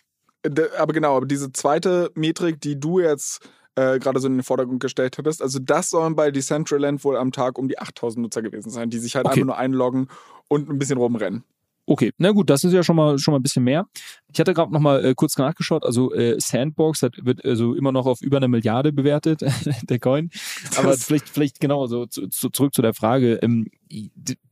aber 0.78 0.94
genau, 0.94 1.18
aber 1.18 1.26
diese 1.26 1.52
zweite 1.52 2.12
Metrik, 2.16 2.62
die 2.62 2.80
du 2.80 3.00
jetzt 3.00 3.48
äh, 3.76 4.00
gerade 4.00 4.20
so 4.20 4.28
in 4.28 4.38
den 4.38 4.44
Vordergrund 4.44 4.80
gestellt 4.82 5.18
hattest, 5.18 5.42
also 5.42 5.60
das 5.60 5.90
sollen 5.90 6.16
bei 6.16 6.32
Decentraland 6.32 7.04
wohl 7.04 7.18
am 7.18 7.32
Tag 7.32 7.58
um 7.58 7.68
die 7.68 7.80
8000 7.80 8.24
Nutzer 8.24 8.42
gewesen 8.42 8.70
sein, 8.70 8.90
die 8.90 9.00
sich 9.00 9.16
halt 9.16 9.26
okay. 9.26 9.36
einfach 9.36 9.46
nur 9.46 9.58
einloggen 9.58 10.08
und 10.48 10.70
ein 10.70 10.80
bisschen 10.80 10.98
rumrennen. 10.98 11.44
Okay, 11.90 12.12
na 12.20 12.30
gut, 12.30 12.52
das 12.52 12.64
ist 12.64 12.72
ja 12.72 12.84
schon 12.84 12.96
mal 12.96 13.18
schon 13.18 13.32
mal 13.32 13.40
ein 13.40 13.42
bisschen 13.42 13.64
mehr. 13.64 13.88
Ich 14.32 14.40
hatte 14.40 14.54
gerade 14.54 14.72
noch 14.72 14.80
mal 14.80 15.04
äh, 15.04 15.16
kurz 15.16 15.36
nachgeschaut, 15.40 15.84
also 15.84 16.14
äh, 16.14 16.36
Sandbox 16.38 17.02
hat, 17.02 17.16
wird 17.26 17.44
also 17.44 17.74
immer 17.74 17.92
noch 17.92 18.06
auf 18.06 18.22
über 18.22 18.38
eine 18.38 18.48
Milliarde 18.48 18.94
bewertet, 18.94 19.42
der 19.90 19.98
Coin. 19.98 20.30
Aber 20.78 20.90
das 20.90 21.04
vielleicht 21.06 21.28
vielleicht 21.28 21.60
genau 21.60 21.88
so 21.88 22.06
zu, 22.06 22.28
zu, 22.28 22.52
zurück 22.52 22.76
zu 22.76 22.84
der 22.84 22.94
Frage. 22.94 23.40
Ähm, 23.42 23.72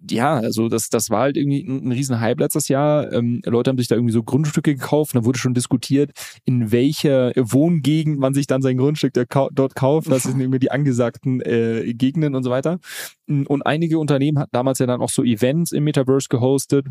ja, 0.10 0.34
also 0.34 0.68
das 0.68 0.90
das 0.90 1.12
war 1.12 1.22
halt 1.22 1.38
irgendwie 1.38 1.62
ein, 1.62 1.88
ein 1.88 1.92
riesen 1.92 2.20
Hype 2.20 2.40
letztes 2.40 2.70
Jahr. 2.70 3.14
Ähm, 3.14 3.44
Leute 3.46 3.70
haben 3.70 3.78
sich 3.78 3.88
da 3.88 3.94
irgendwie 3.94 4.14
so 4.14 4.24
Grundstücke 4.24 4.74
gekauft, 4.74 5.16
da 5.16 5.24
wurde 5.24 5.38
schon 5.38 5.54
diskutiert, 5.54 6.14
in 6.44 6.72
welcher 6.72 7.34
Wohngegend 7.36 8.18
man 8.18 8.34
sich 8.34 8.48
dann 8.48 8.64
sein 8.64 8.78
Grundstück 8.78 9.14
dort 9.14 9.76
kauft. 9.76 10.10
Das 10.10 10.24
sind 10.24 10.40
irgendwie 10.40 10.58
die 10.58 10.72
angesagten 10.72 11.42
äh, 11.42 11.94
Gegenden 11.94 12.34
und 12.34 12.42
so 12.42 12.50
weiter. 12.50 12.80
Und 13.28 13.62
einige 13.64 14.00
Unternehmen 14.00 14.40
hatten 14.40 14.54
damals 14.54 14.80
ja 14.80 14.88
dann 14.88 15.02
auch 15.02 15.10
so 15.12 15.24
Events 15.24 15.72
im 15.72 15.84
Metaverse 15.84 16.30
gehostet 16.30 16.88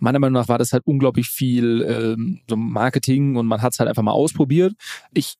meiner 0.00 0.18
Meinung 0.18 0.40
nach 0.40 0.48
war 0.48 0.58
das 0.58 0.72
halt 0.72 0.82
unglaublich 0.86 1.28
viel 1.28 1.82
ähm, 1.82 2.40
so 2.48 2.56
Marketing 2.56 3.36
und 3.36 3.46
man 3.46 3.62
hat 3.62 3.72
es 3.72 3.78
halt 3.78 3.88
einfach 3.88 4.02
mal 4.02 4.12
ausprobiert. 4.12 4.74
Ich 5.12 5.36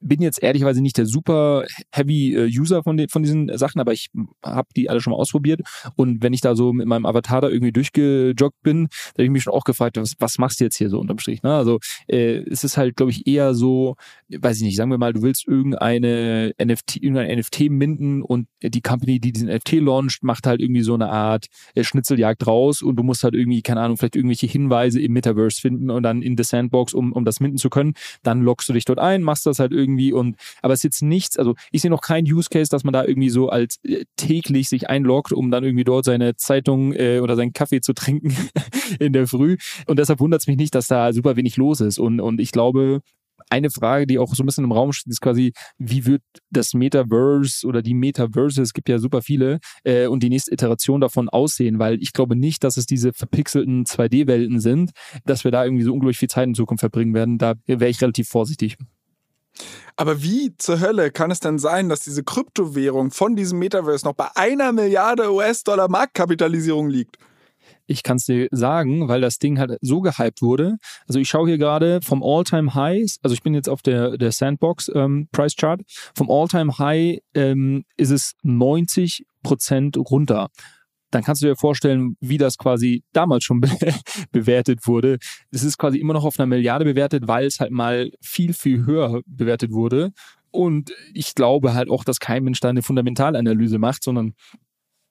bin 0.00 0.22
jetzt 0.22 0.42
ehrlicherweise 0.42 0.80
nicht 0.82 0.98
der 0.98 1.06
super 1.06 1.64
heavy 1.92 2.34
äh, 2.34 2.46
User 2.46 2.82
von, 2.82 2.96
den, 2.96 3.08
von 3.08 3.22
diesen 3.22 3.56
Sachen, 3.56 3.80
aber 3.80 3.92
ich 3.92 4.08
habe 4.44 4.68
die 4.76 4.88
alle 4.88 5.00
schon 5.00 5.12
mal 5.12 5.18
ausprobiert. 5.18 5.60
Und 5.96 6.22
wenn 6.22 6.32
ich 6.32 6.40
da 6.40 6.54
so 6.54 6.72
mit 6.72 6.86
meinem 6.86 7.06
Avatar 7.06 7.42
da 7.42 7.48
irgendwie 7.48 7.72
durchgejoggt 7.72 8.62
bin, 8.62 8.88
da 9.14 9.18
habe 9.18 9.24
ich 9.24 9.30
mich 9.30 9.42
schon 9.42 9.52
auch 9.52 9.64
gefragt, 9.64 9.96
was, 9.96 10.14
was 10.18 10.38
machst 10.38 10.60
du 10.60 10.64
jetzt 10.64 10.76
hier 10.76 10.88
so 10.88 10.98
unterm 10.98 11.18
Strich? 11.18 11.42
Ne? 11.42 11.54
Also 11.54 11.78
äh, 12.08 12.38
es 12.50 12.64
ist 12.64 12.76
halt, 12.76 12.96
glaube 12.96 13.12
ich, 13.12 13.26
eher 13.26 13.54
so, 13.54 13.96
weiß 14.28 14.56
ich 14.56 14.62
nicht, 14.62 14.76
sagen 14.76 14.90
wir 14.90 14.98
mal, 14.98 15.12
du 15.12 15.22
willst 15.22 15.46
irgendeine 15.46 16.52
NFT, 16.62 16.96
irgendein 16.96 17.38
NFT 17.38 17.70
minden 17.70 18.22
und 18.22 18.48
die 18.62 18.80
Company, 18.80 19.20
die 19.20 19.32
diesen 19.32 19.48
NFT 19.48 19.72
launcht, 19.72 20.22
macht 20.22 20.46
halt 20.46 20.60
irgendwie 20.60 20.82
so 20.82 20.94
eine 20.94 21.10
Art 21.10 21.46
äh, 21.74 21.84
Schnitzeljagd 21.84 22.46
raus 22.46 22.82
und 22.82 22.96
du 22.96 23.02
musst 23.02 23.24
halt 23.24 23.34
irgendwie, 23.34 23.62
keine 23.62 23.80
Ahnung, 23.80 23.96
vielleicht 23.96 24.16
irgendwelche 24.16 24.46
Hinweise 24.46 25.00
im 25.00 25.12
Metaverse 25.12 25.60
finden 25.60 25.90
und 25.90 26.02
dann 26.02 26.22
in 26.22 26.36
the 26.36 26.44
Sandbox, 26.44 26.94
um, 26.94 27.12
um 27.12 27.24
das 27.24 27.40
minden 27.40 27.58
zu 27.58 27.68
können. 27.70 27.94
Dann 28.22 28.42
loggst 28.42 28.68
du 28.68 28.72
dich 28.72 28.84
dort 28.84 28.98
ein, 28.98 29.22
machst 29.22 29.46
das 29.46 29.58
halt 29.58 29.72
irgendwie 29.72 29.89
irgendwie 29.90 30.12
und 30.12 30.36
aber 30.62 30.72
es 30.72 30.80
ist 30.80 30.84
jetzt 30.84 31.02
nichts, 31.02 31.38
also 31.38 31.54
ich 31.70 31.82
sehe 31.82 31.90
noch 31.90 32.02
keinen 32.02 32.30
Use 32.30 32.48
Case, 32.50 32.70
dass 32.70 32.84
man 32.84 32.92
da 32.92 33.04
irgendwie 33.04 33.30
so 33.30 33.48
als 33.48 33.78
äh, 33.84 34.04
täglich 34.16 34.68
sich 34.68 34.88
einloggt, 34.88 35.32
um 35.32 35.50
dann 35.50 35.64
irgendwie 35.64 35.84
dort 35.84 36.04
seine 36.04 36.36
Zeitung 36.36 36.92
äh, 36.92 37.20
oder 37.20 37.36
seinen 37.36 37.52
Kaffee 37.52 37.80
zu 37.80 37.92
trinken 37.92 38.34
in 38.98 39.12
der 39.12 39.26
Früh 39.26 39.56
und 39.86 39.98
deshalb 39.98 40.20
wundert 40.20 40.42
es 40.42 40.46
mich 40.46 40.56
nicht, 40.56 40.74
dass 40.74 40.88
da 40.88 41.12
super 41.12 41.36
wenig 41.36 41.56
los 41.56 41.80
ist 41.80 41.98
und 41.98 42.20
und 42.20 42.40
ich 42.40 42.52
glaube, 42.52 43.02
eine 43.48 43.70
Frage, 43.70 44.06
die 44.06 44.18
auch 44.18 44.34
so 44.34 44.42
ein 44.42 44.46
bisschen 44.46 44.64
im 44.64 44.72
Raum 44.72 44.92
steht, 44.92 45.10
ist 45.10 45.20
quasi, 45.20 45.52
wie 45.78 46.06
wird 46.06 46.22
das 46.50 46.74
Metaverse 46.74 47.66
oder 47.66 47.82
die 47.82 47.94
Metaverse, 47.94 48.62
es 48.62 48.72
gibt 48.72 48.88
ja 48.88 48.98
super 48.98 49.22
viele, 49.22 49.58
äh, 49.84 50.06
und 50.06 50.22
die 50.22 50.28
nächste 50.28 50.52
Iteration 50.52 51.00
davon 51.00 51.28
aussehen, 51.28 51.78
weil 51.78 52.00
ich 52.02 52.12
glaube 52.12 52.36
nicht, 52.36 52.64
dass 52.64 52.76
es 52.76 52.86
diese 52.86 53.12
verpixelten 53.12 53.84
2D-Welten 53.84 54.60
sind, 54.60 54.92
dass 55.24 55.44
wir 55.44 55.50
da 55.50 55.64
irgendwie 55.64 55.84
so 55.84 55.92
unglaublich 55.92 56.18
viel 56.18 56.28
Zeit 56.28 56.46
in 56.46 56.54
Zukunft 56.54 56.80
verbringen 56.80 57.14
werden. 57.14 57.38
Da 57.38 57.54
wäre 57.66 57.88
ich 57.88 58.00
relativ 58.00 58.28
vorsichtig. 58.28 58.76
Aber 59.96 60.22
wie 60.22 60.54
zur 60.56 60.80
Hölle 60.80 61.10
kann 61.10 61.30
es 61.30 61.40
denn 61.40 61.58
sein, 61.58 61.88
dass 61.88 62.00
diese 62.00 62.24
Kryptowährung 62.24 63.10
von 63.10 63.36
diesem 63.36 63.58
Metaverse 63.58 64.06
noch 64.06 64.14
bei 64.14 64.28
einer 64.34 64.72
Milliarde 64.72 65.32
US-Dollar 65.32 65.88
Marktkapitalisierung 65.88 66.88
liegt? 66.88 67.18
Ich 67.86 68.02
kann 68.02 68.16
es 68.16 68.24
dir 68.24 68.48
sagen, 68.52 69.08
weil 69.08 69.20
das 69.20 69.38
Ding 69.38 69.58
halt 69.58 69.76
so 69.80 70.00
gehypt 70.00 70.42
wurde. 70.42 70.76
Also 71.08 71.18
ich 71.18 71.28
schaue 71.28 71.48
hier 71.48 71.58
gerade 71.58 72.00
vom 72.02 72.22
All-Time 72.22 72.74
High, 72.74 73.16
also 73.22 73.34
ich 73.34 73.42
bin 73.42 73.52
jetzt 73.52 73.68
auf 73.68 73.82
der, 73.82 74.16
der 74.16 74.32
Sandbox 74.32 74.90
ähm, 74.94 75.28
vom 76.14 76.30
All-Time 76.30 76.78
High 76.78 77.18
ähm, 77.34 77.84
ist 77.96 78.10
es 78.10 78.34
90 78.42 79.26
Prozent 79.42 79.96
runter 79.96 80.50
dann 81.10 81.22
kannst 81.22 81.42
du 81.42 81.46
dir 81.46 81.56
vorstellen, 81.56 82.16
wie 82.20 82.38
das 82.38 82.56
quasi 82.56 83.02
damals 83.12 83.44
schon 83.44 83.60
be 83.60 83.70
bewertet 84.32 84.86
wurde. 84.86 85.18
Es 85.50 85.62
ist 85.62 85.78
quasi 85.78 85.98
immer 85.98 86.12
noch 86.12 86.24
auf 86.24 86.38
einer 86.38 86.46
Milliarde 86.46 86.84
bewertet, 86.84 87.26
weil 87.26 87.46
es 87.46 87.60
halt 87.60 87.70
mal 87.70 88.10
viel, 88.20 88.52
viel 88.52 88.86
höher 88.86 89.20
bewertet 89.26 89.72
wurde. 89.72 90.12
Und 90.50 90.92
ich 91.14 91.34
glaube 91.34 91.74
halt 91.74 91.90
auch, 91.90 92.04
dass 92.04 92.18
kein 92.18 92.44
Mensch 92.44 92.60
da 92.60 92.68
eine 92.68 92.82
Fundamentalanalyse 92.82 93.78
macht, 93.78 94.02
sondern 94.02 94.34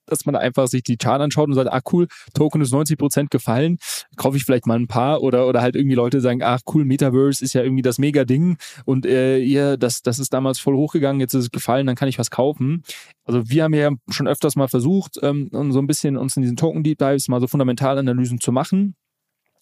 dass 0.09 0.25
man 0.25 0.35
einfach 0.35 0.67
sich 0.67 0.83
die 0.83 0.97
Chart 0.97 1.21
anschaut 1.21 1.47
und 1.47 1.55
sagt, 1.55 1.71
ah 1.71 1.81
cool, 1.91 2.07
Token 2.33 2.61
ist 2.61 2.71
90 2.71 2.97
Prozent 2.97 3.31
gefallen, 3.31 3.77
kaufe 4.17 4.37
ich 4.37 4.43
vielleicht 4.43 4.67
mal 4.67 4.77
ein 4.77 4.87
paar 4.87 5.21
oder 5.21 5.47
oder 5.47 5.61
halt 5.61 5.75
irgendwie 5.75 5.95
Leute 5.95 6.21
sagen, 6.21 6.41
ach 6.43 6.61
cool, 6.73 6.85
Metaverse 6.85 7.43
ist 7.43 7.53
ja 7.53 7.63
irgendwie 7.63 7.81
das 7.81 7.97
Mega-Ding 7.97 8.57
und 8.85 9.05
äh, 9.05 9.37
ja, 9.37 9.77
das, 9.77 10.01
das 10.01 10.19
ist 10.19 10.33
damals 10.33 10.59
voll 10.59 10.75
hochgegangen, 10.75 11.19
jetzt 11.19 11.33
ist 11.33 11.45
es 11.45 11.51
gefallen, 11.51 11.87
dann 11.87 11.95
kann 11.95 12.09
ich 12.09 12.19
was 12.19 12.31
kaufen. 12.31 12.83
Also 13.25 13.49
wir 13.49 13.63
haben 13.63 13.73
ja 13.73 13.91
schon 14.09 14.27
öfters 14.27 14.55
mal 14.55 14.67
versucht, 14.67 15.19
ähm, 15.21 15.49
so 15.51 15.79
ein 15.79 15.87
bisschen 15.87 16.17
uns 16.17 16.35
in 16.35 16.41
diesen 16.41 16.57
Token-Deep 16.57 16.97
Dives 16.97 17.27
mal 17.27 17.39
so 17.39 17.47
Fundamentalanalysen 17.47 18.39
zu 18.39 18.51
machen. 18.51 18.95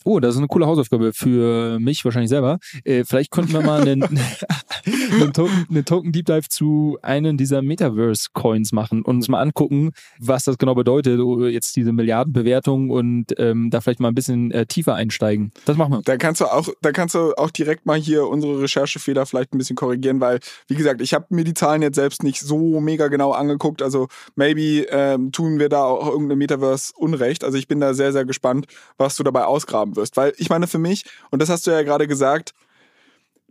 Oh, 0.06 0.22
das 0.22 0.36
ist 0.36 0.38
eine 0.38 0.48
coole 0.48 0.68
Hausaufgabe 0.68 1.12
für 1.12 1.80
mich 1.80 2.06
wahrscheinlich 2.06 2.30
selber. 2.30 2.60
Äh, 2.86 3.04
vielleicht 3.04 3.32
könnten 3.32 3.52
wir 3.52 3.62
mal 3.62 3.82
einen, 3.82 4.02
einen, 4.88 5.34
Token, 5.34 5.66
einen 5.70 5.86
Token 5.86 6.12
Deep 6.12 6.26
Dive 6.26 6.50
zu 6.50 6.98
einem 7.02 7.38
dieser 7.38 7.62
Metaverse 7.62 8.30
Coins 8.34 8.72
machen 8.72 9.02
und 9.02 9.18
uns 9.18 9.28
mal 9.28 9.42
angucken, 9.42 9.92
was 10.20 10.44
das 10.44 10.58
genau 10.58 10.76
bedeutet, 10.76 11.20
oh, 11.20 11.46
jetzt 11.46 11.76
diese 11.76 11.92
Milliardenbewertung 11.92 12.90
und 12.90 13.28
ähm, 13.38 13.70
da 13.70 13.82
vielleicht 13.82 14.00
mal 14.00 14.10
ein 14.10 14.16
bisschen 14.16 14.52
äh, 14.52 14.66
tiefer 14.66 14.96
einsteigen. 14.96 15.52
Das 15.66 15.78
machen 15.78 15.94
wir. 15.94 16.02
Da 16.04 16.18
kannst 16.18 16.42
du 16.42 16.46
auch, 16.46 16.70
da 16.82 16.92
kannst 16.92 17.16
du 17.16 17.34
auch 17.36 17.52
direkt 17.52 17.86
mal 17.86 17.98
hier 17.98 18.28
unsere 18.28 18.62
Recherchefehler 18.62 19.26
vielleicht 19.26 19.54
ein 19.54 19.58
bisschen 19.58 19.76
korrigieren, 19.76 20.20
weil 20.22 20.40
wie 20.68 20.76
gesagt, 20.76 21.02
ich 21.02 21.14
habe 21.14 21.26
mir 21.30 21.44
die 21.44 21.54
Zahlen 21.54 21.82
jetzt 21.82 21.96
selbst 21.96 22.24
nicht 22.24 22.42
so 22.42 22.80
mega 22.80 23.08
genau 23.08 23.32
angeguckt. 23.32 23.82
Also 23.82 24.08
maybe 24.36 24.88
ähm, 24.90 25.32
tun 25.32 25.60
wir 25.60 25.70
da 25.70 25.84
auch 25.84 26.08
irgendeine 26.08 26.38
Metaverse 26.38 26.94
Unrecht. 26.96 27.44
Also 27.44 27.58
ich 27.58 27.68
bin 27.68 27.80
da 27.80 27.94
sehr 27.94 28.12
sehr 28.12 28.26
gespannt, 28.26 28.68
was 28.98 29.16
du 29.16 29.24
dabei 29.24 29.46
ausgraben 29.46 29.96
wirst, 29.96 30.18
weil 30.18 30.34
ich 30.38 30.50
meine 30.50 30.68
für 30.68 30.80
mich 30.80 31.06
und 31.32 31.42
das 31.42 31.50
hast 31.50 31.68
du 31.68 31.72
ja 31.72 31.84
gerade 31.84 32.08
gesagt 32.08 32.54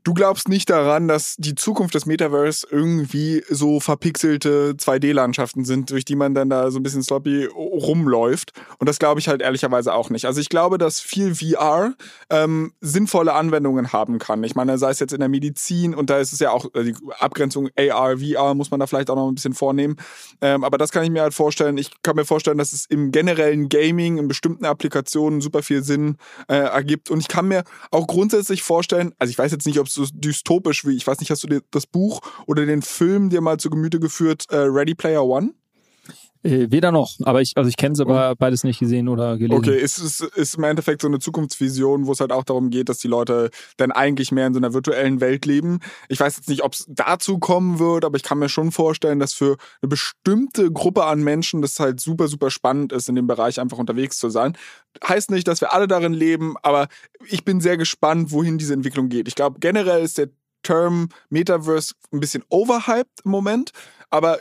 Du 0.06 0.14
glaubst 0.14 0.48
nicht 0.48 0.70
daran, 0.70 1.08
dass 1.08 1.34
die 1.36 1.56
Zukunft 1.56 1.96
des 1.96 2.06
Metaverse 2.06 2.64
irgendwie 2.70 3.42
so 3.50 3.80
verpixelte 3.80 4.74
2D-Landschaften 4.74 5.64
sind, 5.64 5.90
durch 5.90 6.04
die 6.04 6.14
man 6.14 6.32
dann 6.32 6.48
da 6.48 6.70
so 6.70 6.78
ein 6.78 6.84
bisschen 6.84 7.02
sloppy 7.02 7.46
rumläuft. 7.46 8.52
Und 8.78 8.88
das 8.88 9.00
glaube 9.00 9.18
ich 9.18 9.26
halt 9.26 9.42
ehrlicherweise 9.42 9.92
auch 9.92 10.08
nicht. 10.08 10.26
Also 10.26 10.40
ich 10.40 10.48
glaube, 10.48 10.78
dass 10.78 11.00
viel 11.00 11.34
VR 11.34 11.94
ähm, 12.30 12.72
sinnvolle 12.80 13.32
Anwendungen 13.32 13.92
haben 13.92 14.20
kann. 14.20 14.44
Ich 14.44 14.54
meine, 14.54 14.78
sei 14.78 14.90
es 14.90 15.00
jetzt 15.00 15.12
in 15.12 15.18
der 15.18 15.28
Medizin 15.28 15.92
und 15.92 16.08
da 16.08 16.18
ist 16.18 16.32
es 16.32 16.38
ja 16.38 16.52
auch 16.52 16.72
äh, 16.74 16.84
die 16.84 16.94
Abgrenzung 17.18 17.70
AR, 17.76 18.18
VR 18.18 18.54
muss 18.54 18.70
man 18.70 18.78
da 18.78 18.86
vielleicht 18.86 19.10
auch 19.10 19.16
noch 19.16 19.26
ein 19.26 19.34
bisschen 19.34 19.54
vornehmen. 19.54 19.96
Ähm, 20.40 20.62
aber 20.62 20.78
das 20.78 20.92
kann 20.92 21.02
ich 21.02 21.10
mir 21.10 21.22
halt 21.22 21.34
vorstellen. 21.34 21.78
Ich 21.78 21.90
kann 22.02 22.14
mir 22.14 22.24
vorstellen, 22.24 22.58
dass 22.58 22.72
es 22.72 22.86
im 22.86 23.10
generellen 23.10 23.68
Gaming, 23.68 24.18
in 24.18 24.28
bestimmten 24.28 24.66
Applikationen 24.66 25.40
super 25.40 25.64
viel 25.64 25.82
Sinn 25.82 26.16
äh, 26.46 26.54
ergibt. 26.54 27.10
Und 27.10 27.18
ich 27.18 27.26
kann 27.26 27.48
mir 27.48 27.64
auch 27.90 28.06
grundsätzlich 28.06 28.62
vorstellen, 28.62 29.12
also 29.18 29.32
ich 29.32 29.38
weiß 29.38 29.50
jetzt 29.50 29.66
nicht, 29.66 29.80
ob 29.80 29.88
es 29.88 29.95
so 29.96 30.06
dystopisch 30.12 30.84
wie, 30.86 30.96
ich 30.96 31.06
weiß 31.06 31.20
nicht, 31.20 31.30
hast 31.30 31.42
du 31.42 31.48
dir 31.48 31.62
das 31.70 31.86
Buch 31.86 32.20
oder 32.46 32.64
den 32.64 32.82
Film 32.82 33.30
dir 33.30 33.40
mal 33.40 33.58
zu 33.58 33.70
Gemüte 33.70 34.00
geführt, 34.00 34.44
äh, 34.50 34.56
Ready 34.56 34.94
Player 34.94 35.24
One? 35.24 35.54
Äh, 36.46 36.70
weder 36.70 36.92
noch, 36.92 37.12
aber 37.24 37.42
ich, 37.42 37.52
also 37.56 37.68
ich 37.68 37.76
kenne 37.76 37.94
es 37.94 38.00
aber 38.00 38.30
mhm. 38.30 38.34
beides 38.38 38.62
nicht 38.62 38.78
gesehen 38.78 39.08
oder 39.08 39.36
gelesen. 39.36 39.58
Okay, 39.58 39.76
ist, 39.76 39.98
ist, 39.98 40.20
ist 40.20 40.54
im 40.56 40.64
Endeffekt 40.64 41.02
so 41.02 41.08
eine 41.08 41.18
Zukunftsvision, 41.18 42.06
wo 42.06 42.12
es 42.12 42.20
halt 42.20 42.30
auch 42.30 42.44
darum 42.44 42.70
geht, 42.70 42.88
dass 42.88 42.98
die 42.98 43.08
Leute 43.08 43.50
dann 43.76 43.90
eigentlich 43.90 44.30
mehr 44.30 44.46
in 44.46 44.54
so 44.54 44.60
einer 44.60 44.72
virtuellen 44.72 45.20
Welt 45.20 45.44
leben. 45.44 45.80
Ich 46.08 46.20
weiß 46.20 46.36
jetzt 46.36 46.48
nicht, 46.48 46.62
ob 46.62 46.74
es 46.74 46.84
dazu 46.88 47.38
kommen 47.38 47.78
wird, 47.80 48.04
aber 48.04 48.16
ich 48.16 48.22
kann 48.22 48.38
mir 48.38 48.48
schon 48.48 48.70
vorstellen, 48.70 49.18
dass 49.18 49.34
für 49.34 49.56
eine 49.82 49.88
bestimmte 49.88 50.70
Gruppe 50.70 51.04
an 51.04 51.22
Menschen 51.22 51.62
das 51.62 51.80
halt 51.80 52.00
super, 52.00 52.28
super 52.28 52.50
spannend 52.50 52.92
ist, 52.92 53.08
in 53.08 53.16
dem 53.16 53.26
Bereich 53.26 53.58
einfach 53.58 53.78
unterwegs 53.78 54.18
zu 54.18 54.30
sein. 54.30 54.56
Heißt 55.06 55.32
nicht, 55.32 55.48
dass 55.48 55.60
wir 55.60 55.72
alle 55.72 55.88
darin 55.88 56.14
leben, 56.14 56.54
aber 56.62 56.86
ich 57.26 57.44
bin 57.44 57.60
sehr 57.60 57.76
gespannt, 57.76 58.30
wohin 58.30 58.56
diese 58.56 58.74
Entwicklung 58.74 59.08
geht. 59.08 59.26
Ich 59.26 59.34
glaube, 59.34 59.58
generell 59.58 60.02
ist 60.02 60.18
der 60.18 60.28
Term 60.62 61.08
Metaverse 61.28 61.94
ein 62.12 62.20
bisschen 62.20 62.44
overhyped 62.50 63.20
im 63.24 63.30
Moment, 63.32 63.70
aber 64.10 64.38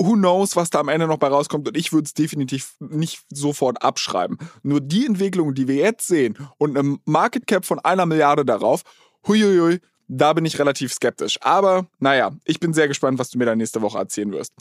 who 0.00 0.14
knows, 0.14 0.56
was 0.56 0.70
da 0.70 0.80
am 0.80 0.88
Ende 0.88 1.06
noch 1.06 1.18
bei 1.18 1.28
rauskommt 1.28 1.68
und 1.68 1.76
ich 1.76 1.92
würde 1.92 2.06
es 2.06 2.14
definitiv 2.14 2.74
nicht 2.80 3.22
sofort 3.30 3.82
abschreiben. 3.82 4.38
Nur 4.62 4.80
die 4.80 5.06
Entwicklung, 5.06 5.54
die 5.54 5.68
wir 5.68 5.76
jetzt 5.76 6.06
sehen 6.06 6.36
und 6.58 6.76
eine 6.76 6.98
Market 7.04 7.46
Cap 7.46 7.64
von 7.64 7.78
einer 7.80 8.06
Milliarde 8.06 8.44
darauf, 8.44 8.82
huiuiui, 9.26 9.80
da 10.08 10.32
bin 10.32 10.44
ich 10.44 10.58
relativ 10.58 10.92
skeptisch. 10.92 11.38
Aber 11.42 11.86
naja, 11.98 12.32
ich 12.44 12.60
bin 12.60 12.74
sehr 12.74 12.88
gespannt, 12.88 13.18
was 13.18 13.30
du 13.30 13.38
mir 13.38 13.44
da 13.44 13.54
nächste 13.54 13.82
Woche 13.82 13.98
erzählen 13.98 14.32
wirst. 14.32 14.52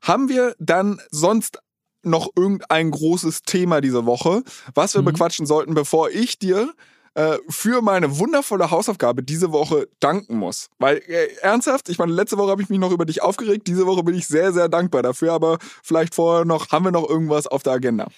Haben 0.00 0.28
wir 0.28 0.54
dann 0.58 1.00
sonst 1.10 1.58
noch 2.02 2.28
irgendein 2.36 2.90
großes 2.90 3.42
Thema 3.42 3.80
diese 3.80 4.06
Woche, 4.06 4.42
was 4.74 4.94
wir 4.94 5.02
mhm. 5.02 5.06
bequatschen 5.06 5.46
sollten, 5.46 5.74
bevor 5.74 6.10
ich 6.10 6.38
dir 6.38 6.72
äh, 7.14 7.38
für 7.48 7.80
meine 7.80 8.18
wundervolle 8.18 8.70
Hausaufgabe 8.70 9.22
diese 9.22 9.52
Woche 9.52 9.88
danken 10.00 10.36
muss. 10.36 10.68
Weil 10.78 10.98
äh, 11.06 11.28
ernsthaft, 11.40 11.88
ich 11.88 11.98
meine, 11.98 12.12
letzte 12.12 12.38
Woche 12.38 12.50
habe 12.50 12.62
ich 12.62 12.68
mich 12.68 12.78
noch 12.78 12.90
über 12.90 13.04
dich 13.04 13.22
aufgeregt, 13.22 13.66
diese 13.66 13.86
Woche 13.86 14.02
bin 14.02 14.14
ich 14.14 14.26
sehr, 14.26 14.52
sehr 14.52 14.68
dankbar 14.68 15.02
dafür, 15.02 15.32
aber 15.32 15.58
vielleicht 15.82 16.14
vorher 16.14 16.44
noch, 16.44 16.70
haben 16.70 16.84
wir 16.84 16.92
noch 16.92 17.08
irgendwas 17.08 17.46
auf 17.46 17.62
der 17.62 17.74
Agenda? 17.74 18.08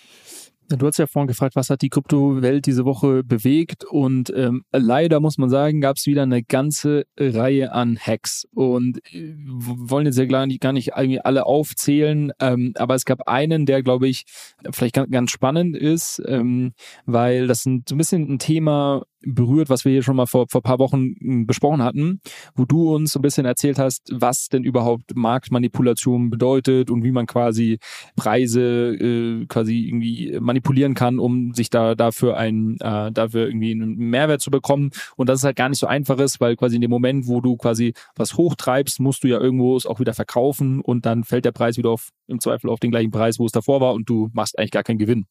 Du 0.69 0.87
hast 0.87 0.99
ja 0.99 1.07
vorhin 1.07 1.29
gefragt, 1.29 1.55
was 1.55 1.71
hat 1.71 1.83
die 1.83 1.91
Kryptowelt 1.91 2.67
diese 2.67 2.85
Woche 2.85 3.23
bewegt? 3.23 3.85
Und 3.85 4.33
ähm, 4.35 4.65
leider 4.73 5.21
muss 5.21 5.39
man 5.39 5.49
sagen, 5.49 5.81
gab 5.81 5.97
es 5.97 6.07
wieder 6.07 6.23
eine 6.23 6.43
ganze 6.43 7.05
Reihe 7.17 7.73
an 7.73 7.97
Hacks. 7.99 8.47
Und 8.53 8.99
äh, 9.13 9.35
wollen 9.37 10.07
jetzt 10.07 10.19
ja 10.19 10.25
gar 10.25 10.47
nicht, 10.47 10.61
gar 10.61 10.73
nicht 10.73 10.93
irgendwie 10.97 11.21
alle 11.21 11.47
aufzählen, 11.47 12.33
ähm, 12.41 12.73
aber 12.77 12.97
es 12.97 13.05
gab 13.05 13.29
einen, 13.29 13.65
der 13.67 13.83
glaube 13.83 14.09
ich 14.09 14.25
vielleicht 14.71 14.97
ganz, 14.97 15.11
ganz 15.11 15.31
spannend 15.31 15.77
ist, 15.77 16.21
ähm, 16.27 16.73
weil 17.05 17.47
das 17.47 17.65
ein, 17.67 17.85
so 17.89 17.95
ein 17.95 17.99
bisschen 17.99 18.29
ein 18.29 18.39
Thema 18.39 19.05
berührt, 19.27 19.69
was 19.69 19.85
wir 19.85 19.93
hier 19.93 20.03
schon 20.03 20.17
mal 20.17 20.27
vor, 20.27 20.47
vor 20.49 20.63
paar 20.63 20.79
Wochen 20.79 21.15
hm, 21.19 21.47
besprochen 21.47 21.83
hatten, 21.83 22.21
wo 22.55 22.65
du 22.65 22.95
uns 22.95 23.13
so 23.13 23.19
ein 23.19 23.23
bisschen 23.23 23.47
erzählt 23.47 23.79
hast, 23.79 24.09
was 24.13 24.49
denn 24.49 24.65
überhaupt 24.65 25.15
Marktmanipulation 25.15 26.31
bedeutet 26.31 26.91
und 26.91 27.05
wie 27.05 27.11
man 27.11 27.27
quasi 27.27 27.79
Preise 28.15 28.95
äh, 28.95 29.47
quasi 29.47 29.87
irgendwie 29.89 30.39
manipulieren 30.41 30.95
kann, 30.95 31.19
um 31.19 31.53
sich 31.55 31.71
da 31.71 31.95
dafür 31.95 32.37
ein 32.37 32.77
äh, 32.81 33.13
dafür 33.13 33.47
irgendwie 33.47 33.73
einen 33.73 33.97
Mehrwert 33.97 34.41
zu 34.41 34.51
bekommen 34.51 34.91
und 35.17 35.29
das 35.29 35.41
ist 35.41 35.45
halt 35.45 35.57
gar 35.57 35.69
nicht 35.69 35.79
so 35.79 35.87
einfach 35.87 36.19
ist, 36.19 36.41
weil 36.41 36.57
quasi 36.57 36.77
in 36.77 36.83
dem 36.83 36.91
Moment, 36.91 37.27
wo 37.27 37.41
du 37.41 37.57
quasi 37.57 37.95
was 38.15 38.37
hochtreibst, 38.37 39.01
musst 39.01 39.25
du 39.25 39.29
ja 39.29 39.41
irgendwo 39.41 39.77
es 39.77 39.87
auch 39.87 40.01
wieder 40.01 40.15
verkaufen 40.15 40.81
und 40.81 41.07
dann 41.07 41.25
fällt 41.25 41.45
der 41.45 41.53
Preis 41.53 41.77
wieder 41.77 41.91
auf 41.91 42.11
im 42.29 42.41
Zweifel 42.41 42.71
auf 42.71 42.81
den 42.81 42.91
gleichen 42.91 43.11
Preis, 43.11 43.39
wo 43.39 43.47
es 43.47 43.53
davor 43.53 43.81
war 43.81 43.95
und 43.95 44.09
du 44.09 44.31
machst 44.33 44.59
eigentlich 44.59 44.71
gar 44.73 44.83
keinen 44.83 44.99
Gewinn. 44.99 45.27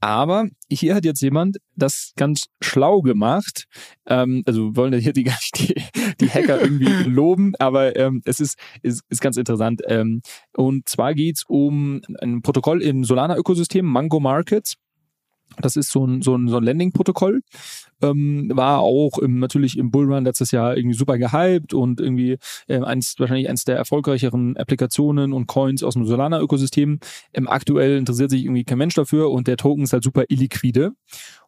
Aber 0.00 0.48
hier 0.70 0.94
hat 0.94 1.04
jetzt 1.04 1.20
jemand 1.22 1.58
das 1.74 2.12
ganz 2.16 2.46
schlau 2.60 3.00
gemacht. 3.00 3.64
Ähm, 4.06 4.42
also 4.46 4.76
wollen 4.76 4.98
hier 5.00 5.12
die, 5.12 5.24
die, 5.56 5.74
die 6.20 6.30
Hacker 6.30 6.60
irgendwie 6.60 6.86
loben, 7.08 7.54
aber 7.58 7.96
ähm, 7.96 8.22
es 8.24 8.40
ist, 8.40 8.58
ist, 8.82 9.02
ist 9.08 9.20
ganz 9.20 9.36
interessant. 9.36 9.82
Ähm, 9.86 10.22
und 10.56 10.88
zwar 10.88 11.14
geht's 11.14 11.44
um 11.46 12.00
ein 12.20 12.42
Protokoll 12.42 12.82
im 12.82 13.04
Solana-Ökosystem, 13.04 13.84
Mango 13.84 14.20
Markets. 14.20 14.74
Das 15.60 15.76
ist 15.76 15.90
so 15.90 16.06
ein, 16.06 16.22
so 16.22 16.36
ein, 16.36 16.48
so 16.48 16.58
ein 16.58 16.62
Landing-Protokoll. 16.62 17.40
Ähm, 18.00 18.50
war 18.54 18.80
auch 18.80 19.18
im, 19.18 19.40
natürlich 19.40 19.76
im 19.76 19.90
Bullrun 19.90 20.24
letztes 20.24 20.52
Jahr 20.52 20.76
irgendwie 20.76 20.96
super 20.96 21.18
gehypt 21.18 21.74
und 21.74 22.00
irgendwie 22.00 22.38
äh, 22.68 22.80
eins, 22.80 23.14
wahrscheinlich 23.18 23.48
eins 23.48 23.64
der 23.64 23.76
erfolgreicheren 23.76 24.56
Applikationen 24.56 25.32
und 25.32 25.48
Coins 25.48 25.82
aus 25.82 25.94
dem 25.94 26.04
Solana-Ökosystem. 26.04 27.00
Ähm, 27.34 27.48
aktuell 27.48 27.96
interessiert 27.96 28.30
sich 28.30 28.44
irgendwie 28.44 28.64
kein 28.64 28.78
Mensch 28.78 28.94
dafür 28.94 29.30
und 29.30 29.48
der 29.48 29.56
Token 29.56 29.82
ist 29.82 29.92
halt 29.92 30.04
super 30.04 30.24
illiquide. 30.28 30.92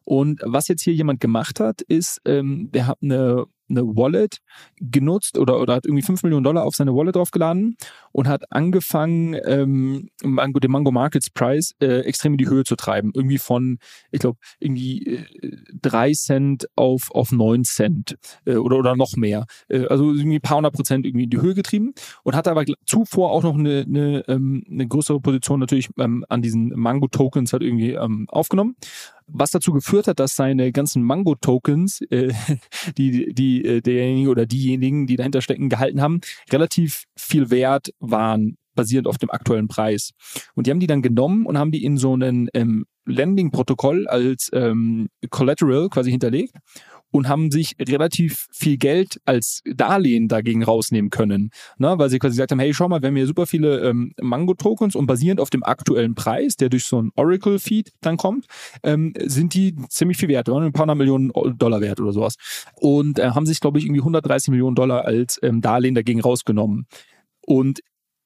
Und 0.03 0.41
was 0.43 0.67
jetzt 0.67 0.81
hier 0.81 0.93
jemand 0.93 1.19
gemacht 1.21 1.59
hat, 1.59 1.81
ist, 1.81 2.21
ähm, 2.25 2.69
der 2.73 2.87
hat 2.87 2.97
eine 3.01 3.45
eine 3.71 3.83
Wallet 3.83 4.39
genutzt 4.79 5.37
oder, 5.37 5.59
oder 5.59 5.75
hat 5.75 5.85
irgendwie 5.85 6.03
5 6.03 6.23
Millionen 6.23 6.43
Dollar 6.43 6.65
auf 6.65 6.75
seine 6.75 6.93
Wallet 6.93 7.15
draufgeladen 7.15 7.77
und 8.11 8.27
hat 8.27 8.51
angefangen, 8.51 9.37
ähm, 9.45 10.09
den 10.21 10.71
Mango 10.71 10.91
Markets 10.91 11.29
Price 11.29 11.73
äh, 11.81 12.01
extrem 12.01 12.33
in 12.33 12.37
die 12.37 12.49
Höhe 12.49 12.63
zu 12.63 12.75
treiben. 12.75 13.11
Irgendwie 13.13 13.37
von, 13.37 13.79
ich 14.11 14.19
glaube, 14.19 14.39
irgendwie 14.59 15.05
äh, 15.05 15.57
3 15.81 16.13
Cent 16.13 16.67
auf, 16.75 17.11
auf 17.11 17.31
9 17.31 17.63
Cent 17.63 18.17
äh, 18.45 18.55
oder, 18.55 18.77
oder 18.77 18.95
noch 18.95 19.15
mehr. 19.15 19.45
Äh, 19.69 19.85
also 19.85 20.11
irgendwie 20.11 20.37
ein 20.37 20.41
paar 20.41 20.57
hundert 20.57 20.73
Prozent 20.73 21.05
irgendwie 21.05 21.25
in 21.25 21.29
die 21.29 21.41
Höhe 21.41 21.53
getrieben 21.53 21.93
und 22.23 22.35
hat 22.35 22.47
aber 22.47 22.65
zuvor 22.85 23.31
auch 23.31 23.43
noch 23.43 23.57
eine, 23.57 23.85
eine, 23.87 24.23
ähm, 24.27 24.63
eine 24.69 24.87
größere 24.87 25.19
Position 25.19 25.59
natürlich 25.59 25.89
ähm, 25.97 26.25
an 26.29 26.41
diesen 26.41 26.69
Mango 26.69 27.07
Tokens 27.07 27.53
halt 27.53 27.63
irgendwie 27.63 27.91
ähm, 27.91 28.25
aufgenommen 28.29 28.75
was 29.33 29.51
dazu 29.51 29.71
geführt 29.71 30.07
hat, 30.07 30.19
dass 30.19 30.35
seine 30.35 30.71
ganzen 30.71 31.03
Mango-Tokens, 31.03 32.01
äh, 32.09 32.33
die, 32.97 33.33
die 33.33 33.63
äh, 33.65 33.81
derjenige 33.81 34.29
oder 34.29 34.45
diejenigen, 34.45 35.07
die 35.07 35.15
dahinter 35.15 35.41
stecken, 35.41 35.69
gehalten 35.69 36.01
haben, 36.01 36.21
relativ 36.51 37.05
viel 37.15 37.49
wert 37.49 37.93
waren, 38.01 38.57
basierend 38.75 39.07
auf 39.07 39.17
dem 39.17 39.29
aktuellen 39.29 39.67
Preis. 39.67 40.11
Und 40.55 40.67
die 40.67 40.71
haben 40.71 40.79
die 40.79 40.87
dann 40.87 41.01
genommen 41.01 41.45
und 41.45 41.57
haben 41.57 41.71
die 41.71 41.83
in 41.83 41.97
so 41.97 42.13
einen 42.13 42.49
ähm, 42.53 42.85
Landing-Protokoll 43.05 44.07
als 44.07 44.49
ähm, 44.53 45.09
Collateral 45.29 45.89
quasi 45.89 46.11
hinterlegt 46.11 46.55
und 47.11 47.27
haben 47.27 47.51
sich 47.51 47.75
relativ 47.79 48.47
viel 48.51 48.77
Geld 48.77 49.19
als 49.25 49.61
Darlehen 49.65 50.27
dagegen 50.27 50.63
rausnehmen 50.63 51.09
können. 51.09 51.51
Ne? 51.77 51.93
Weil 51.97 52.09
sie 52.09 52.19
quasi 52.19 52.35
gesagt 52.35 52.51
haben, 52.51 52.59
hey, 52.59 52.73
schau 52.73 52.87
mal, 52.87 53.01
wir 53.01 53.07
haben 53.07 53.15
hier 53.15 53.27
super 53.27 53.45
viele 53.45 53.81
ähm, 53.81 54.13
Mango-Tokens 54.21 54.95
und 54.95 55.07
basierend 55.07 55.41
auf 55.41 55.49
dem 55.49 55.63
aktuellen 55.63 56.15
Preis, 56.15 56.55
der 56.55 56.69
durch 56.69 56.85
so 56.85 57.01
ein 57.01 57.11
Oracle-Feed 57.15 57.91
dann 58.01 58.17
kommt, 58.17 58.45
ähm, 58.83 59.13
sind 59.19 59.53
die 59.53 59.75
ziemlich 59.89 60.17
viel 60.17 60.29
wert, 60.29 60.49
ein 60.49 60.71
paar 60.71 60.83
hundert 60.83 60.97
Millionen 60.97 61.31
Dollar 61.57 61.81
wert 61.81 61.99
oder 61.99 62.13
sowas. 62.13 62.35
Und 62.75 63.19
äh, 63.19 63.31
haben 63.31 63.45
sich, 63.45 63.59
glaube 63.59 63.77
ich, 63.77 63.85
irgendwie 63.85 64.01
130 64.01 64.49
Millionen 64.51 64.75
Dollar 64.75 65.05
als 65.05 65.37
ähm, 65.43 65.61
Darlehen 65.61 65.95
dagegen 65.95 66.21
rausgenommen. 66.21 66.87
Und 67.45 67.81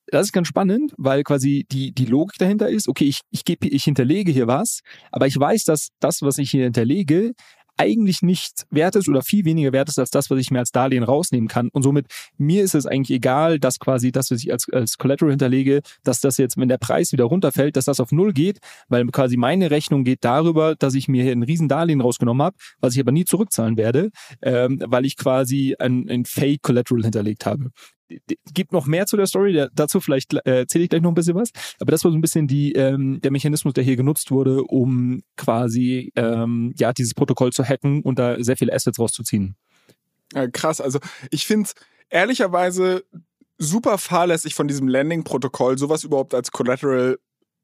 das 0.08 0.28
ist 0.28 0.34
ganz 0.34 0.48
spannend, 0.48 0.94
weil 0.98 1.24
quasi 1.24 1.66
die, 1.72 1.92
die 1.92 2.06
Logik 2.06 2.38
dahinter 2.38 2.70
ist, 2.70 2.88
okay, 2.88 3.06
ich, 3.06 3.22
ich, 3.32 3.44
gebe, 3.44 3.68
ich 3.68 3.84
hinterlege 3.84 4.32
hier 4.32 4.48
was, 4.48 4.82
aber 5.12 5.28
ich 5.28 5.40
weiß, 5.40 5.64
dass 5.64 5.90
das, 6.00 6.22
was 6.22 6.38
ich 6.38 6.52
hier 6.52 6.64
hinterlege, 6.64 7.34
eigentlich 7.78 8.22
nicht 8.22 8.66
wert 8.70 8.96
ist 8.96 9.10
oder 9.10 9.22
viel 9.22 9.46
weniger 9.46 9.74
wert 9.74 9.90
ist 9.90 10.00
als 10.00 10.10
das, 10.10 10.30
was 10.30 10.40
ich 10.40 10.52
mir 10.52 10.60
als 10.60 10.72
Darlehen 10.72 11.04
rausnehmen 11.04 11.48
kann. 11.48 11.70
Und 11.74 11.84
somit 11.84 12.08
mir 12.38 12.64
ist 12.64 12.76
es 12.76 12.86
eigentlich 12.86 13.16
egal, 13.16 13.60
dass 13.60 13.80
quasi 13.80 14.12
das, 14.12 14.32
was 14.32 14.44
ich 14.44 14.52
als, 14.52 14.68
als 14.72 14.98
Collateral 14.98 15.32
hinterlege, 15.32 15.82
dass 16.04 16.22
das 16.22 16.38
jetzt, 16.38 16.58
wenn 16.58 16.70
der 16.70 16.78
Preis 16.78 17.12
wieder 17.12 17.26
runterfällt, 17.26 17.76
dass 17.76 17.86
das 17.86 18.00
auf 18.00 18.12
Null 18.12 18.34
geht, 18.34 18.60
weil 18.88 19.06
quasi 19.08 19.38
meine 19.38 19.72
Rechnung 19.72 20.04
geht 20.04 20.24
darüber, 20.24 20.76
dass 20.76 20.94
ich 20.94 21.08
mir 21.08 21.24
hier 21.24 21.34
ein 21.34 21.44
riesen 21.44 21.68
Darlehen 21.68 22.02
rausgenommen 22.02 22.46
habe, 22.46 22.56
was 22.80 22.94
ich 22.96 23.02
aber 23.02 23.12
nie 23.12 23.26
zurückzahlen 23.26 23.78
werde, 23.78 24.10
ähm, 24.42 24.80
weil 24.86 25.06
ich 25.06 25.18
quasi 25.18 25.76
ein, 25.78 26.10
ein 26.10 26.26
Fake 26.26 26.62
Collateral 26.62 27.04
hinterlegt 27.04 27.46
habe 27.46 27.72
gibt 28.54 28.72
noch 28.72 28.86
mehr 28.86 29.06
zu 29.06 29.18
der 29.18 29.26
Story, 29.26 29.68
dazu 29.74 30.00
vielleicht 30.00 30.34
äh, 30.34 30.60
erzähle 30.60 30.84
ich 30.84 30.90
gleich 30.90 31.02
noch 31.02 31.12
ein 31.12 31.16
bisschen 31.16 31.36
was, 31.36 31.52
aber 31.80 31.92
das 31.92 32.04
war 32.04 32.12
so 32.12 32.18
ein 32.18 32.22
bisschen 32.22 32.48
die, 32.48 32.74
ähm, 32.74 33.20
der 33.22 33.32
Mechanismus, 33.32 33.74
der 33.74 33.84
hier 33.84 33.96
genutzt 33.96 34.32
wurde, 34.32 34.64
um 34.64 35.22
quasi 35.38 36.12
ähm, 36.16 36.74
ja 36.78 36.94
dieses 36.94 37.14
Protokoll 37.14 37.52
zu 37.52 37.64
hacken 37.64 38.02
und 38.02 38.20
da 38.20 38.42
sehr 38.44 38.58
viele 38.58 38.74
Assets 38.74 39.00
rauszuziehen. 39.00 39.56
Ja, 40.34 40.48
krass, 40.48 40.82
also 40.82 41.00
ich 41.32 41.46
finde 41.46 41.66
es 41.66 41.76
ehrlicherweise 42.10 43.04
super 43.58 43.98
fahrlässig 43.98 44.54
von 44.54 44.68
diesem 44.68 44.88
Landing-Protokoll, 44.88 45.78
sowas 45.78 46.04
überhaupt 46.04 46.34
als 46.34 46.52
Collateral 46.52 47.18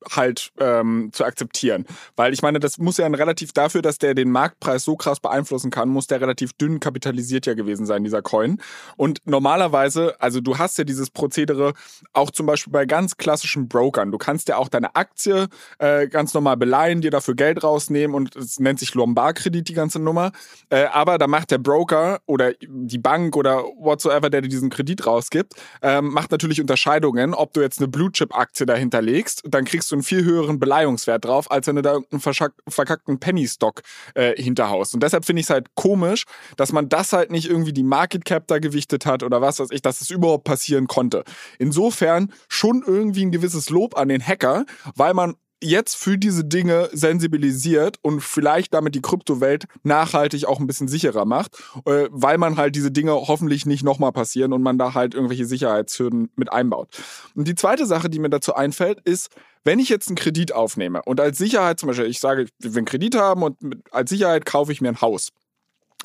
halt 0.09 0.51
ähm, 0.59 1.09
zu 1.11 1.23
akzeptieren. 1.25 1.85
Weil 2.15 2.33
ich 2.33 2.41
meine, 2.41 2.59
das 2.59 2.77
muss 2.77 2.97
ja 2.97 3.05
ein 3.05 3.15
relativ 3.15 3.53
dafür, 3.53 3.81
dass 3.81 3.97
der 3.97 4.13
den 4.13 4.31
Marktpreis 4.31 4.83
so 4.83 4.95
krass 4.95 5.19
beeinflussen 5.19 5.71
kann, 5.71 5.89
muss 5.89 6.07
der 6.07 6.21
relativ 6.21 6.53
dünn 6.53 6.79
kapitalisiert 6.79 7.45
ja 7.45 7.53
gewesen 7.53 7.85
sein, 7.85 8.03
dieser 8.03 8.21
Coin. 8.21 8.61
Und 8.97 9.19
normalerweise, 9.25 10.19
also 10.19 10.41
du 10.41 10.57
hast 10.57 10.77
ja 10.77 10.83
dieses 10.83 11.09
Prozedere 11.09 11.73
auch 12.13 12.31
zum 12.31 12.45
Beispiel 12.45 12.71
bei 12.71 12.85
ganz 12.85 13.17
klassischen 13.17 13.67
Brokern. 13.67 14.11
Du 14.11 14.17
kannst 14.17 14.47
ja 14.49 14.57
auch 14.57 14.69
deine 14.69 14.95
Aktie 14.95 15.47
äh, 15.79 16.07
ganz 16.07 16.33
normal 16.33 16.57
beleihen, 16.57 17.01
dir 17.01 17.11
dafür 17.11 17.35
Geld 17.35 17.63
rausnehmen 17.63 18.15
und 18.15 18.35
es 18.35 18.59
nennt 18.59 18.79
sich 18.79 18.93
Lombard-Kredit, 18.93 19.67
die 19.67 19.73
ganze 19.73 19.99
Nummer. 19.99 20.31
Äh, 20.69 20.85
aber 20.85 21.17
da 21.17 21.27
macht 21.27 21.51
der 21.51 21.57
Broker 21.57 22.21
oder 22.25 22.53
die 22.61 22.97
Bank 22.97 23.35
oder 23.35 23.63
whatsoever, 23.77 24.29
der 24.29 24.41
dir 24.41 24.49
diesen 24.49 24.69
Kredit 24.69 25.05
rausgibt, 25.05 25.53
äh, 25.81 26.01
macht 26.01 26.31
natürlich 26.31 26.61
Unterscheidungen, 26.61 27.33
ob 27.33 27.53
du 27.53 27.61
jetzt 27.61 27.79
eine 27.79 27.87
Blue-Chip-Aktie 27.87 28.65
dahinter 28.65 29.01
legst, 29.01 29.43
dann 29.45 29.65
kriegst 29.65 29.90
du 29.91 29.95
einen 29.95 30.03
viel 30.03 30.23
höheren 30.23 30.59
Beleihungswert 30.59 31.25
drauf, 31.25 31.49
als 31.51 31.67
wenn 31.67 31.75
du 31.75 31.81
da 31.81 31.93
irgendeinen 31.93 32.51
verkackten 32.67 33.19
Penny-Stock 33.19 33.81
äh, 34.15 34.41
hinterhaust. 34.41 34.93
Und 34.93 35.03
deshalb 35.03 35.25
finde 35.25 35.41
ich 35.41 35.45
es 35.45 35.49
halt 35.49 35.67
komisch, 35.75 36.25
dass 36.57 36.71
man 36.71 36.89
das 36.89 37.13
halt 37.13 37.31
nicht 37.31 37.49
irgendwie 37.49 37.73
die 37.73 37.83
Market 37.83 38.25
Cap 38.25 38.47
da 38.47 38.59
gewichtet 38.59 39.05
hat 39.05 39.23
oder 39.23 39.41
was 39.41 39.59
weiß 39.59 39.69
ich, 39.71 39.81
dass 39.81 40.01
es 40.01 40.09
überhaupt 40.09 40.43
passieren 40.43 40.87
konnte. 40.87 41.23
Insofern 41.59 42.31
schon 42.47 42.83
irgendwie 42.85 43.25
ein 43.25 43.31
gewisses 43.31 43.69
Lob 43.69 43.97
an 43.97 44.09
den 44.09 44.25
Hacker, 44.25 44.65
weil 44.95 45.13
man 45.13 45.35
jetzt 45.61 45.95
für 45.95 46.17
diese 46.17 46.43
Dinge 46.43 46.89
sensibilisiert 46.91 47.97
und 48.01 48.21
vielleicht 48.21 48.73
damit 48.73 48.95
die 48.95 49.01
Kryptowelt 49.01 49.65
nachhaltig 49.83 50.45
auch 50.45 50.59
ein 50.59 50.67
bisschen 50.67 50.87
sicherer 50.87 51.25
macht, 51.25 51.57
äh, 51.85 52.07
weil 52.09 52.37
man 52.37 52.57
halt 52.57 52.75
diese 52.75 52.91
Dinge 52.91 53.13
hoffentlich 53.13 53.65
nicht 53.65 53.83
nochmal 53.83 54.11
passieren 54.11 54.53
und 54.53 54.63
man 54.63 54.77
da 54.77 54.93
halt 54.93 55.13
irgendwelche 55.13 55.45
Sicherheitshürden 55.45 56.31
mit 56.35 56.51
einbaut. 56.51 56.89
Und 57.35 57.47
die 57.47 57.55
zweite 57.55 57.85
Sache, 57.85 58.09
die 58.09 58.19
mir 58.19 58.29
dazu 58.29 58.55
einfällt, 58.55 58.99
ist, 59.01 59.29
wenn 59.63 59.79
ich 59.79 59.89
jetzt 59.89 60.07
einen 60.07 60.15
Kredit 60.15 60.53
aufnehme 60.53 61.01
und 61.05 61.19
als 61.19 61.37
Sicherheit 61.37 61.79
zum 61.79 61.87
Beispiel, 61.87 62.07
ich 62.07 62.19
sage, 62.19 62.43
ich 62.43 62.49
will 62.59 62.77
einen 62.77 62.85
Kredit 62.85 63.15
haben 63.15 63.43
und 63.43 63.57
als 63.91 64.09
Sicherheit 64.09 64.45
kaufe 64.45 64.71
ich 64.71 64.81
mir 64.81 64.89
ein 64.89 65.01
Haus. 65.01 65.29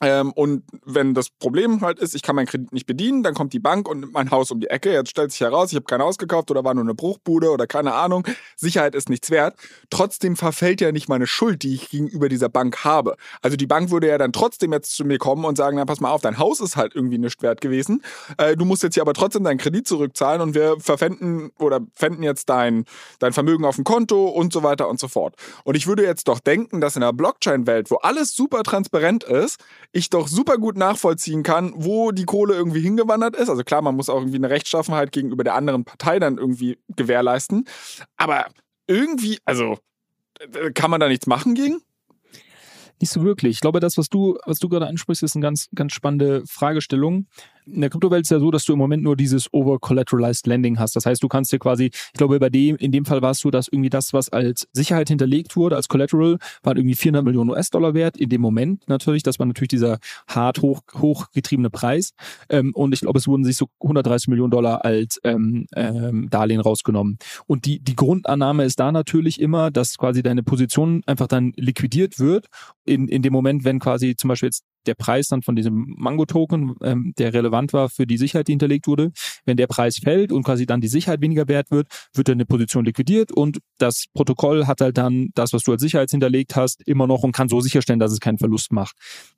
Ähm, 0.02 0.32
und 0.32 0.62
wenn 0.84 1.14
das 1.14 1.30
Problem 1.30 1.80
halt 1.80 1.98
ist, 1.98 2.14
ich 2.14 2.22
kann 2.22 2.36
meinen 2.36 2.46
Kredit 2.46 2.72
nicht 2.72 2.86
bedienen, 2.86 3.22
dann 3.22 3.34
kommt 3.34 3.52
die 3.52 3.58
Bank 3.58 3.88
und 3.88 4.00
nimmt 4.00 4.12
mein 4.12 4.30
Haus 4.30 4.50
um 4.50 4.60
die 4.60 4.66
Ecke. 4.66 4.92
Jetzt 4.92 5.10
stellt 5.10 5.30
sich 5.30 5.40
heraus, 5.40 5.70
ich 5.70 5.76
habe 5.76 5.86
kein 5.86 6.02
Haus 6.02 6.18
gekauft 6.18 6.50
oder 6.50 6.64
war 6.64 6.74
nur 6.74 6.84
eine 6.84 6.94
Bruchbude 6.94 7.50
oder 7.50 7.66
keine 7.66 7.94
Ahnung. 7.94 8.26
Sicherheit 8.56 8.94
ist 8.94 9.08
nichts 9.08 9.30
wert. 9.30 9.56
Trotzdem 9.88 10.36
verfällt 10.36 10.80
ja 10.80 10.92
nicht 10.92 11.08
meine 11.08 11.26
Schuld, 11.26 11.62
die 11.62 11.74
ich 11.74 11.88
gegenüber 11.88 12.28
dieser 12.28 12.50
Bank 12.50 12.84
habe. 12.84 13.16
Also 13.40 13.56
die 13.56 13.66
Bank 13.66 13.90
würde 13.90 14.08
ja 14.08 14.18
dann 14.18 14.32
trotzdem 14.32 14.72
jetzt 14.72 14.94
zu 14.94 15.04
mir 15.04 15.18
kommen 15.18 15.44
und 15.44 15.56
sagen, 15.56 15.76
na 15.78 15.86
pass 15.86 16.00
mal 16.00 16.10
auf, 16.10 16.20
dein 16.20 16.38
Haus 16.38 16.60
ist 16.60 16.76
halt 16.76 16.94
irgendwie 16.94 17.18
nicht 17.18 17.42
wert 17.42 17.60
gewesen. 17.62 18.02
Äh, 18.36 18.56
du 18.56 18.66
musst 18.66 18.82
jetzt 18.82 18.94
hier 18.94 19.02
aber 19.02 19.14
trotzdem 19.14 19.44
deinen 19.44 19.58
Kredit 19.58 19.88
zurückzahlen 19.88 20.42
und 20.42 20.54
wir 20.54 20.78
verpfänden 20.78 21.52
oder 21.58 21.80
pfänden 21.94 22.22
jetzt 22.22 22.50
dein, 22.50 22.84
dein 23.18 23.32
Vermögen 23.32 23.64
auf 23.64 23.76
dem 23.76 23.84
Konto 23.84 24.26
und 24.28 24.52
so 24.52 24.62
weiter 24.62 24.88
und 24.88 25.00
so 25.00 25.08
fort. 25.08 25.36
Und 25.64 25.74
ich 25.74 25.86
würde 25.86 26.04
jetzt 26.04 26.28
doch 26.28 26.40
denken, 26.40 26.80
dass 26.82 26.96
in 26.96 27.00
der 27.00 27.14
Blockchain-Welt, 27.14 27.90
wo 27.90 27.96
alles 27.96 28.36
super 28.36 28.62
transparent 28.62 29.24
ist, 29.24 29.58
ich 29.92 30.10
doch 30.10 30.28
super 30.28 30.58
gut 30.58 30.76
nachvollziehen 30.76 31.42
kann, 31.42 31.72
wo 31.76 32.12
die 32.12 32.24
Kohle 32.24 32.54
irgendwie 32.54 32.80
hingewandert 32.80 33.36
ist. 33.36 33.48
Also 33.48 33.64
klar, 33.64 33.82
man 33.82 33.96
muss 33.96 34.08
auch 34.08 34.18
irgendwie 34.18 34.36
eine 34.36 34.50
Rechtschaffenheit 34.50 35.12
gegenüber 35.12 35.44
der 35.44 35.54
anderen 35.54 35.84
Partei 35.84 36.18
dann 36.18 36.38
irgendwie 36.38 36.78
gewährleisten. 36.96 37.64
Aber 38.16 38.46
irgendwie, 38.86 39.38
also 39.44 39.78
kann 40.74 40.90
man 40.90 41.00
da 41.00 41.08
nichts 41.08 41.26
machen 41.26 41.54
gegen? 41.54 41.80
Nicht 43.00 43.10
so 43.10 43.22
wirklich. 43.24 43.56
Ich 43.56 43.60
glaube, 43.60 43.80
das, 43.80 43.98
was 43.98 44.08
du, 44.08 44.38
was 44.46 44.58
du 44.58 44.68
gerade 44.68 44.86
ansprichst, 44.86 45.22
ist 45.22 45.36
eine 45.36 45.42
ganz, 45.42 45.68
ganz 45.74 45.92
spannende 45.92 46.42
Fragestellung 46.46 47.26
in 47.66 47.80
der 47.80 47.90
Kryptowelt 47.90 48.22
ist 48.22 48.30
ja 48.30 48.38
so, 48.38 48.50
dass 48.50 48.64
du 48.64 48.72
im 48.72 48.78
Moment 48.78 49.02
nur 49.02 49.16
dieses 49.16 49.52
over-collateralized 49.52 50.46
Lending 50.46 50.78
hast. 50.78 50.96
Das 50.96 51.06
heißt, 51.06 51.22
du 51.22 51.28
kannst 51.28 51.52
dir 51.52 51.58
quasi, 51.58 51.86
ich 51.86 52.12
glaube, 52.14 52.38
bei 52.38 52.48
dem, 52.48 52.76
in 52.76 52.92
dem 52.92 53.04
Fall 53.04 53.22
war 53.22 53.32
es 53.32 53.40
so, 53.40 53.50
dass 53.50 53.68
irgendwie 53.68 53.90
das, 53.90 54.12
was 54.12 54.28
als 54.28 54.68
Sicherheit 54.72 55.08
hinterlegt 55.08 55.56
wurde, 55.56 55.76
als 55.76 55.88
Collateral, 55.88 56.38
war 56.62 56.76
irgendwie 56.76 56.94
400 56.94 57.24
Millionen 57.24 57.50
US-Dollar 57.50 57.94
wert. 57.94 58.16
In 58.16 58.28
dem 58.28 58.40
Moment 58.40 58.88
natürlich, 58.88 59.22
das 59.22 59.38
war 59.38 59.46
natürlich 59.46 59.68
dieser 59.68 59.98
hart 60.28 60.62
hoch, 60.62 60.82
hochgetriebene 60.94 61.70
Preis. 61.70 62.12
Ähm, 62.48 62.72
und 62.74 62.92
ich 62.92 63.00
glaube, 63.00 63.18
es 63.18 63.26
wurden 63.26 63.44
sich 63.44 63.56
so 63.56 63.66
130 63.82 64.28
Millionen 64.28 64.50
Dollar 64.50 64.84
als 64.84 65.20
ähm, 65.24 65.66
ähm, 65.74 66.28
Darlehen 66.30 66.60
rausgenommen. 66.60 67.18
Und 67.46 67.64
die, 67.64 67.80
die 67.80 67.96
Grundannahme 67.96 68.64
ist 68.64 68.78
da 68.78 68.92
natürlich 68.92 69.40
immer, 69.40 69.70
dass 69.70 69.98
quasi 69.98 70.22
deine 70.22 70.42
Position 70.42 71.02
einfach 71.06 71.26
dann 71.26 71.52
liquidiert 71.56 72.18
wird. 72.18 72.46
In, 72.84 73.08
in 73.08 73.22
dem 73.22 73.32
Moment, 73.32 73.64
wenn 73.64 73.80
quasi 73.80 74.14
zum 74.14 74.28
Beispiel 74.28 74.48
jetzt 74.48 74.64
der 74.86 74.94
Preis 74.94 75.28
dann 75.28 75.42
von 75.42 75.56
diesem 75.56 75.94
Mango-Token, 75.96 76.74
ähm, 76.82 77.12
der 77.18 77.34
relevant 77.34 77.72
war 77.72 77.88
für 77.88 78.06
die 78.06 78.16
Sicherheit, 78.16 78.48
die 78.48 78.52
hinterlegt 78.52 78.86
wurde, 78.86 79.12
wenn 79.44 79.56
der 79.56 79.66
Preis 79.66 79.98
fällt 80.02 80.32
und 80.32 80.42
quasi 80.44 80.66
dann 80.66 80.80
die 80.80 80.88
Sicherheit 80.88 81.20
weniger 81.20 81.48
wert 81.48 81.70
wird, 81.70 81.88
wird 82.14 82.28
dann 82.28 82.34
eine 82.34 82.46
Position 82.46 82.84
liquidiert 82.84 83.32
und 83.32 83.58
das 83.78 84.04
Protokoll 84.14 84.66
hat 84.66 84.80
halt 84.80 84.98
dann 84.98 85.30
das, 85.34 85.52
was 85.52 85.62
du 85.62 85.72
als 85.72 85.82
Sicherheit 85.82 86.10
hinterlegt 86.10 86.56
hast, 86.56 86.86
immer 86.86 87.06
noch 87.06 87.22
und 87.22 87.32
kann 87.32 87.48
so 87.48 87.60
sicherstellen, 87.60 88.00
dass 88.00 88.12
es 88.12 88.20
keinen 88.20 88.38
Verlust 88.38 88.72
macht. 88.72 88.96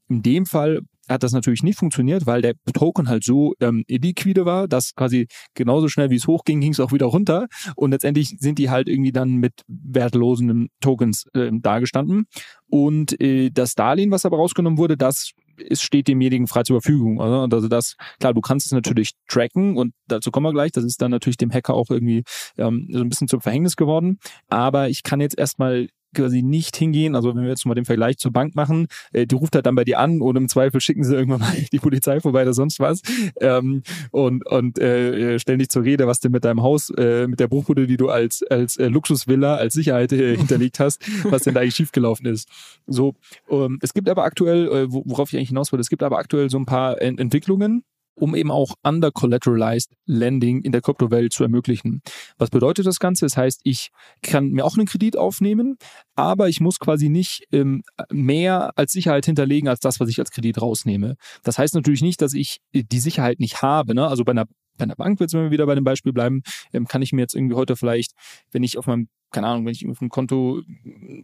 In 0.09 0.23
dem 0.23 0.47
Fall 0.47 0.81
hat 1.09 1.23
das 1.23 1.33
natürlich 1.33 1.63
nicht 1.63 1.79
funktioniert, 1.79 2.27
weil 2.27 2.43
der 2.43 2.55
Token 2.75 3.09
halt 3.09 3.25
so 3.25 3.55
ähm, 3.61 3.85
illiquide 3.87 4.45
war, 4.45 4.69
dass 4.69 4.95
quasi 4.95 5.27
genauso 5.55 5.89
schnell 5.89 6.11
wie 6.11 6.17
es 6.17 6.27
hochging, 6.27 6.61
ging 6.61 6.73
es 6.73 6.81
auch 6.81 6.93
wieder 6.93 7.07
runter. 7.07 7.47
Und 7.77 7.93
letztendlich 7.93 8.37
sind 8.39 8.59
die 8.59 8.71
halt 8.71 8.89
irgendwie 8.89 9.13
dann 9.13 9.37
mit 9.37 9.63
wertlosen 9.67 10.69
Tokens 10.81 11.27
äh, 11.35 11.51
dagestanden. 11.53 12.27
Und 12.67 13.21
äh, 13.21 13.51
das 13.51 13.75
Darlehen, 13.75 14.11
was 14.11 14.25
aber 14.25 14.37
rausgenommen 14.37 14.79
wurde, 14.79 14.97
das 14.97 15.33
es 15.69 15.83
steht 15.83 16.09
demjenigen 16.09 16.47
frei 16.47 16.63
zur 16.63 16.81
Verfügung. 16.81 17.21
Also 17.21 17.69
das, 17.69 17.97
klar, 18.21 18.35
du 18.35 18.41
kannst 18.41 18.67
es 18.67 18.73
natürlich 18.73 19.13
tracken 19.29 19.77
und 19.77 19.93
dazu 20.07 20.31
kommen 20.31 20.47
wir 20.47 20.53
gleich. 20.53 20.73
Das 20.73 20.85
ist 20.85 21.01
dann 21.03 21.11
natürlich 21.11 21.37
dem 21.37 21.53
Hacker 21.53 21.75
auch 21.75 21.91
irgendwie 21.91 22.23
ähm, 22.57 22.89
so 22.93 23.01
ein 23.01 23.09
bisschen 23.09 23.29
zum 23.29 23.41
Verhängnis 23.41 23.77
geworden. 23.77 24.19
Aber 24.49 24.89
ich 24.89 25.03
kann 25.03 25.21
jetzt 25.21 25.39
erstmal 25.39 25.89
quasi 26.15 26.43
nicht 26.43 26.77
hingehen. 26.77 27.15
Also 27.15 27.35
wenn 27.35 27.43
wir 27.43 27.49
jetzt 27.49 27.67
mal 27.67 27.75
den 27.75 27.85
Vergleich 27.85 28.19
zur 28.19 28.33
Bank 28.33 28.55
machen, 28.55 28.89
äh, 29.13 29.27
die 29.27 29.35
ruft 29.35 29.55
halt 29.55 29.67
dann 29.67 29.75
bei 29.75 29.85
dir 29.85 29.99
an 29.99 30.21
und 30.21 30.37
im 30.37 30.49
Zweifel 30.49 30.81
schicken 30.81 31.05
sie 31.05 31.15
irgendwann 31.17 31.41
mal 31.41 31.55
die 31.73 31.79
Polizei 31.79 32.21
vorbei 32.21 32.43
oder 32.43 32.55
sonst 32.55 32.81
was 32.81 33.03
ähm, 33.41 33.83
und 34.11 34.47
und 34.47 34.79
äh, 34.79 35.39
stellen 35.39 35.59
dich 35.59 35.69
zur 35.69 35.85
Rede, 35.85 36.07
was 36.07 36.21
denn 36.21 36.33
mit 36.33 36.45
deinem 36.45 36.63
Haus, 36.63 36.91
äh, 36.91 37.27
mit 37.27 37.41
der 37.41 37.49
Bruchbude, 37.49 37.87
die 37.87 37.97
du 37.97 38.09
als 38.09 38.43
als 38.45 38.77
äh, 38.77 38.89
Luxusvilla 38.89 39.57
als 39.57 39.75
Sicherheit 39.75 40.13
äh, 40.13 40.37
hinterlegt 40.37 40.81
hast, 40.81 41.03
was 41.31 41.43
denn 41.43 41.55
da 41.55 41.61
eigentlich 41.61 41.75
schiefgelaufen 41.75 42.27
ist. 42.27 42.49
So, 42.87 43.15
ähm, 43.51 43.79
es 43.83 43.95
gibt 43.95 44.09
aber 44.09 44.25
aktuell, 44.25 44.69
äh, 44.69 44.87
worauf 44.89 45.33
ich 45.33 45.37
eigentlich 45.37 45.49
hinaus 45.49 45.73
wollte, 45.73 45.83
es 45.83 45.91
gibt 45.91 46.03
aber 46.03 46.19
aktuell 46.19 46.51
so 46.51 46.59
ein 46.59 46.67
paar 46.67 47.01
Ent 47.01 47.21
Entwicklungen, 47.21 47.85
um 48.21 48.35
eben 48.35 48.51
auch 48.51 48.75
under-collateralized 48.83 49.93
Lending 50.07 50.63
in 50.63 50.73
der 50.73 50.81
Kryptowelt 50.81 51.33
zu 51.33 51.43
ermöglichen. 51.43 52.03
Was 52.37 52.51
bedeutet 52.51 52.87
das 52.87 52.99
Ganze? 52.99 53.27
Das 53.27 53.37
heißt, 53.37 53.61
ich 53.65 53.91
kann 54.23 54.51
mir 54.51 54.65
auch 54.65 54.77
einen 54.77 54.87
Kredit 54.87 55.17
aufnehmen, 55.17 55.77
aber 56.15 56.49
ich 56.49 56.61
muss 56.61 56.79
quasi 56.79 57.09
nicht 57.09 57.45
ähm, 57.53 57.83
mehr 58.11 58.73
als 58.77 58.93
Sicherheit 58.93 59.27
hinterlegen 59.27 59.69
als 59.69 59.81
das, 59.81 60.01
was 60.01 60.09
ich 60.09 60.19
als 60.19 60.31
Kredit 60.31 60.61
rausnehme. 60.61 61.17
Das 61.43 61.59
heißt 61.59 61.75
natürlich 61.75 62.03
nicht, 62.03 62.21
dass 62.23 62.35
ich 62.35 62.59
die 62.73 63.01
Sicherheit 63.01 63.41
nicht 63.41 63.63
habe. 63.63 63.95
Ne? 63.95 64.07
Also 64.07 64.25
bei 64.25 64.33
einer 64.33 64.47
bei 64.79 64.85
einer 64.85 64.97
Bank, 64.97 65.21
wenn 65.21 65.29
wir 65.31 65.51
wieder 65.51 65.67
bei 65.67 65.75
dem 65.75 65.85
Beispiel 65.85 66.13
bleiben, 66.13 66.43
ähm, 66.73 66.87
kann 66.87 67.03
ich 67.03 67.13
mir 67.13 67.21
jetzt 67.21 67.35
irgendwie 67.35 67.57
heute 67.57 67.77
vielleicht, 67.77 68.13
wenn 68.53 68.63
ich 68.63 68.79
auf 68.79 68.87
meinem 68.87 69.09
keine 69.31 69.47
Ahnung, 69.47 69.67
wenn 69.67 69.73
ich 69.73 69.87
auf 69.87 69.99
dem 69.99 70.09
Konto 70.09 70.63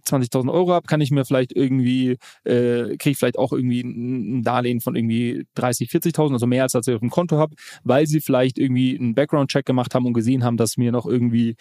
20.000 0.06 0.52
Euro 0.52 0.72
habe, 0.72 0.86
kann 0.86 1.00
ich 1.00 1.10
mir 1.10 1.24
vielleicht 1.24 1.52
irgendwie, 1.52 2.18
äh, 2.44 2.96
kriege 2.98 3.10
ich 3.10 3.18
vielleicht 3.18 3.38
auch 3.38 3.52
irgendwie 3.52 3.80
ein 3.80 4.42
Darlehen 4.42 4.80
von 4.80 4.94
irgendwie 4.94 5.46
30, 5.54 5.88
40.000, 5.88 6.32
also 6.32 6.46
mehr 6.46 6.64
als 6.64 6.72
das 6.72 6.86
ich 6.86 6.94
auf 6.94 7.00
dem 7.00 7.10
Konto 7.10 7.38
habe, 7.38 7.54
weil 7.82 8.06
sie 8.06 8.20
vielleicht 8.20 8.58
irgendwie 8.58 8.98
einen 8.98 9.14
Background-Check 9.14 9.64
gemacht 9.64 9.94
haben 9.94 10.06
und 10.06 10.12
gesehen 10.12 10.44
haben, 10.44 10.56
dass 10.56 10.76
mir 10.76 10.92
noch 10.92 11.06
irgendwie 11.06 11.56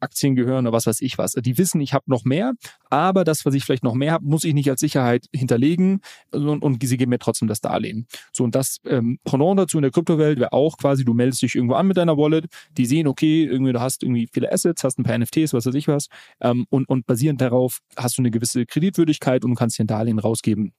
Aktien 0.00 0.34
gehören 0.34 0.66
oder 0.66 0.74
was 0.74 0.86
weiß 0.86 1.00
ich 1.00 1.18
was. 1.18 1.32
Die 1.32 1.58
wissen, 1.58 1.80
ich 1.80 1.94
habe 1.94 2.04
noch 2.06 2.24
mehr, 2.24 2.52
aber 2.90 3.24
das, 3.24 3.44
was 3.44 3.54
ich 3.54 3.64
vielleicht 3.64 3.84
noch 3.84 3.94
mehr 3.94 4.12
habe, 4.12 4.26
muss 4.26 4.44
ich 4.44 4.54
nicht 4.54 4.70
als 4.70 4.80
Sicherheit 4.80 5.26
hinterlegen 5.34 6.00
und, 6.30 6.62
und 6.62 6.82
sie 6.86 6.96
geben 6.96 7.10
mir 7.10 7.18
trotzdem 7.18 7.48
das 7.48 7.60
Darlehen. 7.60 8.06
So, 8.32 8.44
und 8.44 8.54
das 8.54 8.78
ähm, 8.86 9.18
Pendant 9.24 9.58
dazu 9.58 9.78
in 9.78 9.82
der 9.82 9.90
Kryptowelt 9.90 10.38
wäre 10.38 10.52
auch 10.52 10.76
quasi, 10.76 11.04
du 11.04 11.14
meldest 11.14 11.42
dich 11.42 11.54
irgendwo 11.54 11.74
an 11.74 11.86
mit 11.86 11.96
deiner 11.96 12.16
Wallet, 12.16 12.46
die 12.76 12.86
sehen, 12.86 13.06
okay, 13.06 13.44
irgendwie 13.44 13.72
du 13.72 13.80
hast 13.80 14.02
irgendwie 14.02 14.28
viele 14.32 14.52
Assets, 14.52 14.84
hast 14.84 14.98
ein 14.98 15.04
paar 15.04 15.18
NFTs, 15.18 15.52
was 15.52 15.66
weiß 15.66 15.74
ich 15.74 15.88
was, 15.88 16.08
ähm, 16.40 16.66
und, 16.70 16.88
und 16.88 17.06
basierend 17.06 17.40
darauf 17.40 17.78
hast 17.96 18.18
du 18.18 18.22
eine 18.22 18.30
gewisse 18.30 18.66
Kreditwürdigkeit 18.66 19.44
und 19.44 19.54
kannst 19.54 19.78
dir 19.78 19.84
ein 19.84 19.88
Darlehen 19.88 20.18
rausgeben. 20.18 20.72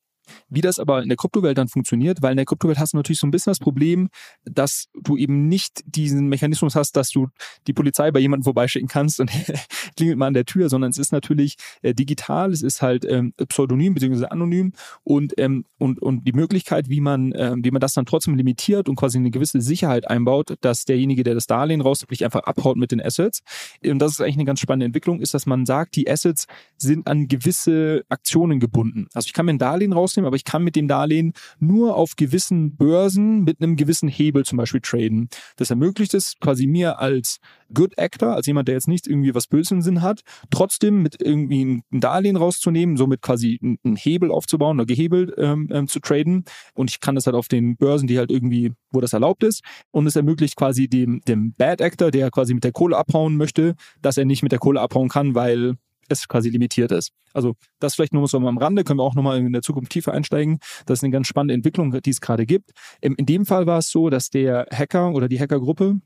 Wie 0.50 0.62
das 0.62 0.80
aber 0.80 1.02
in 1.02 1.10
der 1.10 1.18
Kryptowelt 1.18 1.58
dann 1.58 1.68
funktioniert, 1.68 2.22
weil 2.22 2.32
in 2.32 2.38
der 2.38 2.46
Kryptowelt 2.46 2.80
hast 2.80 2.94
du 2.94 2.98
natürlich 2.98 3.20
so 3.20 3.28
ein 3.28 3.32
bisschen 3.32 3.52
das 3.52 3.60
Problem, 3.60 4.10
dass 4.44 4.88
du 5.02 5.18
eben 5.18 5.48
nicht 5.48 5.82
diesen 5.86 6.28
Mechanismus 6.28 6.76
hast, 6.76 6.96
dass 6.96 7.10
du 7.10 7.30
die 7.68 7.74
Polizei 7.74 8.12
bei 8.12 8.20
jemandem 8.20 8.44
vorbeischicken 8.44 8.88
kannst 8.88 9.20
und 9.20 9.32
klingelt 9.96 10.18
mal 10.18 10.28
an 10.28 10.34
der 10.34 10.46
Tür, 10.46 10.70
sondern 10.70 10.92
es 10.92 10.98
ist 10.98 11.12
natürlich 11.12 11.56
äh, 11.82 11.94
digital, 11.94 12.52
es 12.52 12.62
ist 12.62 12.82
halt 12.82 13.06
ähm, 13.06 13.34
pseudonym 13.50 13.94
bzw. 13.94 14.26
anonym 14.26 14.74
und, 15.04 15.34
ähm, 15.38 15.66
und, 15.78 16.02
und 16.02 16.26
die 16.28 16.34
Möglichkeit, 16.34 16.90
wie 16.90 17.02
man, 17.02 17.34
ähm, 17.36 17.64
wie 17.64 17.72
man 17.72 17.80
das 17.80 17.94
dann 17.94 18.06
trotzdem 18.06 18.36
limitiert 18.36 18.90
und 18.90 18.96
quasi 18.96 19.18
eine 19.18 19.32
gewisse 19.32 19.62
Sicherheit 19.62 20.10
einbaut, 20.10 20.56
dass 20.62 20.86
derjenige, 20.86 21.24
der 21.24 21.34
das 21.34 21.48
Darlehen 21.48 21.82
rausgibt, 21.82 22.12
nicht 22.12 22.24
einfach 22.24 22.44
abhaut 22.44 22.78
mit 22.78 22.92
den 22.92 23.02
Assets. 23.02 23.42
Und 23.86 24.00
das 24.00 24.14
ist 24.14 24.22
eigentlich 24.22 24.36
eine 24.36 24.46
ganz 24.46 24.60
spannende 24.60 24.86
Entwicklung, 24.86 25.20
ist, 25.20 25.34
dass 25.34 25.46
man 25.46 25.66
sagt, 25.66 25.96
die 25.96 26.10
Assets 26.10 26.48
sind 26.78 27.08
an 27.08 27.28
gewisse 27.28 28.04
Aktionen 28.10 28.60
gebunden. 28.60 29.08
Also 29.14 29.28
ich 29.28 29.34
kann 29.34 29.46
mir 29.46 29.54
ein 29.54 29.60
Darlehen 29.60 29.94
rausnehmen, 30.16 30.28
aber 30.28 30.36
ich 30.36 30.44
kann 30.44 30.64
mit 30.64 30.76
dem 30.76 30.88
Darlehen 30.88 31.34
nur 31.60 31.96
auf 31.96 32.16
gewissen 32.16 32.76
Börsen 32.76 33.44
mit 33.44 33.62
einem 33.62 33.76
gewissen 33.76 34.10
Hebel 34.10 34.46
zum 34.46 34.58
Beispiel 34.58 34.82
traden. 34.82 35.30
Das 35.58 35.70
ermöglicht 35.70 36.14
es 36.14 36.36
quasi 36.40 36.68
mir 36.68 37.00
als 37.00 37.40
Good 37.74 37.98
Actor, 37.98 38.36
als 38.36 38.48
jemand, 38.48 38.68
der 38.68 38.76
jetzt 38.76 38.88
nicht 38.88 39.08
irgendwie 39.08 39.34
was 39.34 39.48
Böses 39.48 39.72
im 39.72 39.82
Sinn 39.82 40.02
hat, 40.02 40.22
trotzdem 40.52 41.02
mit 41.02 41.22
irgendwie 41.22 41.82
ein 41.92 42.00
Darlehen 42.00 42.36
rauszunehmen, 42.36 42.98
somit 42.98 43.22
quasi 43.22 43.60
einen 43.62 43.96
Hebel 43.96 44.32
aufzubauen 44.32 44.78
oder 44.78 44.86
gehebelt 44.86 45.34
ähm, 45.38 45.70
ähm, 45.72 45.88
zu 45.88 46.00
traden. 46.00 46.46
Und 46.74 46.90
ich 46.90 47.00
kann 47.00 47.16
das 47.16 47.26
halt 47.26 47.36
auf 47.36 47.48
den 47.48 47.76
Börsen, 47.78 48.08
die 48.08 48.18
halt 48.18 48.32
irgendwie, 48.32 48.74
wo 48.92 49.02
das 49.02 49.14
erlaubt 49.14 49.44
ist. 49.44 49.64
Und 49.92 50.08
es 50.08 50.16
ermöglicht 50.16 50.56
quasi 50.56 50.88
dem, 50.88 51.22
dem 51.28 51.54
Bad 51.54 51.82
Actor, 51.82 52.12
der 52.12 52.30
quasi 52.30 52.54
mit 52.54 52.64
der 52.64 52.72
Kohle 52.72 52.98
abhauen 52.98 53.36
möchte, 53.36 53.76
dass 54.02 54.18
er 54.18 54.26
nicht 54.26 54.44
mit 54.44 54.52
der 54.52 54.60
Kohle 54.60 54.82
abhauen 54.82 55.10
kann, 55.10 55.36
weil 55.36 55.76
es 56.10 56.28
quasi 56.28 56.50
limitiert 56.50 56.92
ist. 56.92 57.12
Also 57.34 57.56
das 57.80 57.96
vielleicht 57.96 58.14
nur 58.14 58.28
so 58.28 58.38
am 58.38 58.58
Rande, 58.58 58.84
können 58.84 59.00
wir 59.00 59.04
auch 59.04 59.16
nochmal 59.16 59.40
in 59.40 59.52
der 59.54 59.62
Zukunft 59.62 59.92
tiefer 59.92 60.14
einsteigen. 60.14 60.60
Das 60.86 61.00
ist 61.00 61.04
eine 61.04 61.12
ganz 61.12 61.28
spannende 61.28 61.54
Entwicklung, 61.54 61.92
die 62.02 62.10
es 62.10 62.22
gerade 62.22 62.46
gibt. 62.46 62.72
In 63.02 63.26
dem 63.26 63.46
Fall 63.46 63.66
war 63.68 63.80
es 63.80 63.90
so, 63.90 64.10
dass 64.10 64.30
der 64.30 64.68
Hacker 64.72 65.12
oder 65.12 65.28
die 65.28 65.40
Hackergruppe 65.40 66.00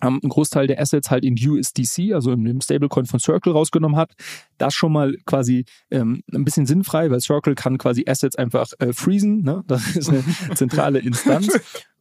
einen 0.00 0.20
Großteil 0.20 0.66
der 0.66 0.80
Assets 0.80 1.10
halt 1.10 1.24
in 1.24 1.34
USDC, 1.34 2.12
also 2.14 2.32
in 2.32 2.44
dem 2.44 2.60
Stablecoin 2.60 3.06
von 3.06 3.20
Circle 3.20 3.52
rausgenommen 3.52 3.96
hat. 3.96 4.12
Das 4.56 4.74
schon 4.74 4.92
mal 4.92 5.16
quasi 5.26 5.64
ähm, 5.90 6.22
ein 6.32 6.44
bisschen 6.44 6.66
sinnfrei, 6.66 7.10
weil 7.10 7.20
Circle 7.20 7.54
kann 7.54 7.78
quasi 7.78 8.04
Assets 8.06 8.36
einfach 8.36 8.68
äh, 8.78 8.92
freezen. 8.92 9.42
Ne? 9.42 9.64
Das 9.66 9.96
ist 9.96 10.08
eine 10.08 10.24
zentrale 10.54 11.00
Instanz. 11.00 11.48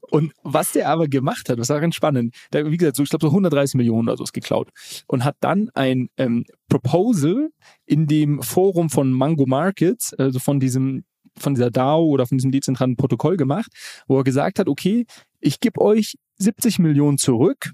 Und 0.10 0.34
was 0.44 0.72
der 0.72 0.90
aber 0.90 1.08
gemacht 1.08 1.50
hat, 1.50 1.60
das 1.60 1.70
war 1.70 1.82
ganz 1.82 1.96
spannend, 1.96 2.36
der, 2.54 2.70
wie 2.72 2.78
gesagt, 2.78 2.96
so, 2.96 3.04
ich 3.04 3.10
glaube 3.10 3.26
so 3.26 3.30
130 3.30 3.76
Millionen 3.76 4.08
oder 4.08 4.18
so 4.18 4.24
ist 4.24 4.34
geklaut 4.34 4.70
und 5.08 5.24
hat 5.24 5.36
dann 5.42 5.70
ein 5.74 6.10
ähm, 6.18 6.46
Proposal 6.70 7.50
in 7.86 8.08
dem 8.08 8.42
Forum 8.42 8.90
von 8.90 9.12
Mango 9.12 9.46
Markets, 9.46 10.14
also 10.14 10.40
von 10.40 10.60
diesem 10.60 11.04
von 11.40 11.54
dieser 11.54 11.70
DAO 11.70 12.06
oder 12.06 12.26
von 12.26 12.40
diesem 12.40 12.52
dezentralen 12.52 12.96
Protokoll 12.96 13.38
gemacht, 13.38 13.72
wo 14.08 14.18
er 14.18 14.24
gesagt 14.24 14.58
hat, 14.58 14.68
okay, 14.68 15.06
ich 15.40 15.60
gebe 15.60 15.80
euch 15.82 16.16
70 16.40 16.80
Millionen 16.80 17.20
zurück, 17.20 17.74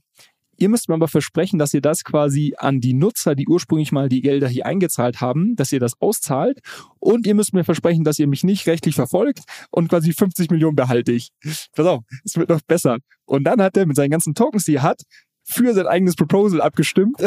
Ihr 0.58 0.70
müsst 0.70 0.90
mir 0.90 0.96
aber 0.96 1.08
versprechen, 1.08 1.60
dass 1.60 1.74
ihr 1.74 1.82
das 1.82 2.04
quasi 2.04 2.54
an 2.58 2.80
die 2.80 2.94
Nutzer, 2.94 3.36
die 3.36 3.48
ursprünglich 3.48 3.92
mal 3.92 4.10
die 4.10 4.22
Gelder 4.22 4.48
hier 4.48 4.66
eingezahlt 4.66 5.22
haben, 5.22 5.56
dass 5.56 5.72
ihr 5.72 5.80
das 5.80 6.00
auszahlt. 6.00 6.60
Und 7.00 7.28
ihr 7.28 7.36
müsst 7.36 7.54
mir 7.54 7.64
versprechen, 7.64 8.04
dass 8.04 8.20
ihr 8.20 8.28
mich 8.28 8.44
nicht 8.44 8.68
rechtlich 8.68 8.96
verfolgt 8.96 9.42
und 9.72 9.90
quasi 9.90 10.14
50 10.14 10.52
Millionen 10.52 10.76
behalte 10.76 11.12
ich. 11.12 11.30
Pass 11.76 11.86
auf, 11.86 12.04
es 12.24 12.36
wird 12.36 12.50
noch 12.50 12.62
besser. 12.62 12.98
Und 13.26 13.44
dann 13.46 13.62
hat 13.62 13.78
er 13.78 13.86
mit 13.86 13.96
seinen 13.96 14.12
ganzen 14.12 14.36
Tokens, 14.36 14.66
die 14.66 14.76
er 14.76 14.84
hat, 14.84 15.02
für 15.44 15.74
sein 15.74 15.88
eigenes 15.88 16.16
Proposal 16.16 16.62
abgestimmt. 16.62 17.18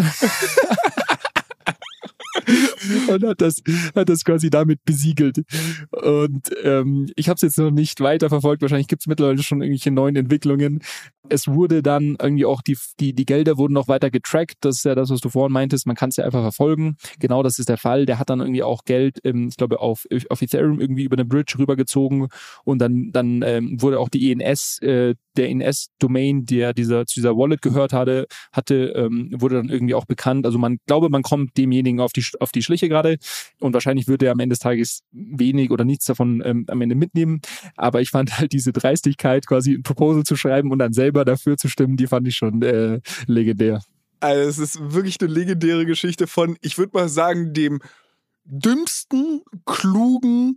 und 3.08 3.24
hat 3.24 3.40
das, 3.40 3.62
hat 3.94 4.08
das 4.08 4.24
quasi 4.24 4.50
damit 4.50 4.84
besiegelt. 4.84 5.42
Und 5.90 6.50
ähm, 6.62 7.08
ich 7.16 7.28
habe 7.28 7.36
es 7.36 7.42
jetzt 7.42 7.58
noch 7.58 7.70
nicht 7.70 8.00
weiter 8.00 8.28
verfolgt. 8.28 8.62
Wahrscheinlich 8.62 8.88
gibt 8.88 9.02
es 9.02 9.06
mittlerweile 9.06 9.42
schon 9.42 9.60
irgendwelche 9.60 9.90
neuen 9.90 10.16
Entwicklungen. 10.16 10.80
Es 11.28 11.48
wurde 11.48 11.82
dann 11.82 12.16
irgendwie 12.20 12.44
auch 12.44 12.62
die, 12.62 12.76
die, 13.00 13.14
die 13.14 13.26
Gelder 13.26 13.58
wurden 13.58 13.74
noch 13.74 13.88
weiter 13.88 14.10
getrackt. 14.10 14.56
Das 14.60 14.76
ist 14.76 14.84
ja 14.84 14.94
das, 14.94 15.10
was 15.10 15.20
du 15.20 15.28
vorhin 15.28 15.52
meintest. 15.52 15.86
Man 15.86 15.96
kann 15.96 16.10
es 16.10 16.16
ja 16.16 16.24
einfach 16.24 16.42
verfolgen. 16.42 16.96
Genau 17.18 17.42
das 17.42 17.58
ist 17.58 17.68
der 17.68 17.78
Fall. 17.78 18.06
Der 18.06 18.18
hat 18.18 18.30
dann 18.30 18.40
irgendwie 18.40 18.62
auch 18.62 18.84
Geld, 18.84 19.18
ähm, 19.24 19.48
ich 19.48 19.56
glaube, 19.56 19.80
auf, 19.80 20.06
auf 20.30 20.42
Ethereum 20.42 20.80
irgendwie 20.80 21.04
über 21.04 21.16
eine 21.16 21.24
Bridge 21.24 21.54
rübergezogen 21.58 22.28
und 22.64 22.78
dann, 22.78 23.10
dann 23.12 23.42
ähm, 23.42 23.80
wurde 23.80 23.98
auch 23.98 24.08
die 24.08 24.32
ENS, 24.32 24.80
äh, 24.82 25.14
der 25.36 25.48
ENS-Domain, 25.50 26.46
der 26.46 26.72
dieser, 26.72 27.06
zu 27.06 27.14
dieser 27.16 27.36
Wallet 27.36 27.62
gehört 27.62 27.92
hatte, 27.92 28.26
hatte, 28.52 28.92
ähm, 28.96 29.30
wurde 29.36 29.56
dann 29.56 29.68
irgendwie 29.68 29.94
auch 29.94 30.06
bekannt. 30.06 30.46
Also 30.46 30.58
man 30.58 30.78
glaube, 30.86 31.08
man 31.08 31.22
kommt 31.22 31.56
demjenigen 31.56 32.00
auf 32.00 32.12
die, 32.12 32.24
auf 32.40 32.52
die 32.52 32.62
Schliche 32.62 32.88
gerade 32.88 33.18
und 33.60 33.74
wahrscheinlich 33.74 34.08
wird 34.08 34.22
er 34.22 34.32
am 34.32 34.40
Ende 34.40 34.54
des 34.54 34.60
Tages 34.60 35.02
wenig 35.12 35.70
oder 35.70 35.84
nichts 35.84 36.06
davon 36.06 36.42
ähm, 36.44 36.64
am 36.68 36.80
Ende 36.80 36.94
mitnehmen. 36.94 37.40
Aber 37.76 38.00
ich 38.00 38.10
fand 38.10 38.38
halt 38.38 38.52
diese 38.52 38.72
Dreistigkeit, 38.72 39.46
quasi 39.46 39.74
ein 39.74 39.82
Proposal 39.82 40.24
zu 40.24 40.36
schreiben 40.36 40.70
und 40.70 40.78
dann 40.78 40.92
selber 40.92 41.15
dafür 41.24 41.56
zu 41.56 41.68
stimmen, 41.68 41.96
die 41.96 42.06
fand 42.06 42.26
ich 42.28 42.36
schon 42.36 42.62
äh, 42.62 43.00
legendär. 43.26 43.82
Also 44.20 44.48
es 44.48 44.58
ist 44.58 44.92
wirklich 44.94 45.20
eine 45.20 45.32
legendäre 45.32 45.86
Geschichte 45.86 46.26
von, 46.26 46.56
ich 46.60 46.78
würde 46.78 46.92
mal 46.94 47.08
sagen, 47.08 47.52
dem 47.52 47.80
dümmsten, 48.44 49.42
klugen, 49.66 50.56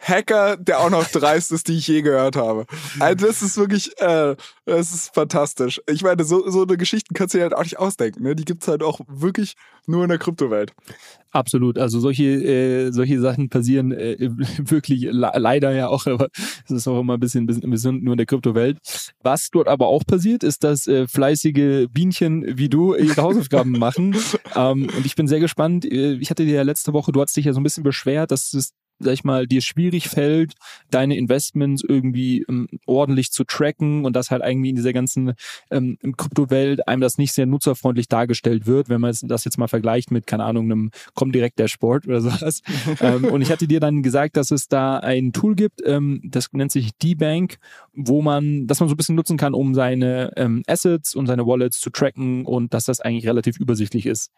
Hacker, 0.00 0.56
der 0.56 0.80
auch 0.80 0.90
noch 0.90 1.06
dreist 1.08 1.52
ist, 1.52 1.68
die 1.68 1.78
ich 1.78 1.88
je 1.88 2.02
gehört 2.02 2.36
habe. 2.36 2.66
Also 2.98 3.26
das 3.26 3.42
ist 3.42 3.56
wirklich, 3.56 3.98
äh, 4.00 4.36
das 4.64 4.94
ist 4.94 5.14
fantastisch. 5.14 5.80
Ich 5.88 6.02
meine, 6.02 6.24
so, 6.24 6.48
so 6.48 6.62
eine 6.62 6.76
Geschichte 6.76 7.12
kannst 7.14 7.34
du 7.34 7.38
dir 7.38 7.44
halt 7.44 7.54
auch 7.54 7.62
nicht 7.62 7.78
ausdenken. 7.78 8.22
Ne? 8.22 8.34
Die 8.34 8.44
gibt's 8.44 8.68
halt 8.68 8.82
auch 8.82 9.00
wirklich 9.08 9.54
nur 9.86 10.02
in 10.02 10.08
der 10.08 10.18
Kryptowelt. 10.18 10.72
Absolut. 11.32 11.78
Also 11.78 12.00
solche, 12.00 12.24
äh, 12.24 12.92
solche 12.92 13.20
Sachen 13.20 13.48
passieren 13.50 13.92
äh, 13.92 14.16
wirklich 14.58 15.02
le 15.02 15.30
leider 15.36 15.72
ja 15.72 15.88
auch, 15.88 16.06
aber 16.06 16.28
es 16.64 16.70
ist 16.70 16.88
auch 16.88 17.00
immer 17.00 17.14
ein 17.14 17.20
bisschen, 17.20 17.46
bisschen, 17.46 17.70
bisschen 17.70 18.02
nur 18.02 18.14
in 18.14 18.18
der 18.18 18.26
Kryptowelt. 18.26 18.78
Was 19.22 19.50
dort 19.50 19.68
aber 19.68 19.86
auch 19.86 20.04
passiert, 20.04 20.42
ist, 20.42 20.64
dass 20.64 20.86
äh, 20.86 21.06
fleißige 21.06 21.86
Bienchen 21.90 22.58
wie 22.58 22.68
du 22.68 22.94
ihre 22.94 23.22
Hausaufgaben 23.22 23.72
machen. 23.72 24.16
Ähm, 24.56 24.88
und 24.96 25.06
ich 25.06 25.14
bin 25.14 25.28
sehr 25.28 25.38
gespannt. 25.38 25.84
Äh, 25.84 26.14
ich 26.14 26.30
hatte 26.30 26.44
dir 26.44 26.54
ja 26.54 26.62
letzte 26.62 26.92
Woche, 26.92 27.12
du 27.12 27.20
hast 27.20 27.36
dich 27.36 27.44
ja 27.44 27.52
so 27.52 27.60
ein 27.60 27.62
bisschen 27.62 27.84
beschwert, 27.84 28.30
dass 28.30 28.52
es 28.52 28.72
sag 29.00 29.14
ich 29.14 29.24
mal, 29.24 29.46
dir 29.46 29.62
schwierig 29.62 30.08
fällt, 30.08 30.54
deine 30.90 31.16
Investments 31.16 31.82
irgendwie 31.86 32.44
ähm, 32.48 32.68
ordentlich 32.86 33.32
zu 33.32 33.44
tracken 33.44 34.04
und 34.04 34.14
das 34.14 34.30
halt 34.30 34.42
irgendwie 34.44 34.70
in 34.70 34.76
dieser 34.76 34.92
ganzen 34.92 35.32
ähm, 35.70 35.98
Kryptowelt 36.16 36.86
einem 36.86 37.00
das 37.00 37.18
nicht 37.18 37.32
sehr 37.32 37.46
nutzerfreundlich 37.46 38.08
dargestellt 38.08 38.66
wird, 38.66 38.88
wenn 38.88 39.00
man 39.00 39.16
das 39.22 39.44
jetzt 39.44 39.58
mal 39.58 39.68
vergleicht 39.68 40.10
mit, 40.10 40.26
keine 40.26 40.44
Ahnung, 40.44 40.66
einem 40.66 40.90
Comdirect 41.14 41.58
Dashboard 41.58 42.06
oder 42.06 42.20
sowas. 42.20 42.60
ähm, 43.00 43.24
und 43.24 43.42
ich 43.42 43.50
hatte 43.50 43.66
dir 43.66 43.80
dann 43.80 44.02
gesagt, 44.02 44.36
dass 44.36 44.50
es 44.50 44.68
da 44.68 44.98
ein 44.98 45.32
Tool 45.32 45.54
gibt, 45.54 45.80
ähm, 45.84 46.20
das 46.24 46.52
nennt 46.52 46.72
sich 46.72 46.90
D-Bank, 46.98 47.56
wo 47.94 48.22
man, 48.22 48.66
dass 48.66 48.80
man 48.80 48.88
so 48.88 48.94
ein 48.94 48.98
bisschen 48.98 49.16
nutzen 49.16 49.36
kann, 49.38 49.54
um 49.54 49.74
seine 49.74 50.32
ähm, 50.36 50.62
Assets 50.66 51.14
und 51.14 51.26
seine 51.26 51.46
Wallets 51.46 51.80
zu 51.80 51.90
tracken 51.90 52.44
und 52.44 52.74
dass 52.74 52.84
das 52.84 53.00
eigentlich 53.00 53.26
relativ 53.26 53.58
übersichtlich 53.58 54.06
ist. 54.06 54.30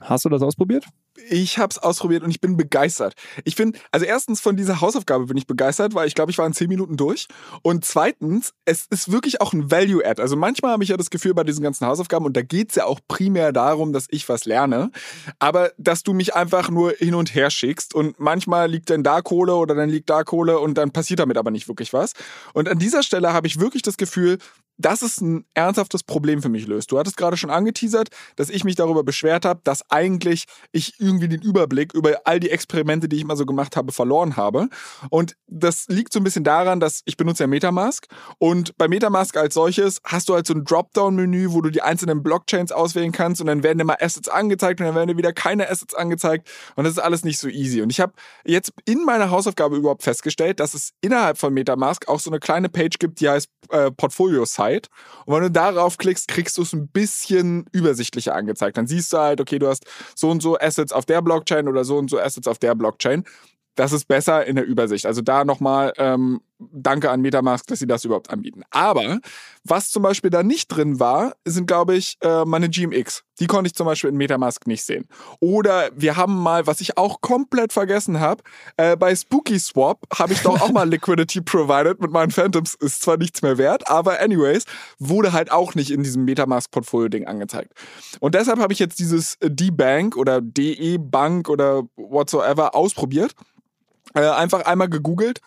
Hast 0.00 0.24
du 0.24 0.28
das 0.28 0.42
ausprobiert? 0.42 0.86
Ich 1.28 1.58
habe 1.58 1.70
es 1.70 1.78
ausprobiert 1.78 2.22
und 2.22 2.30
ich 2.30 2.40
bin 2.40 2.56
begeistert. 2.56 3.14
Ich 3.44 3.54
bin, 3.54 3.76
also 3.90 4.06
erstens 4.06 4.40
von 4.40 4.56
dieser 4.56 4.80
Hausaufgabe 4.80 5.26
bin 5.26 5.36
ich 5.36 5.46
begeistert, 5.46 5.94
weil 5.94 6.08
ich 6.08 6.14
glaube, 6.14 6.30
ich 6.30 6.38
war 6.38 6.46
in 6.46 6.54
zehn 6.54 6.68
Minuten 6.68 6.96
durch. 6.96 7.28
Und 7.62 7.84
zweitens, 7.84 8.54
es 8.64 8.86
ist 8.86 9.12
wirklich 9.12 9.40
auch 9.40 9.52
ein 9.52 9.70
Value-Add. 9.70 10.22
Also 10.22 10.36
manchmal 10.36 10.72
habe 10.72 10.82
ich 10.82 10.88
ja 10.88 10.96
das 10.96 11.10
Gefühl 11.10 11.34
bei 11.34 11.44
diesen 11.44 11.62
ganzen 11.62 11.86
Hausaufgaben, 11.86 12.24
und 12.24 12.36
da 12.36 12.42
geht 12.42 12.70
es 12.70 12.76
ja 12.76 12.86
auch 12.86 13.00
primär 13.08 13.52
darum, 13.52 13.92
dass 13.92 14.06
ich 14.08 14.28
was 14.28 14.46
lerne, 14.46 14.90
aber 15.38 15.72
dass 15.76 16.02
du 16.02 16.14
mich 16.14 16.34
einfach 16.34 16.70
nur 16.70 16.92
hin 16.92 17.14
und 17.14 17.34
her 17.34 17.50
schickst 17.50 17.94
und 17.94 18.18
manchmal 18.18 18.70
liegt 18.70 18.88
dann 18.88 19.02
da 19.02 19.20
Kohle 19.20 19.54
oder 19.56 19.74
dann 19.74 19.90
liegt 19.90 20.08
da 20.08 20.24
Kohle 20.24 20.58
und 20.58 20.74
dann 20.74 20.90
passiert 20.90 21.20
damit 21.20 21.36
aber 21.36 21.50
nicht 21.50 21.68
wirklich 21.68 21.92
was. 21.92 22.14
Und 22.54 22.68
an 22.68 22.78
dieser 22.78 23.02
Stelle 23.02 23.32
habe 23.32 23.46
ich 23.46 23.60
wirklich 23.60 23.82
das 23.82 23.98
Gefühl, 23.98 24.38
dass 24.80 25.02
es 25.02 25.20
ein 25.20 25.44
ernsthaftes 25.54 26.02
Problem 26.02 26.42
für 26.42 26.48
mich 26.48 26.66
löst. 26.66 26.90
Du 26.90 26.98
hattest 26.98 27.16
gerade 27.16 27.36
schon 27.36 27.50
angeteasert, 27.50 28.08
dass 28.36 28.48
ich 28.48 28.64
mich 28.64 28.76
darüber 28.76 29.04
beschwert 29.04 29.44
habe, 29.44 29.60
dass 29.64 29.88
eigentlich 29.90 30.46
ich 30.72 30.94
irgendwie 30.98 31.28
den 31.28 31.42
Überblick 31.42 31.92
über 31.92 32.20
all 32.24 32.40
die 32.40 32.50
Experimente, 32.50 33.08
die 33.08 33.16
ich 33.16 33.24
mal 33.24 33.36
so 33.36 33.44
gemacht 33.44 33.76
habe, 33.76 33.92
verloren 33.92 34.36
habe. 34.36 34.68
Und 35.10 35.36
das 35.46 35.86
liegt 35.88 36.12
so 36.12 36.20
ein 36.20 36.24
bisschen 36.24 36.44
daran, 36.44 36.80
dass 36.80 37.02
ich 37.04 37.16
benutze 37.16 37.42
ja 37.42 37.46
Metamask 37.46 38.06
und 38.38 38.76
bei 38.78 38.88
Metamask 38.88 39.36
als 39.36 39.54
solches 39.54 40.00
hast 40.04 40.28
du 40.28 40.34
halt 40.34 40.46
so 40.46 40.54
ein 40.54 40.64
Dropdown-Menü, 40.64 41.52
wo 41.52 41.60
du 41.60 41.70
die 41.70 41.82
einzelnen 41.82 42.22
Blockchains 42.22 42.72
auswählen 42.72 43.12
kannst 43.12 43.40
und 43.40 43.48
dann 43.48 43.62
werden 43.62 43.78
dir 43.78 43.84
mal 43.84 43.98
Assets 44.00 44.28
angezeigt 44.28 44.80
und 44.80 44.86
dann 44.86 44.94
werden 44.94 45.08
dir 45.08 45.16
wieder 45.16 45.32
keine 45.32 45.68
Assets 45.68 45.94
angezeigt 45.94 46.48
und 46.76 46.84
das 46.84 46.94
ist 46.94 46.98
alles 46.98 47.24
nicht 47.24 47.38
so 47.38 47.48
easy. 47.48 47.82
Und 47.82 47.90
ich 47.90 48.00
habe 48.00 48.12
jetzt 48.44 48.72
in 48.86 49.04
meiner 49.04 49.30
Hausaufgabe 49.30 49.76
überhaupt 49.76 50.02
festgestellt, 50.02 50.60
dass 50.60 50.74
es 50.74 50.92
innerhalb 51.00 51.36
von 51.36 51.52
Metamask 51.52 52.08
auch 52.08 52.20
so 52.20 52.30
eine 52.30 52.40
kleine 52.40 52.68
Page 52.68 52.98
gibt, 52.98 53.20
die 53.20 53.28
heißt 53.28 53.48
äh, 53.70 53.90
Portfolio 53.90 54.46
Site 54.70 54.88
und 55.26 55.34
wenn 55.34 55.42
du 55.42 55.50
darauf 55.50 55.98
klickst, 55.98 56.28
kriegst 56.28 56.58
du 56.58 56.62
es 56.62 56.72
ein 56.72 56.88
bisschen 56.88 57.66
übersichtlicher 57.72 58.34
angezeigt. 58.34 58.76
Dann 58.76 58.86
siehst 58.86 59.12
du 59.12 59.18
halt, 59.18 59.40
okay, 59.40 59.58
du 59.58 59.68
hast 59.68 59.84
so 60.14 60.30
und 60.30 60.42
so 60.42 60.58
Assets 60.58 60.92
auf 60.92 61.06
der 61.06 61.22
Blockchain 61.22 61.68
oder 61.68 61.84
so 61.84 61.98
und 61.98 62.10
so 62.10 62.18
Assets 62.18 62.48
auf 62.48 62.58
der 62.58 62.74
Blockchain. 62.74 63.24
Das 63.74 63.92
ist 63.92 64.06
besser 64.06 64.44
in 64.46 64.56
der 64.56 64.66
Übersicht. 64.66 65.06
Also 65.06 65.22
da 65.22 65.44
nochmal 65.44 65.92
ähm, 65.96 66.40
danke 66.72 67.10
an 67.10 67.20
Metamask, 67.20 67.66
dass 67.66 67.78
sie 67.78 67.86
das 67.86 68.04
überhaupt 68.04 68.30
anbieten. 68.30 68.62
Aber 68.70 69.20
was 69.64 69.90
zum 69.90 70.02
Beispiel 70.02 70.30
da 70.30 70.42
nicht 70.42 70.68
drin 70.68 71.00
war, 71.00 71.34
sind, 71.44 71.66
glaube 71.66 71.96
ich, 71.96 72.16
äh, 72.22 72.44
meine 72.44 72.68
GMX. 72.68 73.24
Die 73.38 73.46
konnte 73.46 73.68
ich 73.68 73.74
zum 73.74 73.86
Beispiel 73.86 74.10
in 74.10 74.16
Metamask 74.16 74.66
nicht 74.66 74.84
sehen. 74.84 75.06
Oder 75.40 75.90
wir 75.94 76.16
haben 76.16 76.36
mal, 76.36 76.66
was 76.66 76.80
ich 76.80 76.98
auch 76.98 77.20
komplett 77.20 77.72
vergessen 77.72 78.20
habe, 78.20 78.42
äh, 78.76 78.96
bei 78.96 79.14
Spooky 79.14 79.58
Swap 79.58 80.00
habe 80.18 80.34
ich 80.34 80.42
doch 80.42 80.60
auch 80.60 80.70
mal 80.70 80.88
Liquidity 80.88 81.40
provided 81.40 82.00
mit 82.00 82.10
meinen 82.10 82.30
Phantoms. 82.30 82.74
Ist 82.74 83.02
zwar 83.02 83.16
nichts 83.16 83.42
mehr 83.42 83.58
wert, 83.58 83.88
aber 83.88 84.20
anyways, 84.20 84.64
wurde 84.98 85.32
halt 85.32 85.50
auch 85.50 85.74
nicht 85.74 85.90
in 85.90 86.02
diesem 86.02 86.24
Metamask-Portfolio-Ding 86.24 87.26
angezeigt. 87.26 87.72
Und 88.20 88.34
deshalb 88.34 88.58
habe 88.58 88.72
ich 88.72 88.78
jetzt 88.78 88.98
dieses 88.98 89.38
D-Bank 89.42 90.16
oder 90.16 90.40
DE-Bank 90.40 91.48
oder 91.48 91.82
whatsoever 91.96 92.74
ausprobiert. 92.74 93.34
Äh, 94.14 94.28
einfach 94.28 94.62
einmal 94.66 94.88
gegoogelt, 94.88 95.40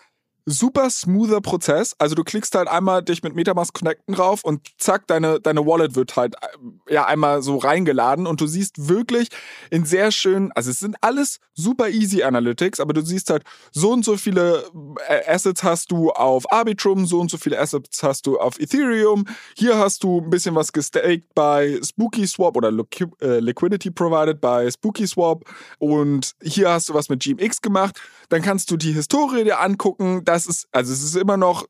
super 0.45 0.89
smoother 0.89 1.41
Prozess. 1.41 1.95
Also 1.99 2.15
du 2.15 2.23
klickst 2.23 2.55
halt 2.55 2.67
einmal 2.67 3.03
dich 3.03 3.23
mit 3.23 3.35
Metamask 3.35 3.73
connecten 3.73 4.15
drauf 4.15 4.43
und 4.43 4.67
zack, 4.77 5.07
deine, 5.07 5.39
deine 5.39 5.65
Wallet 5.65 5.95
wird 5.95 6.15
halt 6.15 6.35
äh, 6.35 6.93
ja 6.93 7.05
einmal 7.05 7.41
so 7.41 7.57
reingeladen 7.57 8.27
und 8.27 8.41
du 8.41 8.47
siehst 8.47 8.87
wirklich 8.87 9.29
in 9.69 9.85
sehr 9.85 10.11
schönen, 10.11 10.51
also 10.53 10.71
es 10.71 10.79
sind 10.79 10.95
alles 11.01 11.39
super 11.53 11.89
easy 11.89 12.23
Analytics, 12.23 12.79
aber 12.79 12.93
du 12.93 13.01
siehst 13.01 13.29
halt 13.29 13.43
so 13.71 13.91
und 13.91 14.03
so 14.03 14.17
viele 14.17 14.65
äh, 15.07 15.31
Assets 15.31 15.63
hast 15.63 15.91
du 15.91 16.11
auf 16.11 16.51
Arbitrum, 16.51 17.05
so 17.05 17.19
und 17.19 17.31
so 17.31 17.37
viele 17.37 17.59
Assets 17.59 18.03
hast 18.03 18.25
du 18.27 18.39
auf 18.39 18.59
Ethereum. 18.59 19.25
Hier 19.57 19.77
hast 19.77 20.03
du 20.03 20.19
ein 20.19 20.29
bisschen 20.29 20.55
was 20.55 20.73
gestaked 20.73 21.33
bei 21.35 21.79
Spooky 21.83 22.27
Swap 22.27 22.57
oder 22.57 22.69
äh, 22.69 23.39
Liquidity 23.39 23.91
provided 23.91 24.41
bei 24.41 24.69
Spooky 24.69 25.07
Swap 25.07 25.45
und 25.79 26.33
hier 26.41 26.69
hast 26.69 26.89
du 26.89 26.93
was 26.93 27.09
mit 27.09 27.23
GMX 27.23 27.61
gemacht. 27.61 27.99
Dann 28.33 28.41
kannst 28.41 28.71
du 28.71 28.77
die 28.77 28.93
Historie 28.93 29.43
dir 29.43 29.59
angucken 29.59 30.25
das 30.25 30.47
ist, 30.47 30.67
also 30.71 30.91
es 30.91 31.03
ist 31.03 31.15
immer 31.15 31.37
noch 31.37 31.67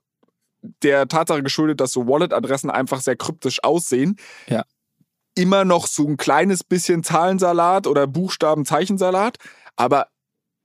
der 0.81 1.09
Tatsache 1.09 1.43
geschuldet, 1.43 1.81
dass 1.81 1.91
so 1.91 2.07
Wallet-Adressen 2.07 2.69
einfach 2.69 3.01
sehr 3.01 3.17
kryptisch 3.17 3.61
aussehen. 3.61 4.15
Ja. 4.47 4.63
Immer 5.35 5.65
noch 5.65 5.87
so 5.87 6.07
ein 6.07 6.15
kleines 6.15 6.63
bisschen 6.63 7.03
Zahlensalat 7.03 7.85
oder 7.85 8.07
Buchstaben-Zeichensalat. 8.07 9.35
Aber 9.75 10.07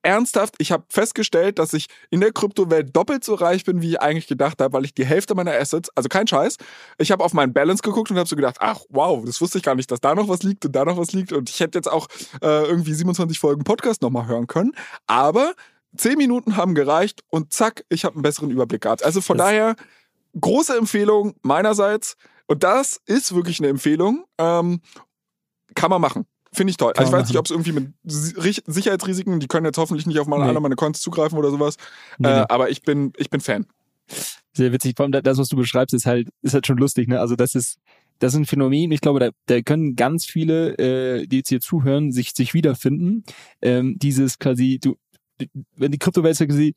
ernsthaft, 0.03 0.55
ich 0.59 0.71
habe 0.71 0.85
festgestellt, 0.89 1.59
dass 1.59 1.73
ich 1.73 1.87
in 2.11 2.21
der 2.21 2.31
Kryptowelt 2.31 2.95
doppelt 2.95 3.25
so 3.25 3.35
reich 3.35 3.65
bin, 3.65 3.83
wie 3.83 3.91
ich 3.91 4.01
eigentlich 4.01 4.29
gedacht 4.29 4.61
habe, 4.61 4.75
weil 4.75 4.85
ich 4.85 4.95
die 4.95 5.05
Hälfte 5.05 5.35
meiner 5.35 5.53
Assets, 5.53 5.91
also 5.97 6.09
kein 6.09 6.29
Scheiß, 6.29 6.59
ich 6.99 7.11
habe 7.11 7.25
auf 7.25 7.33
meinen 7.33 7.53
Balance 7.53 7.83
geguckt 7.83 8.13
und 8.13 8.19
habe 8.19 8.29
so 8.29 8.37
gedacht, 8.37 8.59
ach 8.61 8.83
wow, 8.89 9.25
das 9.25 9.41
wusste 9.41 9.59
ich 9.59 9.65
gar 9.65 9.75
nicht, 9.75 9.91
dass 9.91 10.01
da 10.01 10.15
noch 10.15 10.29
was 10.29 10.45
liegt 10.45 10.65
und 10.65 10.77
da 10.77 10.85
noch 10.85 10.97
was 10.97 11.11
liegt 11.11 11.33
und 11.33 11.51
ich 11.51 11.59
hätte 11.59 11.77
jetzt 11.77 11.91
auch 11.91 12.07
äh, 12.41 12.67
irgendwie 12.69 12.95
27 12.95 13.41
Folgen 13.41 13.65
Podcast 13.65 14.01
nochmal 14.01 14.29
hören 14.29 14.47
können. 14.47 14.77
Aber 15.09 15.55
Zehn 15.97 16.19
Minuten 16.19 16.57
haben 16.57 16.75
gereicht 16.75 17.23
und 17.29 17.53
zack, 17.53 17.85
ich 17.89 18.05
habe 18.05 18.17
einen 18.17 18.23
besseren 18.23 18.51
Überblick 18.51 18.83
gehabt. 18.83 19.05
Also 19.05 19.21
von 19.21 19.39
das 19.39 19.47
daher, 19.47 19.77
große 20.41 20.77
Empfehlung 20.77 21.35
meinerseits. 21.43 22.17
Und 22.47 22.63
das 22.63 23.01
ist 23.07 23.35
wirklich 23.35 23.59
eine 23.61 23.69
Empfehlung. 23.69 24.25
Ähm, 24.39 24.81
kann 25.75 25.91
man 25.91 26.01
machen. 26.01 26.27
Finde 26.53 26.71
ich 26.71 26.77
toll. 26.77 26.93
Also 26.97 27.03
ich 27.03 27.13
weiß 27.13 27.21
machen. 27.21 27.29
nicht, 27.29 27.39
ob 27.39 27.45
es 27.45 27.51
irgendwie 27.51 27.73
mit 27.73 27.93
Sicherheitsrisiken, 28.05 29.39
die 29.39 29.49
können 29.49 29.67
jetzt 29.67 29.79
hoffentlich 29.79 30.07
nicht 30.07 30.19
auf 30.19 30.27
meine, 30.27 30.45
nee. 30.45 30.49
alle 30.49 30.61
meine 30.61 30.77
Konten 30.77 30.99
zugreifen 30.99 31.39
oder 31.39 31.51
sowas. 31.51 31.77
Nee, 32.19 32.29
äh, 32.29 32.47
aber 32.49 32.71
ich 32.71 32.83
bin, 32.83 33.13
ich 33.17 33.29
bin 33.29 33.41
Fan. 33.41 33.67
Sehr 34.53 34.73
witzig. 34.73 34.95
Vor 34.97 35.05
allem 35.05 35.13
das, 35.13 35.39
was 35.39 35.49
du 35.49 35.57
beschreibst, 35.57 35.95
ist 35.95 36.07
halt, 36.07 36.29
ist 36.43 36.55
halt 36.55 36.67
schon 36.67 36.79
lustig, 36.79 37.07
ne? 37.07 37.21
Also 37.21 37.37
das 37.37 37.55
ist, 37.55 37.79
das 38.19 38.33
ist 38.33 38.41
ein 38.41 38.47
Phänomen. 38.47 38.91
Ich 38.91 39.01
glaube, 39.01 39.21
da, 39.21 39.31
da 39.47 39.61
können 39.61 39.95
ganz 39.95 40.25
viele, 40.25 40.77
äh, 40.79 41.27
die 41.27 41.37
jetzt 41.37 41.51
hier 41.51 41.61
zuhören, 41.61 42.13
sich, 42.13 42.33
sich 42.35 42.55
wiederfinden. 42.55 43.25
Ähm, 43.63 43.99
dieses 43.99 44.39
quasi, 44.39 44.79
du, 44.83 44.97
wenn 45.77 45.93
die 45.93 45.99
Kryptowelt 45.99 46.37
quasi, 46.37 46.75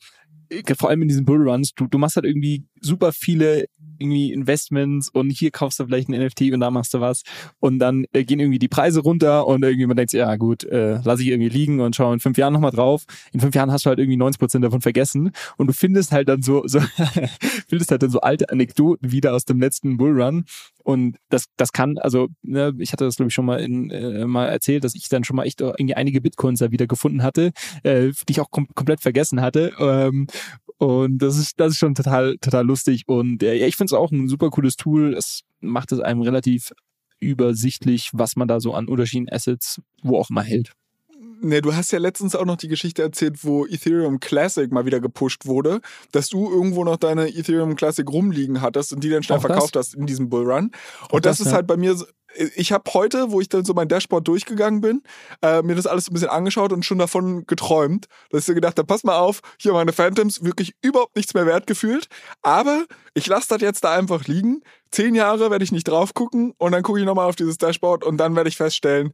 vor 0.78 0.90
allem 0.90 1.02
in 1.04 1.08
diesen 1.08 1.26
Bullruns, 1.26 1.74
du, 1.74 1.88
du 1.88 1.98
machst 1.98 2.16
halt 2.16 2.26
irgendwie 2.26 2.66
super 2.80 3.12
viele 3.14 3.66
irgendwie 4.02 4.34
Investments 4.34 5.10
und 5.10 5.30
hier 5.30 5.52
kaufst 5.52 5.80
du 5.80 5.86
vielleicht 5.86 6.10
ein 6.10 6.20
NFT 6.20 6.52
und 6.54 6.60
da 6.60 6.72
machst 6.72 6.94
du 6.94 7.00
was 7.00 7.22
und 7.60 7.80
dann 7.80 8.06
äh, 8.14 8.24
gehen 8.24 8.40
irgendwie 8.40 8.60
die 8.60 8.68
Preise 8.68 9.02
runter 9.02 9.46
und 9.48 9.64
irgendwie 9.64 9.86
man 9.86 9.96
denkt, 9.96 10.14
ja 10.14 10.36
gut, 10.36 10.64
äh, 10.64 11.00
lass 11.04 11.20
ich 11.20 11.28
irgendwie 11.28 11.50
liegen 11.50 11.80
und 11.80 11.96
schau 11.96 12.12
in 12.12 12.20
fünf 12.20 12.38
Jahren 12.38 12.54
nochmal 12.54 12.72
drauf. 12.72 13.06
In 13.32 13.40
fünf 13.40 13.56
Jahren 13.56 13.72
hast 13.72 13.86
du 13.86 13.90
halt 13.90 14.00
irgendwie 14.00 14.18
90 14.18 14.40
Prozent 14.40 14.66
davon 14.66 14.82
vergessen 14.82 15.32
und 15.58 15.68
du 15.68 15.74
findest 15.74 16.12
halt 16.12 16.30
dann 16.30 16.42
so, 16.42 16.64
so 16.66 16.80
findest 17.68 17.92
halt 17.92 18.02
dann 18.02 18.10
so 18.10 18.22
alte 18.22 18.50
Anekdoten 18.50 19.12
wieder 19.12 19.34
aus 19.34 19.46
dem 19.46 19.60
letzten 19.60 19.98
Bullrun 19.98 20.46
und 20.84 21.18
das, 21.30 21.46
das 21.58 21.72
kann, 21.72 21.98
also 22.00 22.30
ne, 22.42 22.74
ich 22.80 22.92
hatte 22.94 23.06
das 23.06 23.18
glaube 23.18 23.28
ich 23.28 23.34
schon 23.34 23.46
mal 23.46 23.60
in, 23.60 23.92
äh, 23.92 24.26
mal 24.26 24.48
erzählt, 24.48 24.84
dass 24.84 24.96
ich 24.96 25.10
dann 25.10 25.24
schon 25.24 25.36
mal 25.36 25.46
echt 25.46 25.62
irgendwie 25.62 25.96
einige 25.96 26.22
Bitcoins 26.22 26.60
da 26.60 26.72
wieder 26.72 26.88
gefunden 26.88 27.24
hatte, 27.24 27.52
äh, 27.84 28.12
die 28.28 28.32
ich 28.32 28.42
auch 28.42 28.50
kom 28.50 28.68
komplett 28.74 29.02
vergessen 29.02 29.42
hatte. 29.42 29.74
Ähm, 29.80 30.28
und 30.78 31.20
das 31.20 31.38
ist, 31.38 31.60
das 31.60 31.74
ist 31.74 31.80
schon 31.80 31.96
total, 31.96 32.38
total 32.40 32.66
lustig. 32.66 33.04
Und 33.08 33.44
äh, 33.44 33.56
ja, 33.56 33.68
ich 33.68 33.76
finde 33.76 33.94
es 33.94 34.00
auch 34.00 34.12
ein 34.12 34.28
super 34.28 34.50
cooles 34.50 34.76
Tool. 34.78 35.14
Es 35.14 35.42
macht 35.60 35.92
es 35.92 36.00
einem 36.00 36.22
relativ 36.22 36.72
übersichtlich, 37.20 38.10
was 38.14 38.36
man 38.36 38.48
da 38.48 38.60
so 38.60 38.74
an 38.74 38.88
unterschiedlichen 38.88 39.32
Assets 39.32 39.82
wo 40.02 40.18
auch 40.18 40.30
immer 40.30 40.42
hält. 40.42 40.74
Ne, 41.44 41.62
du 41.62 41.74
hast 41.74 41.92
ja 41.92 41.98
letztens 41.98 42.36
auch 42.36 42.46
noch 42.46 42.58
die 42.58 42.68
Geschichte 42.68 43.02
erzählt, 43.02 43.44
wo 43.44 43.66
Ethereum 43.66 44.20
Classic 44.20 44.72
mal 44.72 44.86
wieder 44.86 45.00
gepusht 45.00 45.48
wurde, 45.48 45.82
dass 46.12 46.30
du 46.30 46.52
irgendwo 46.52 46.84
noch 46.84 46.98
deine 46.98 47.30
Ethereum 47.30 47.76
Classic 47.76 48.08
rumliegen 48.08 48.62
hattest 48.62 48.94
und 48.94 49.04
die 49.04 49.10
dann 49.10 49.24
schnell 49.24 49.40
auch 49.40 49.42
verkauft 49.42 49.76
das? 49.76 49.88
hast 49.88 49.96
in 49.96 50.06
diesem 50.06 50.30
Bullrun. 50.30 50.72
Und 51.10 51.26
das, 51.26 51.38
das, 51.38 51.48
ist 51.48 51.52
ja. 51.52 51.54
halt 51.54 51.68
bei 51.68 51.78
mir 51.78 51.96
ich 52.56 52.72
habe 52.72 52.92
heute, 52.94 53.32
wo 53.32 53.42
ich 53.42 53.50
dann 53.50 53.66
so 53.66 53.74
mein 53.74 53.88
Dashboard 53.88 54.28
durchgegangen 54.28 54.82
bin, 54.82 55.04
äh, 55.42 55.62
mir 55.62 55.76
das 55.76 55.88
alles 55.88 56.10
ein 56.10 56.14
bisschen 56.14 56.30
angeschaut 56.30 56.72
und 56.74 56.86
schon 56.86 57.00
davon 57.00 57.46
geträumt, 57.46 58.08
dass 58.30 58.42
ich 58.42 58.46
so 58.46 58.54
gedacht 58.54 58.78
habe, 58.78 58.88
pass 58.88 59.04
mal 59.04 59.18
auf, 59.18 59.42
hier 59.58 59.74
meine 59.74 59.94
Phantoms, 59.94 60.44
wirklich 60.44 60.74
überhaupt 60.82 61.16
nichts 61.16 61.34
mehr 61.34 61.46
wert 61.46 61.68
gefühlt. 61.68 62.08
Aber 62.42 62.86
ich 63.14 63.28
lasse 63.28 63.48
das 63.50 63.62
jetzt 63.62 63.84
da 63.84 63.94
einfach 63.94 64.26
liegen. 64.26 64.62
Zehn 64.92 65.16
Jahre 65.16 65.52
werde 65.52 65.64
ich 65.64 65.72
nicht 65.72 65.88
drauf 65.88 66.14
gucken 66.14 66.54
und 66.58 66.72
dann 66.72 66.84
gucke 66.84 67.00
ich 67.00 67.06
nochmal 67.06 67.28
auf 67.28 67.36
dieses 67.36 67.58
Dashboard 67.58 68.04
und 68.04 68.18
dann 68.18 68.36
werde 68.36 68.50
ich 68.50 68.58
feststellen, 68.58 69.14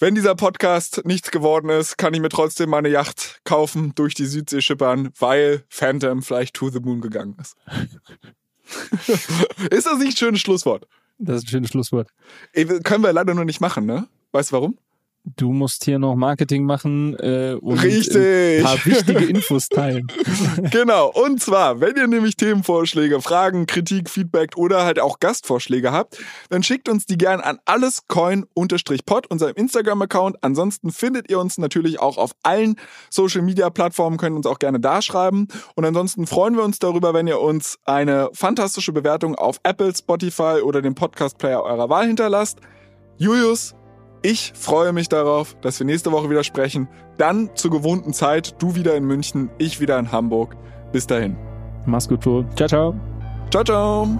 wenn 0.00 0.14
dieser 0.14 0.36
Podcast 0.36 1.02
nichts 1.04 1.32
geworden 1.32 1.70
ist, 1.70 1.98
kann 1.98 2.14
ich 2.14 2.20
mir 2.20 2.28
trotzdem 2.28 2.70
meine 2.70 2.88
Yacht 2.88 3.40
kaufen, 3.42 3.94
durch 3.96 4.14
die 4.14 4.26
Südsee 4.26 4.60
schippern, 4.60 5.10
weil 5.18 5.64
Phantom 5.68 6.22
vielleicht 6.22 6.54
to 6.54 6.70
the 6.70 6.78
moon 6.78 7.00
gegangen 7.00 7.36
ist. 7.40 7.56
ist 9.70 9.86
das 9.86 9.98
nicht 9.98 10.12
ein 10.12 10.16
schönes 10.16 10.40
Schlusswort? 10.40 10.86
Das 11.18 11.38
ist 11.38 11.44
ein 11.44 11.48
schönes 11.48 11.70
Schlusswort. 11.70 12.10
Ey, 12.52 12.64
können 12.82 13.02
wir 13.02 13.12
leider 13.12 13.34
noch 13.34 13.44
nicht 13.44 13.60
machen, 13.60 13.86
ne? 13.86 14.06
Weißt 14.32 14.50
du 14.50 14.56
warum? 14.56 14.78
Du 15.24 15.52
musst 15.52 15.84
hier 15.84 15.98
noch 15.98 16.14
Marketing 16.14 16.64
machen 16.64 17.14
äh, 17.18 17.54
und 17.60 17.82
Richtig. 17.82 18.60
ein 18.60 18.64
paar 18.64 18.84
wichtige 18.84 19.24
Infos 19.24 19.68
teilen. 19.68 20.06
genau. 20.70 21.10
Und 21.10 21.42
zwar, 21.42 21.80
wenn 21.80 21.96
ihr 21.96 22.06
nämlich 22.06 22.36
Themenvorschläge, 22.36 23.20
Fragen, 23.20 23.66
Kritik, 23.66 24.08
Feedback 24.08 24.56
oder 24.56 24.84
halt 24.84 25.00
auch 25.00 25.20
Gastvorschläge 25.20 25.92
habt, 25.92 26.18
dann 26.48 26.62
schickt 26.62 26.88
uns 26.88 27.04
die 27.04 27.18
gern 27.18 27.40
an 27.40 27.58
allescoin-pod, 27.66 29.26
unserem 29.26 29.54
Instagram-Account. 29.54 30.36
Ansonsten 30.40 30.90
findet 30.90 31.30
ihr 31.30 31.38
uns 31.38 31.58
natürlich 31.58 32.00
auch 32.00 32.16
auf 32.16 32.32
allen 32.42 32.76
Social-Media-Plattformen, 33.10 34.16
könnt 34.16 34.36
uns 34.36 34.46
auch 34.46 34.58
gerne 34.58 34.80
da 34.80 35.02
schreiben. 35.02 35.48
Und 35.74 35.84
ansonsten 35.84 36.26
freuen 36.26 36.56
wir 36.56 36.64
uns 36.64 36.78
darüber, 36.78 37.12
wenn 37.12 37.26
ihr 37.26 37.40
uns 37.40 37.78
eine 37.84 38.30
fantastische 38.32 38.92
Bewertung 38.92 39.34
auf 39.34 39.60
Apple, 39.62 39.94
Spotify 39.94 40.60
oder 40.62 40.80
dem 40.80 40.94
Podcast-Player 40.94 41.62
eurer 41.62 41.90
Wahl 41.90 42.06
hinterlasst. 42.06 42.60
Julius, 43.18 43.74
ich 44.22 44.52
freue 44.54 44.92
mich 44.92 45.08
darauf, 45.08 45.56
dass 45.60 45.78
wir 45.78 45.86
nächste 45.86 46.12
Woche 46.12 46.30
wieder 46.30 46.44
sprechen. 46.44 46.88
Dann 47.16 47.50
zur 47.54 47.70
gewohnten 47.70 48.12
Zeit. 48.12 48.60
Du 48.60 48.74
wieder 48.74 48.94
in 48.96 49.04
München, 49.04 49.50
ich 49.58 49.80
wieder 49.80 49.98
in 49.98 50.12
Hamburg. 50.12 50.56
Bis 50.92 51.06
dahin. 51.06 51.36
Mach's 51.86 52.08
gut, 52.08 52.22
Flo. 52.22 52.44
Ciao, 52.56 52.68
ciao. 52.68 52.94
Ciao, 53.50 53.64
ciao. 53.64 54.18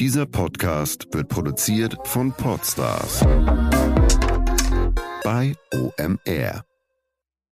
Dieser 0.00 0.26
Podcast 0.26 1.06
wird 1.12 1.28
produziert 1.28 1.96
von 2.04 2.32
Podstars 2.32 3.20
bei 5.22 5.54
OMR. 5.72 6.73